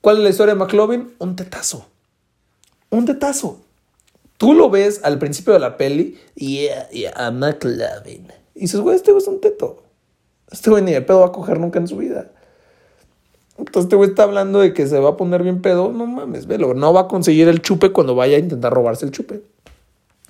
¿Cuál 0.00 0.16
es 0.16 0.22
la 0.22 0.30
historia 0.30 0.54
de 0.54 0.60
McLovin? 0.60 1.14
Un 1.18 1.36
tetazo. 1.36 1.86
Un 2.88 3.04
tetazo. 3.04 3.60
Tú 4.38 4.54
lo 4.54 4.70
ves 4.70 5.00
al 5.04 5.18
principio 5.18 5.52
de 5.52 5.58
la 5.58 5.76
peli. 5.76 6.18
Yeah, 6.34 6.88
yeah, 6.88 7.30
McLovin. 7.30 8.32
Y 8.54 8.60
dices, 8.60 8.80
güey, 8.80 8.96
este 8.96 9.12
güey 9.12 9.22
es 9.22 9.28
un 9.28 9.42
teto. 9.42 9.82
Este 10.50 10.70
güey 10.70 10.82
ni 10.82 10.92
de 10.92 11.02
pedo 11.02 11.20
va 11.20 11.26
a 11.26 11.32
coger 11.32 11.60
nunca 11.60 11.78
en 11.78 11.88
su 11.88 11.98
vida. 11.98 12.30
Entonces 13.58 13.84
este 13.84 13.96
güey 13.96 14.08
está 14.10 14.22
hablando 14.22 14.60
de 14.60 14.72
que 14.72 14.86
se 14.86 14.98
va 14.98 15.10
a 15.10 15.16
poner 15.18 15.42
bien 15.42 15.60
pedo. 15.60 15.92
No 15.92 16.06
mames, 16.06 16.46
velo. 16.46 16.72
No 16.72 16.94
va 16.94 17.02
a 17.02 17.08
conseguir 17.08 17.48
el 17.48 17.60
chupe 17.60 17.92
cuando 17.92 18.14
vaya 18.14 18.36
a 18.36 18.40
intentar 18.40 18.72
robarse 18.72 19.04
el 19.04 19.10
chupe. 19.10 19.42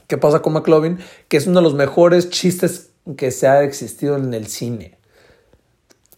¿Qué 0.06 0.18
pasa 0.18 0.40
con 0.40 0.52
McLovin? 0.52 0.98
Que 1.28 1.36
es 1.36 1.46
uno 1.46 1.60
de 1.60 1.64
los 1.64 1.74
mejores 1.74 2.30
chistes 2.30 2.90
que 3.16 3.30
se 3.30 3.46
ha 3.48 3.62
existido 3.62 4.16
en 4.16 4.32
el 4.34 4.46
cine. 4.46 4.98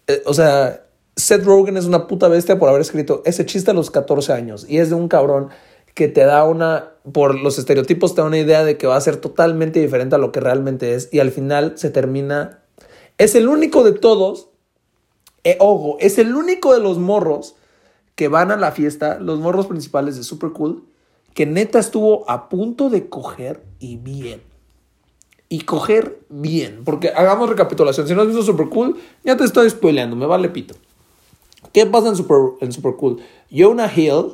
Eh, 0.06 0.22
o 0.26 0.34
sea, 0.34 0.86
Seth 1.16 1.44
Rogen 1.44 1.76
es 1.76 1.84
una 1.84 2.06
puta 2.06 2.28
bestia 2.28 2.58
por 2.58 2.68
haber 2.68 2.80
escrito 2.80 3.22
ese 3.24 3.44
chiste 3.46 3.70
a 3.70 3.74
los 3.74 3.90
14 3.90 4.32
años. 4.32 4.66
Y 4.68 4.78
es 4.78 4.88
de 4.90 4.94
un 4.94 5.08
cabrón 5.08 5.48
que 5.94 6.08
te 6.08 6.24
da 6.24 6.44
una, 6.44 6.92
por 7.12 7.34
los 7.34 7.58
estereotipos, 7.58 8.14
te 8.14 8.20
da 8.20 8.26
una 8.26 8.38
idea 8.38 8.64
de 8.64 8.76
que 8.78 8.86
va 8.86 8.96
a 8.96 9.00
ser 9.00 9.16
totalmente 9.16 9.80
diferente 9.80 10.14
a 10.14 10.18
lo 10.18 10.32
que 10.32 10.40
realmente 10.40 10.94
es. 10.94 11.08
Y 11.12 11.20
al 11.20 11.30
final 11.30 11.72
se 11.76 11.90
termina. 11.90 12.60
Es 13.18 13.34
el 13.34 13.48
único 13.48 13.84
de 13.84 13.92
todos. 13.92 14.48
Eh, 15.44 15.56
ojo, 15.60 15.96
es 16.00 16.18
el 16.18 16.34
único 16.34 16.74
de 16.74 16.80
los 16.80 16.98
morros 16.98 17.56
que 18.14 18.28
van 18.28 18.50
a 18.50 18.56
la 18.56 18.72
fiesta, 18.72 19.18
los 19.20 19.38
morros 19.38 19.66
principales 19.66 20.16
de 20.16 20.24
Super 20.24 20.50
Cool, 20.50 20.84
que 21.38 21.46
neta 21.46 21.78
estuvo 21.78 22.28
a 22.28 22.48
punto 22.48 22.90
de 22.90 23.08
coger 23.08 23.62
y 23.78 23.94
bien. 23.94 24.42
Y 25.48 25.60
coger 25.60 26.18
bien. 26.28 26.82
Porque 26.84 27.10
hagamos 27.10 27.48
recapitulación. 27.48 28.08
Si 28.08 28.14
no 28.16 28.22
has 28.22 28.26
visto 28.26 28.42
Super 28.42 28.68
Cool, 28.68 28.96
ya 29.22 29.36
te 29.36 29.44
estoy 29.44 29.70
spoileando. 29.70 30.16
Me 30.16 30.26
vale 30.26 30.48
pito. 30.48 30.74
¿Qué 31.72 31.86
pasa 31.86 32.08
en 32.08 32.16
Super, 32.16 32.38
en 32.60 32.72
Super 32.72 32.96
Cool? 32.96 33.22
Jonah 33.52 33.88
Hill 33.94 34.32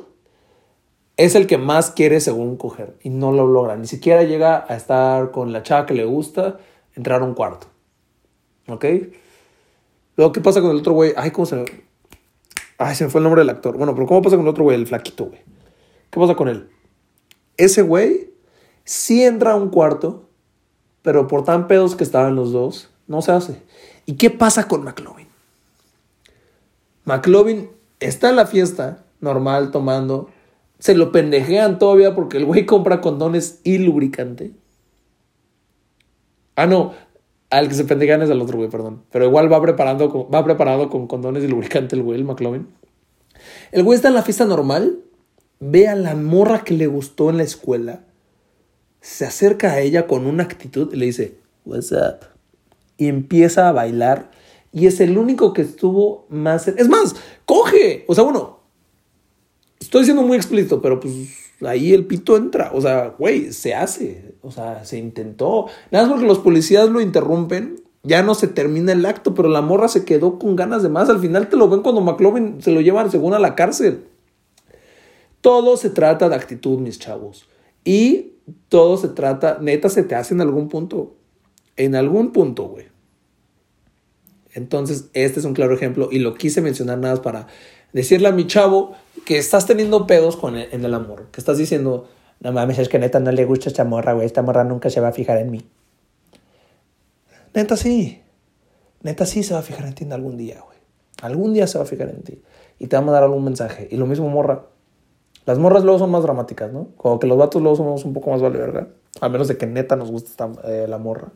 es 1.15 1.35
el 1.35 1.45
que 1.45 1.59
más 1.59 1.91
quiere 1.91 2.19
según 2.21 2.57
coger. 2.57 2.97
Y 3.03 3.11
no 3.11 3.31
lo 3.31 3.45
logra. 3.45 3.75
Ni 3.75 3.85
siquiera 3.85 4.23
llega 4.23 4.65
a 4.67 4.75
estar 4.75 5.29
con 5.29 5.53
la 5.53 5.61
chava 5.61 5.85
que 5.85 5.93
le 5.93 6.05
gusta, 6.05 6.57
entrar 6.95 7.21
a 7.21 7.25
un 7.25 7.35
cuarto. 7.35 7.67
¿Ok? 8.67 8.83
Luego, 10.15 10.33
¿qué 10.33 10.41
pasa 10.41 10.59
con 10.59 10.71
el 10.71 10.77
otro 10.77 10.93
güey? 10.93 11.13
Ay, 11.15 11.29
¿cómo 11.29 11.45
se 11.45 11.65
Ay, 12.79 12.95
se 12.95 13.03
me 13.03 13.11
fue 13.11 13.19
el 13.19 13.25
nombre 13.25 13.41
del 13.41 13.51
actor. 13.51 13.77
Bueno, 13.77 13.93
pero 13.93 14.07
¿cómo 14.07 14.23
pasa 14.23 14.37
con 14.37 14.45
el 14.45 14.49
otro 14.49 14.63
güey? 14.63 14.75
El 14.75 14.87
flaquito, 14.87 15.25
güey. 15.25 15.41
¿Qué 16.09 16.19
pasa 16.19 16.33
con 16.33 16.47
él? 16.47 16.71
Ese 17.57 17.81
güey 17.81 18.33
sí 18.83 19.23
entra 19.23 19.53
a 19.53 19.55
un 19.55 19.69
cuarto, 19.69 20.29
pero 21.01 21.27
por 21.27 21.43
tan 21.43 21.67
pedos 21.67 21.95
que 21.95 22.03
estaban 22.03 22.35
los 22.35 22.51
dos, 22.51 22.89
no 23.07 23.21
se 23.21 23.31
hace. 23.31 23.61
¿Y 24.05 24.13
qué 24.13 24.29
pasa 24.29 24.67
con 24.67 24.83
McLovin? 24.83 25.27
McLovin 27.05 27.69
está 27.99 28.29
en 28.29 28.35
la 28.35 28.47
fiesta, 28.47 29.05
normal, 29.19 29.71
tomando. 29.71 30.29
Se 30.79 30.95
lo 30.95 31.11
pendejean 31.11 31.79
todavía 31.79 32.15
porque 32.15 32.37
el 32.37 32.45
güey 32.45 32.65
compra 32.65 33.01
condones 33.01 33.61
y 33.63 33.77
lubricante. 33.77 34.51
Ah, 36.55 36.65
no. 36.65 36.93
Al 37.49 37.67
que 37.67 37.75
se 37.75 37.85
pendejean 37.85 38.21
es 38.21 38.29
al 38.29 38.41
otro 38.41 38.57
güey, 38.57 38.69
perdón. 38.69 39.03
Pero 39.11 39.25
igual 39.25 39.51
va 39.51 39.61
preparando, 39.61 40.29
va 40.29 40.43
preparado 40.43 40.89
con 40.89 41.07
condones 41.07 41.43
y 41.43 41.47
lubricante 41.47 41.95
el 41.95 42.03
güey, 42.03 42.19
el 42.19 42.25
McLovin. 42.25 42.67
El 43.71 43.83
güey 43.83 43.95
está 43.95 44.07
en 44.07 44.15
la 44.15 44.23
fiesta 44.23 44.45
normal 44.45 45.04
ve 45.59 45.87
a 45.87 45.95
la 45.95 46.15
morra 46.15 46.63
que 46.63 46.73
le 46.73 46.87
gustó 46.87 47.29
en 47.29 47.37
la 47.37 47.43
escuela, 47.43 48.05
se 49.01 49.25
acerca 49.25 49.73
a 49.73 49.79
ella 49.79 50.07
con 50.07 50.25
una 50.25 50.43
actitud 50.43 50.93
y 50.93 50.97
le 50.97 51.05
dice, 51.05 51.37
What's 51.65 51.91
up? 51.91 52.27
Y 52.97 53.07
empieza 53.07 53.67
a 53.67 53.71
bailar. 53.71 54.31
Y 54.71 54.87
es 54.87 54.99
el 54.99 55.17
único 55.17 55.53
que 55.53 55.63
estuvo 55.63 56.25
más. 56.29 56.67
Es 56.67 56.87
más, 56.87 57.15
coge. 57.45 58.05
O 58.07 58.15
sea, 58.15 58.23
bueno, 58.23 58.59
estoy 59.79 60.05
siendo 60.05 60.21
muy 60.21 60.37
explícito, 60.37 60.81
pero 60.81 60.99
pues 60.99 61.13
ahí 61.61 61.93
el 61.93 62.05
pito 62.05 62.37
entra. 62.37 62.71
O 62.73 62.81
sea, 62.81 63.15
güey, 63.17 63.51
se 63.51 63.73
hace. 63.73 64.35
O 64.41 64.51
sea, 64.51 64.85
se 64.85 64.97
intentó. 64.97 65.67
Nada 65.91 66.05
más 66.05 66.13
porque 66.13 66.27
los 66.27 66.39
policías 66.39 66.89
lo 66.89 67.01
interrumpen. 67.01 67.81
Ya 68.03 68.21
no 68.21 68.35
se 68.35 68.47
termina 68.47 68.91
el 68.91 69.05
acto, 69.05 69.33
pero 69.33 69.49
la 69.49 69.61
morra 69.61 69.87
se 69.87 70.05
quedó 70.05 70.37
con 70.37 70.55
ganas 70.55 70.83
de 70.83 70.89
más. 70.89 71.09
Al 71.09 71.19
final 71.19 71.49
te 71.49 71.57
lo 71.57 71.67
ven 71.67 71.81
cuando 71.81 72.01
McLovin 72.01 72.61
se 72.61 72.71
lo 72.71 72.81
llevan 72.81 73.09
según 73.09 73.33
a 73.33 73.39
la 73.39 73.55
cárcel. 73.55 74.05
Todo 75.45 75.77
se 75.77 75.91
trata 75.91 76.27
de 76.27 76.33
actitud, 76.33 76.79
mis 76.79 76.97
chavos. 76.97 77.47
Y 77.83 78.33
todo 78.67 78.97
se 78.97 79.09
trata, 79.09 79.59
neta, 79.61 79.89
se 79.89 80.01
te 80.01 80.15
hace 80.15 80.33
en 80.33 80.41
algún 80.41 80.69
punto. 80.69 81.17
En 81.75 81.93
algún 81.93 82.31
punto, 82.31 82.63
güey. 82.63 82.87
Entonces, 84.55 85.11
este 85.13 85.39
es 85.39 85.45
un 85.45 85.53
claro 85.53 85.75
ejemplo 85.75 86.09
y 86.11 86.17
lo 86.17 86.33
quise 86.33 86.61
mencionar 86.61 86.97
nada 86.97 87.13
más 87.13 87.19
para 87.19 87.45
decirle 87.93 88.27
a 88.27 88.31
mi 88.31 88.47
chavo 88.47 88.95
que 89.23 89.37
estás 89.37 89.67
teniendo 89.67 90.07
pedos 90.07 90.35
con 90.35 90.57
en 90.57 90.83
el 90.83 90.95
amor, 90.95 91.27
que 91.31 91.39
estás 91.41 91.59
diciendo, 91.59 92.09
no 92.39 92.51
mames, 92.51 92.79
es 92.79 92.89
que 92.89 92.97
neta 92.97 93.19
no 93.19 93.31
le 93.31 93.45
gusta 93.45 93.69
esta 93.69 93.83
morra, 93.83 94.13
güey, 94.13 94.25
esta 94.25 94.41
morra 94.41 94.63
nunca 94.63 94.89
se 94.89 94.99
va 94.99 95.09
a 95.09 95.13
fijar 95.13 95.37
en 95.37 95.51
mí. 95.51 95.69
Neta 97.53 97.77
sí, 97.77 98.23
neta 99.03 99.27
sí 99.27 99.43
se 99.43 99.53
va 99.53 99.59
a 99.59 99.63
fijar 99.63 99.85
en 99.85 99.93
ti 99.93 100.05
en 100.05 100.13
algún 100.13 100.37
día, 100.37 100.59
güey. 100.65 100.79
Algún 101.21 101.53
día 101.53 101.67
se 101.67 101.77
va 101.77 101.83
a 101.83 101.87
fijar 101.87 102.09
en 102.09 102.23
ti 102.23 102.41
y 102.79 102.87
te 102.87 102.95
va 102.95 103.03
a 103.03 103.05
mandar 103.05 103.21
algún 103.21 103.43
mensaje. 103.43 103.87
Y 103.91 103.97
lo 103.97 104.07
mismo 104.07 104.27
morra. 104.27 104.69
Las 105.45 105.59
morras 105.59 105.83
luego 105.83 105.99
son 105.99 106.11
más 106.11 106.23
dramáticas, 106.23 106.71
¿no? 106.71 106.87
Como 106.97 107.19
que 107.19 107.27
los 107.27 107.37
vatos 107.37 107.61
luego 107.61 107.77
somos 107.77 108.05
un 108.05 108.13
poco 108.13 108.31
más 108.31 108.41
vale, 108.41 108.57
¿verdad? 108.57 108.87
A 109.21 109.29
menos 109.29 109.47
de 109.47 109.57
que 109.57 109.67
neta 109.67 109.95
nos 109.95 110.11
guste 110.11 110.31
eh, 110.63 110.85
la 110.87 110.97
morra. 110.97 111.29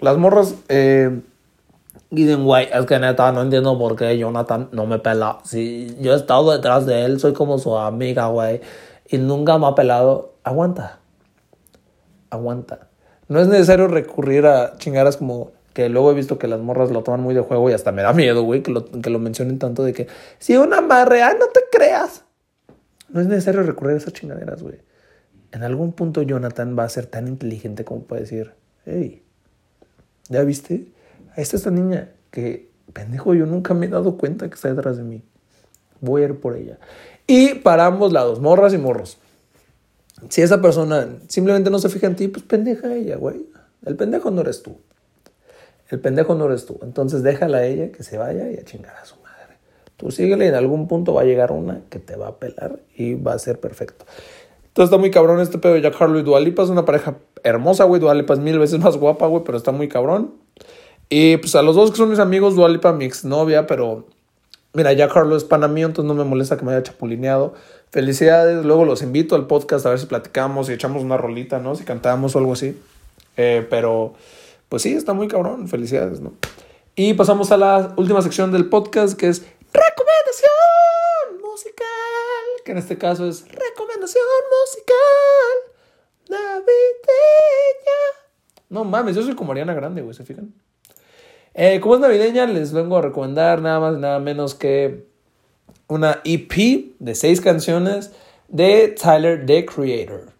Las 0.00 0.16
morras... 0.18 0.54
Eh, 0.68 1.20
Dicen, 2.10 2.44
güey, 2.44 2.68
es 2.72 2.86
que 2.86 2.98
neta 3.00 3.32
no 3.32 3.42
entiendo 3.42 3.76
por 3.78 3.96
qué 3.96 4.16
Jonathan 4.16 4.68
no 4.70 4.86
me 4.86 5.00
pela. 5.00 5.38
Si 5.44 5.96
yo 6.00 6.12
he 6.12 6.16
estado 6.16 6.52
detrás 6.52 6.86
de 6.86 7.04
él, 7.04 7.18
soy 7.18 7.32
como 7.32 7.58
su 7.58 7.76
amiga, 7.76 8.28
güey, 8.28 8.60
y 9.08 9.18
nunca 9.18 9.58
me 9.58 9.66
ha 9.66 9.74
pelado. 9.74 10.34
Aguanta. 10.44 11.00
Aguanta. 12.30 12.88
No 13.28 13.40
es 13.40 13.48
necesario 13.48 13.88
recurrir 13.88 14.46
a 14.46 14.76
chingaras 14.78 15.16
como 15.16 15.50
que 15.72 15.88
luego 15.88 16.12
he 16.12 16.14
visto 16.14 16.38
que 16.38 16.46
las 16.46 16.60
morras 16.60 16.90
lo 16.92 17.02
toman 17.02 17.20
muy 17.20 17.34
de 17.34 17.40
juego 17.40 17.68
y 17.70 17.72
hasta 17.72 17.90
me 17.90 18.02
da 18.02 18.12
miedo, 18.12 18.44
güey, 18.44 18.62
que 18.62 18.70
lo, 18.70 18.84
que 18.84 19.10
lo 19.10 19.18
mencionen 19.18 19.58
tanto 19.58 19.82
de 19.82 19.92
que 19.92 20.06
si 20.38 20.56
una 20.56 20.78
amarre, 20.78 21.22
ah, 21.22 21.34
no 21.38 21.46
te 21.48 21.60
creas. 21.72 22.22
No 23.08 23.20
es 23.20 23.26
necesario 23.26 23.62
recurrir 23.62 23.94
a 23.94 23.98
esas 23.98 24.12
chingaderas, 24.12 24.62
güey. 24.62 24.80
En 25.52 25.62
algún 25.62 25.92
punto 25.92 26.22
Jonathan 26.22 26.76
va 26.78 26.84
a 26.84 26.88
ser 26.88 27.06
tan 27.06 27.28
inteligente 27.28 27.84
como 27.84 28.02
para 28.02 28.20
decir, 28.20 28.52
hey, 28.84 29.22
¿ya 30.28 30.42
viste? 30.42 30.88
Ahí 31.36 31.42
está 31.42 31.56
esta 31.56 31.70
niña 31.70 32.10
que, 32.30 32.70
pendejo, 32.92 33.34
yo 33.34 33.46
nunca 33.46 33.74
me 33.74 33.86
he 33.86 33.88
dado 33.88 34.16
cuenta 34.18 34.48
que 34.48 34.54
está 34.54 34.68
detrás 34.68 34.96
de 34.96 35.04
mí. 35.04 35.22
Voy 36.00 36.22
a 36.22 36.24
ir 36.26 36.40
por 36.40 36.56
ella. 36.56 36.78
Y 37.26 37.54
para 37.54 37.86
ambos 37.86 38.12
lados, 38.12 38.40
morras 38.40 38.74
y 38.74 38.78
morros. 38.78 39.18
Si 40.28 40.42
esa 40.42 40.60
persona 40.60 41.08
simplemente 41.28 41.70
no 41.70 41.78
se 41.78 41.88
fija 41.88 42.06
en 42.06 42.16
ti, 42.16 42.28
pues 42.28 42.44
pendeja 42.44 42.94
ella, 42.94 43.16
güey. 43.16 43.46
El 43.84 43.96
pendejo 43.96 44.30
no 44.30 44.40
eres 44.40 44.62
tú. 44.62 44.78
El 45.88 46.00
pendejo 46.00 46.34
no 46.34 46.46
eres 46.46 46.66
tú. 46.66 46.78
Entonces 46.82 47.22
déjala 47.22 47.58
a 47.58 47.66
ella 47.66 47.92
que 47.92 48.02
se 48.02 48.18
vaya 48.18 48.50
y 48.50 48.56
a 48.56 48.64
chingar 48.64 48.96
a 48.96 49.04
su. 49.04 49.16
Tú 49.96 50.10
síguele 50.10 50.44
y 50.44 50.48
en 50.48 50.54
algún 50.54 50.88
punto 50.88 51.14
va 51.14 51.22
a 51.22 51.24
llegar 51.24 51.52
una 51.52 51.80
que 51.88 51.98
te 51.98 52.16
va 52.16 52.28
a 52.28 52.36
pelar 52.36 52.80
y 52.94 53.14
va 53.14 53.32
a 53.32 53.38
ser 53.38 53.60
perfecto. 53.60 54.04
Entonces 54.68 54.90
está 54.90 54.98
muy 54.98 55.10
cabrón 55.10 55.40
este 55.40 55.56
pedo 55.56 55.72
de 55.72 55.80
Jack 55.80 56.00
Harlow 56.00 56.18
y 56.18 56.22
Dualipa. 56.22 56.62
Es 56.62 56.68
una 56.68 56.84
pareja 56.84 57.16
hermosa, 57.42 57.84
güey. 57.84 57.98
Dualipa 58.00 58.34
es 58.34 58.40
mil 58.40 58.58
veces 58.58 58.78
más 58.78 58.98
guapa, 58.98 59.26
güey, 59.26 59.42
pero 59.42 59.56
está 59.56 59.72
muy 59.72 59.88
cabrón. 59.88 60.34
Y 61.08 61.38
pues 61.38 61.54
a 61.54 61.62
los 61.62 61.76
dos 61.76 61.90
que 61.90 61.96
son 61.96 62.10
mis 62.10 62.18
amigos, 62.18 62.56
Dualipa, 62.56 62.92
mi 62.92 63.04
exnovia, 63.04 63.66
pero 63.66 64.06
mira, 64.74 64.92
ya 64.92 65.08
Carlos 65.08 65.44
es 65.44 65.48
pana 65.48 65.68
mío, 65.68 65.86
entonces 65.86 66.08
no 66.08 66.14
me 66.14 66.28
molesta 66.28 66.58
que 66.58 66.64
me 66.64 66.72
haya 66.72 66.82
chapulineado. 66.82 67.54
Felicidades, 67.90 68.64
luego 68.64 68.84
los 68.84 69.02
invito 69.02 69.34
al 69.34 69.46
podcast 69.46 69.86
a 69.86 69.90
ver 69.90 69.98
si 69.98 70.06
platicamos 70.06 70.68
y 70.68 70.72
echamos 70.72 71.02
una 71.02 71.16
rolita, 71.16 71.58
¿no? 71.58 71.74
Si 71.74 71.84
cantamos 71.84 72.36
o 72.36 72.38
algo 72.38 72.52
así. 72.52 72.76
Eh, 73.36 73.66
pero 73.70 74.14
pues 74.68 74.82
sí, 74.82 74.92
está 74.92 75.14
muy 75.14 75.28
cabrón, 75.28 75.68
felicidades, 75.68 76.20
¿no? 76.20 76.34
Y 76.96 77.14
pasamos 77.14 77.52
a 77.52 77.56
la 77.56 77.94
última 77.96 78.22
sección 78.22 78.52
del 78.52 78.66
podcast 78.66 79.18
que 79.18 79.28
es 79.28 79.46
recomendación 79.72 81.40
musical, 81.42 81.84
que 82.64 82.72
en 82.72 82.78
este 82.78 82.98
caso 82.98 83.26
es 83.28 83.46
recomendación 83.48 84.24
musical 84.64 85.76
navideña. 86.28 86.66
No 88.68 88.84
mames, 88.84 89.16
yo 89.16 89.22
soy 89.22 89.34
como 89.34 89.52
Ariana 89.52 89.74
Grande, 89.74 90.02
güey, 90.02 90.14
¿se 90.14 90.24
fijan? 90.24 90.52
Eh, 91.54 91.80
como 91.80 91.94
es 91.94 92.00
navideña, 92.00 92.46
les 92.46 92.72
vengo 92.72 92.98
a 92.98 93.02
recomendar 93.02 93.62
nada 93.62 93.80
más, 93.80 93.96
nada 93.96 94.18
menos 94.18 94.54
que 94.54 95.06
una 95.88 96.20
EP 96.24 96.94
de 96.98 97.14
seis 97.14 97.40
canciones 97.40 98.12
de 98.48 98.88
Tyler, 98.88 99.46
the 99.46 99.64
Creator. 99.64 100.32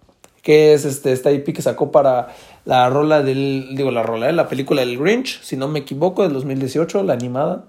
Que 0.42 0.74
es 0.74 0.84
este, 0.84 1.12
esta 1.12 1.30
EP 1.30 1.44
que 1.54 1.62
sacó 1.62 1.90
para 1.90 2.28
la 2.64 2.88
rola 2.90 3.22
del, 3.22 3.74
digo, 3.74 3.90
la 3.90 4.02
rola 4.02 4.26
de 4.26 4.32
la 4.32 4.48
película 4.48 4.82
El 4.82 4.98
Grinch, 4.98 5.40
si 5.42 5.56
no 5.56 5.68
me 5.68 5.80
equivoco, 5.80 6.22
del 6.22 6.32
2018, 6.32 7.02
la 7.02 7.14
animada. 7.14 7.64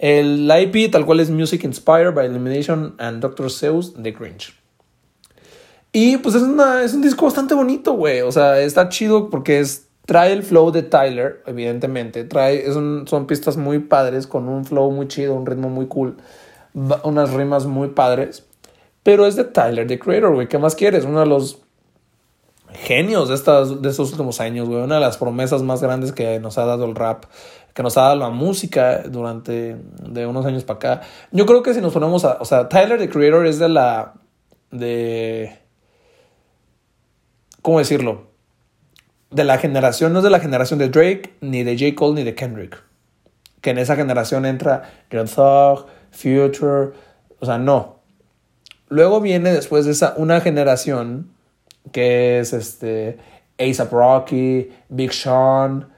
El, 0.00 0.50
EP 0.50 0.90
tal 0.90 1.04
cual 1.04 1.20
es 1.20 1.28
Music 1.28 1.62
Inspired 1.62 2.14
by 2.14 2.24
Illumination 2.24 2.94
and 2.98 3.20
Dr. 3.20 3.50
Seuss, 3.50 3.92
The 3.92 4.12
Grinch. 4.12 4.58
Y 5.92 6.16
pues 6.16 6.34
es, 6.36 6.42
una, 6.42 6.82
es 6.82 6.94
un 6.94 7.02
disco 7.02 7.26
bastante 7.26 7.52
bonito, 7.52 7.92
güey. 7.92 8.22
O 8.22 8.32
sea, 8.32 8.60
está 8.60 8.88
chido 8.88 9.28
porque 9.28 9.60
es 9.60 9.90
Trae 10.06 10.32
el 10.32 10.42
flow 10.42 10.72
de 10.72 10.82
Tyler, 10.82 11.42
evidentemente. 11.46 12.24
Trae, 12.24 12.64
son 12.72 13.26
pistas 13.28 13.56
muy 13.56 13.78
padres, 13.78 14.26
con 14.26 14.48
un 14.48 14.64
flow 14.64 14.90
muy 14.90 15.06
chido, 15.06 15.34
un 15.34 15.46
ritmo 15.46 15.68
muy 15.68 15.86
cool, 15.86 16.16
unas 17.04 17.30
rimas 17.32 17.66
muy 17.66 17.90
padres. 17.90 18.44
Pero 19.02 19.26
es 19.26 19.36
de 19.36 19.44
Tyler, 19.44 19.86
the 19.86 19.98
creator, 19.98 20.34
güey. 20.34 20.48
¿Qué 20.48 20.58
más 20.58 20.74
quieres? 20.74 21.04
Uno 21.04 21.20
de 21.20 21.26
los 21.26 21.60
genios 22.72 23.28
de, 23.28 23.34
estas, 23.34 23.82
de 23.82 23.88
estos 23.88 24.10
últimos 24.10 24.40
años, 24.40 24.68
güey. 24.68 24.82
Una 24.82 24.96
de 24.96 25.00
las 25.00 25.16
promesas 25.16 25.62
más 25.62 25.82
grandes 25.82 26.12
que 26.12 26.40
nos 26.40 26.58
ha 26.58 26.64
dado 26.64 26.86
el 26.86 26.94
rap, 26.94 27.26
que 27.74 27.82
nos 27.82 27.96
ha 27.96 28.02
dado 28.02 28.16
la 28.16 28.30
música 28.30 29.02
durante 29.04 29.76
de 30.08 30.26
unos 30.26 30.46
años 30.46 30.64
para 30.64 30.76
acá. 30.76 31.00
Yo 31.30 31.46
creo 31.46 31.62
que 31.62 31.74
si 31.74 31.80
nos 31.80 31.92
ponemos 31.92 32.24
a. 32.24 32.38
O 32.40 32.44
sea, 32.44 32.68
Tyler, 32.68 32.98
the 32.98 33.08
creator, 33.08 33.46
es 33.46 33.58
de 33.58 33.68
la. 33.68 34.14
de. 34.70 35.58
¿Cómo 37.62 37.78
decirlo? 37.78 38.30
de 39.30 39.44
la 39.44 39.58
generación, 39.58 40.12
no 40.12 40.18
es 40.18 40.24
de 40.24 40.30
la 40.30 40.40
generación 40.40 40.78
de 40.78 40.88
Drake, 40.88 41.34
ni 41.40 41.62
de 41.62 41.78
J. 41.78 41.94
Cole, 41.94 42.16
ni 42.16 42.24
de 42.24 42.34
Kendrick. 42.34 42.82
Que 43.60 43.70
en 43.70 43.78
esa 43.78 43.96
generación 43.96 44.44
entra 44.44 44.90
John 45.12 45.26
Thug, 45.26 45.86
Future, 46.10 46.92
o 47.38 47.46
sea, 47.46 47.58
no. 47.58 48.00
Luego 48.88 49.20
viene 49.20 49.52
después 49.52 49.84
de 49.84 49.92
esa 49.92 50.14
una 50.16 50.40
generación 50.40 51.30
que 51.92 52.40
es 52.40 52.52
este 52.52 53.18
ASAP 53.58 53.92
Rocky, 53.92 54.70
Big 54.88 55.12
Sean. 55.12 55.88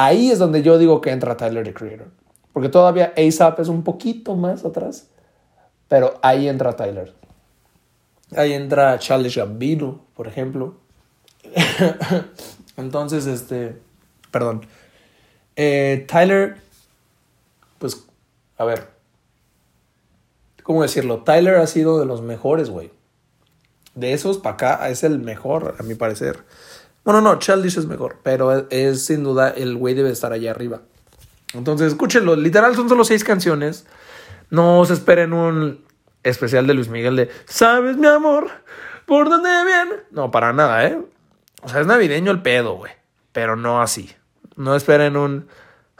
Ahí 0.00 0.30
es 0.30 0.38
donde 0.38 0.62
yo 0.62 0.78
digo 0.78 1.00
que 1.00 1.10
entra 1.10 1.36
Tyler 1.36 1.64
the 1.64 1.74
Creator. 1.74 2.06
Porque 2.52 2.68
todavía 2.68 3.12
ASAP 3.16 3.58
es 3.58 3.66
un 3.66 3.82
poquito 3.82 4.36
más 4.36 4.64
atrás. 4.64 5.08
Pero 5.88 6.20
ahí 6.22 6.46
entra 6.46 6.76
Tyler. 6.76 7.14
Ahí 8.36 8.52
entra 8.52 8.96
Charles 9.00 9.34
Gambino, 9.34 10.04
por 10.14 10.28
ejemplo. 10.28 10.76
Entonces, 12.76 13.26
este, 13.26 13.76
perdón. 14.30 14.66
Eh, 15.56 16.06
Tyler, 16.08 16.58
pues, 17.80 18.06
a 18.56 18.64
ver, 18.64 18.90
¿cómo 20.62 20.82
decirlo? 20.82 21.24
Tyler 21.24 21.56
ha 21.56 21.66
sido 21.66 21.98
de 21.98 22.06
los 22.06 22.22
mejores, 22.22 22.70
güey. 22.70 22.92
De 23.96 24.12
esos 24.12 24.38
para 24.38 24.54
acá 24.54 24.90
es 24.90 25.02
el 25.02 25.18
mejor, 25.18 25.74
a 25.80 25.82
mi 25.82 25.96
parecer. 25.96 26.44
Bueno, 27.08 27.22
no, 27.22 27.38
Childish 27.38 27.78
es 27.78 27.86
mejor, 27.86 28.18
pero 28.22 28.68
es, 28.68 29.06
sin 29.06 29.24
duda 29.24 29.48
el 29.48 29.78
güey 29.78 29.94
debe 29.94 30.10
estar 30.10 30.34
allá 30.34 30.50
arriba. 30.50 30.82
Entonces, 31.54 31.88
escúchenlo. 31.92 32.36
Literal 32.36 32.76
son 32.76 32.90
solo 32.90 33.02
seis 33.02 33.24
canciones. 33.24 33.86
No 34.50 34.84
se 34.84 34.92
esperen 34.92 35.32
un 35.32 35.82
especial 36.22 36.66
de 36.66 36.74
Luis 36.74 36.90
Miguel 36.90 37.16
de 37.16 37.30
¿Sabes, 37.46 37.96
mi 37.96 38.06
amor? 38.08 38.50
¿Por 39.06 39.30
dónde 39.30 39.48
viene? 39.48 40.02
No, 40.10 40.30
para 40.30 40.52
nada, 40.52 40.84
¿eh? 40.84 40.98
O 41.62 41.70
sea, 41.70 41.80
es 41.80 41.86
navideño 41.86 42.30
el 42.30 42.42
pedo, 42.42 42.74
güey. 42.74 42.92
Pero 43.32 43.56
no 43.56 43.80
así. 43.80 44.14
No 44.56 44.76
esperen 44.76 45.16
un. 45.16 45.48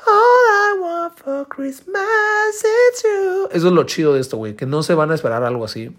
All 0.06 0.76
I 0.76 0.78
want 0.78 1.16
for 1.16 1.48
Christmas 1.48 2.04
is 2.52 3.02
you. 3.02 3.48
Eso 3.50 3.68
es 3.68 3.72
lo 3.72 3.84
chido 3.84 4.12
de 4.12 4.20
esto, 4.20 4.36
güey. 4.36 4.56
Que 4.56 4.66
no 4.66 4.82
se 4.82 4.92
van 4.92 5.10
a 5.10 5.14
esperar 5.14 5.42
algo 5.42 5.64
así. 5.64 5.90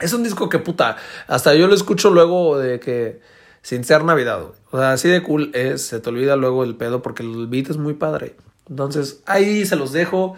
Es 0.00 0.12
un 0.12 0.24
disco 0.24 0.48
que 0.48 0.58
puta. 0.58 0.96
Hasta 1.28 1.54
yo 1.54 1.68
lo 1.68 1.74
escucho 1.76 2.10
luego 2.10 2.58
de 2.58 2.80
que. 2.80 3.33
Sin 3.64 3.82
ser 3.82 4.04
Navidad. 4.04 4.42
O 4.72 4.78
sea, 4.78 4.92
así 4.92 5.08
de 5.08 5.22
cool 5.22 5.50
es. 5.54 5.80
Se 5.86 5.98
te 5.98 6.10
olvida 6.10 6.36
luego 6.36 6.64
el 6.64 6.76
pedo 6.76 7.00
porque 7.00 7.22
el 7.22 7.46
beat 7.46 7.70
es 7.70 7.78
muy 7.78 7.94
padre. 7.94 8.36
Entonces, 8.68 9.22
ahí 9.24 9.64
se 9.64 9.74
los 9.74 9.90
dejo. 9.90 10.34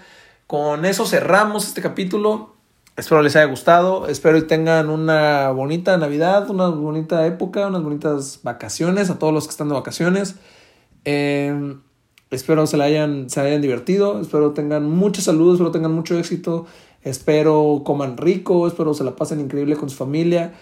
Con 0.47 0.85
eso 0.85 1.07
cerramos 1.07 1.67
este 1.67 1.83
capítulo. 1.83 2.55
Espero 2.97 3.23
les 3.23 3.35
haya 3.35 3.47
gustado, 3.47 4.07
espero 4.07 4.39
y 4.39 4.43
tengan 4.43 4.89
una 4.91 5.51
bonita 5.51 5.97
Navidad, 5.99 6.49
una 6.49 6.69
bonita 6.69 7.27
época, 7.27 7.67
unas 7.67 7.83
bonitas 7.83 8.41
vacaciones 8.45 9.11
a 9.11 9.19
todos 9.19 9.35
los 9.35 9.47
que 9.47 9.51
están 9.51 9.69
de 9.69 9.75
vacaciones. 9.75 10.37
Eh, 11.05 11.77
espero 12.31 12.65
se, 12.69 12.77
la 12.77 12.85
hayan, 12.85 13.29
se 13.29 13.41
hayan 13.41 13.61
divertido, 13.61 14.21
espero 14.21 14.53
tengan 14.53 14.89
mucha 14.89 15.21
salud, 15.21 15.55
espero 15.55 15.73
tengan 15.73 15.93
mucho 15.93 16.17
éxito, 16.17 16.67
espero 17.03 17.83
coman 17.85 18.17
rico, 18.17 18.69
espero 18.69 18.95
se 18.95 19.03
la 19.03 19.17
pasen 19.17 19.41
increíble 19.41 19.77
con 19.77 19.91
su 19.91 19.97
familia. 19.97 20.55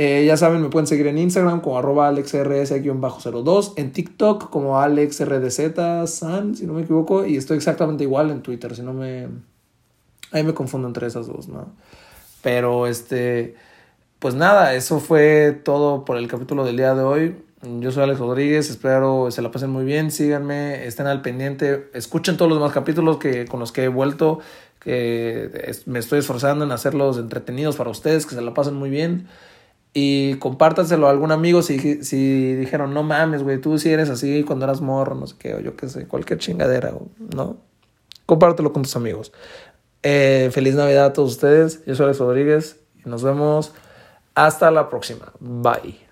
Eh, 0.00 0.24
ya 0.24 0.36
saben, 0.36 0.62
me 0.62 0.68
pueden 0.68 0.86
seguir 0.86 1.08
en 1.08 1.18
Instagram 1.18 1.60
como 1.60 1.76
arroba 1.76 2.08
alexrs-02, 2.08 3.72
en 3.74 3.92
TikTok 3.92 4.48
como 4.48 4.78
alexrdz-san, 4.78 6.54
si 6.54 6.66
no 6.66 6.74
me 6.74 6.82
equivoco, 6.82 7.26
y 7.26 7.36
estoy 7.36 7.56
exactamente 7.56 8.04
igual 8.04 8.30
en 8.30 8.40
Twitter, 8.42 8.76
si 8.76 8.82
no 8.82 8.92
me 8.92 9.26
Ahí 10.30 10.44
me 10.44 10.54
confundo 10.54 10.86
entre 10.86 11.06
esas 11.06 11.26
dos, 11.26 11.48
¿no? 11.48 11.72
Pero 12.42 12.86
este, 12.86 13.56
pues 14.18 14.34
nada, 14.34 14.74
eso 14.74 15.00
fue 15.00 15.58
todo 15.64 16.04
por 16.04 16.16
el 16.16 16.28
capítulo 16.28 16.64
del 16.64 16.76
día 16.76 16.94
de 16.94 17.02
hoy. 17.02 17.36
Yo 17.80 17.90
soy 17.90 18.04
Alex 18.04 18.20
Rodríguez, 18.20 18.70
espero 18.70 19.32
se 19.32 19.42
la 19.42 19.50
pasen 19.50 19.70
muy 19.70 19.84
bien, 19.84 20.12
síganme, 20.12 20.86
estén 20.86 21.08
al 21.08 21.22
pendiente, 21.22 21.90
escuchen 21.92 22.36
todos 22.36 22.48
los 22.48 22.58
demás 22.58 22.72
capítulos 22.72 23.16
que, 23.16 23.46
con 23.46 23.58
los 23.58 23.72
que 23.72 23.82
he 23.84 23.88
vuelto, 23.88 24.38
que 24.78 25.72
me 25.86 25.98
estoy 25.98 26.20
esforzando 26.20 26.64
en 26.64 26.70
hacerlos 26.70 27.18
entretenidos 27.18 27.74
para 27.74 27.90
ustedes, 27.90 28.26
que 28.26 28.36
se 28.36 28.42
la 28.42 28.54
pasen 28.54 28.74
muy 28.74 28.90
bien. 28.90 29.26
Y 30.00 30.34
compártanselo 30.34 31.08
a 31.08 31.10
algún 31.10 31.32
amigo 31.32 31.60
si, 31.60 32.04
si 32.04 32.54
dijeron, 32.54 32.94
no 32.94 33.02
mames, 33.02 33.42
güey, 33.42 33.60
tú 33.60 33.80
si 33.80 33.90
eres 33.90 34.08
así 34.10 34.44
cuando 34.44 34.64
eras 34.64 34.80
morro, 34.80 35.16
no 35.16 35.26
sé 35.26 35.34
qué, 35.36 35.54
o 35.54 35.60
yo 35.60 35.74
qué 35.74 35.88
sé, 35.88 36.06
cualquier 36.06 36.38
chingadera, 36.38 36.92
¿no? 37.34 37.56
Compártelo 38.24 38.72
con 38.72 38.84
tus 38.84 38.94
amigos. 38.94 39.32
Eh, 40.04 40.50
feliz 40.52 40.76
Navidad 40.76 41.06
a 41.06 41.12
todos 41.12 41.32
ustedes. 41.32 41.84
Yo 41.84 41.96
soy 41.96 42.04
Alex 42.04 42.20
Rodríguez 42.20 42.80
y 43.04 43.08
nos 43.08 43.24
vemos 43.24 43.72
hasta 44.36 44.70
la 44.70 44.88
próxima. 44.88 45.32
Bye. 45.40 46.07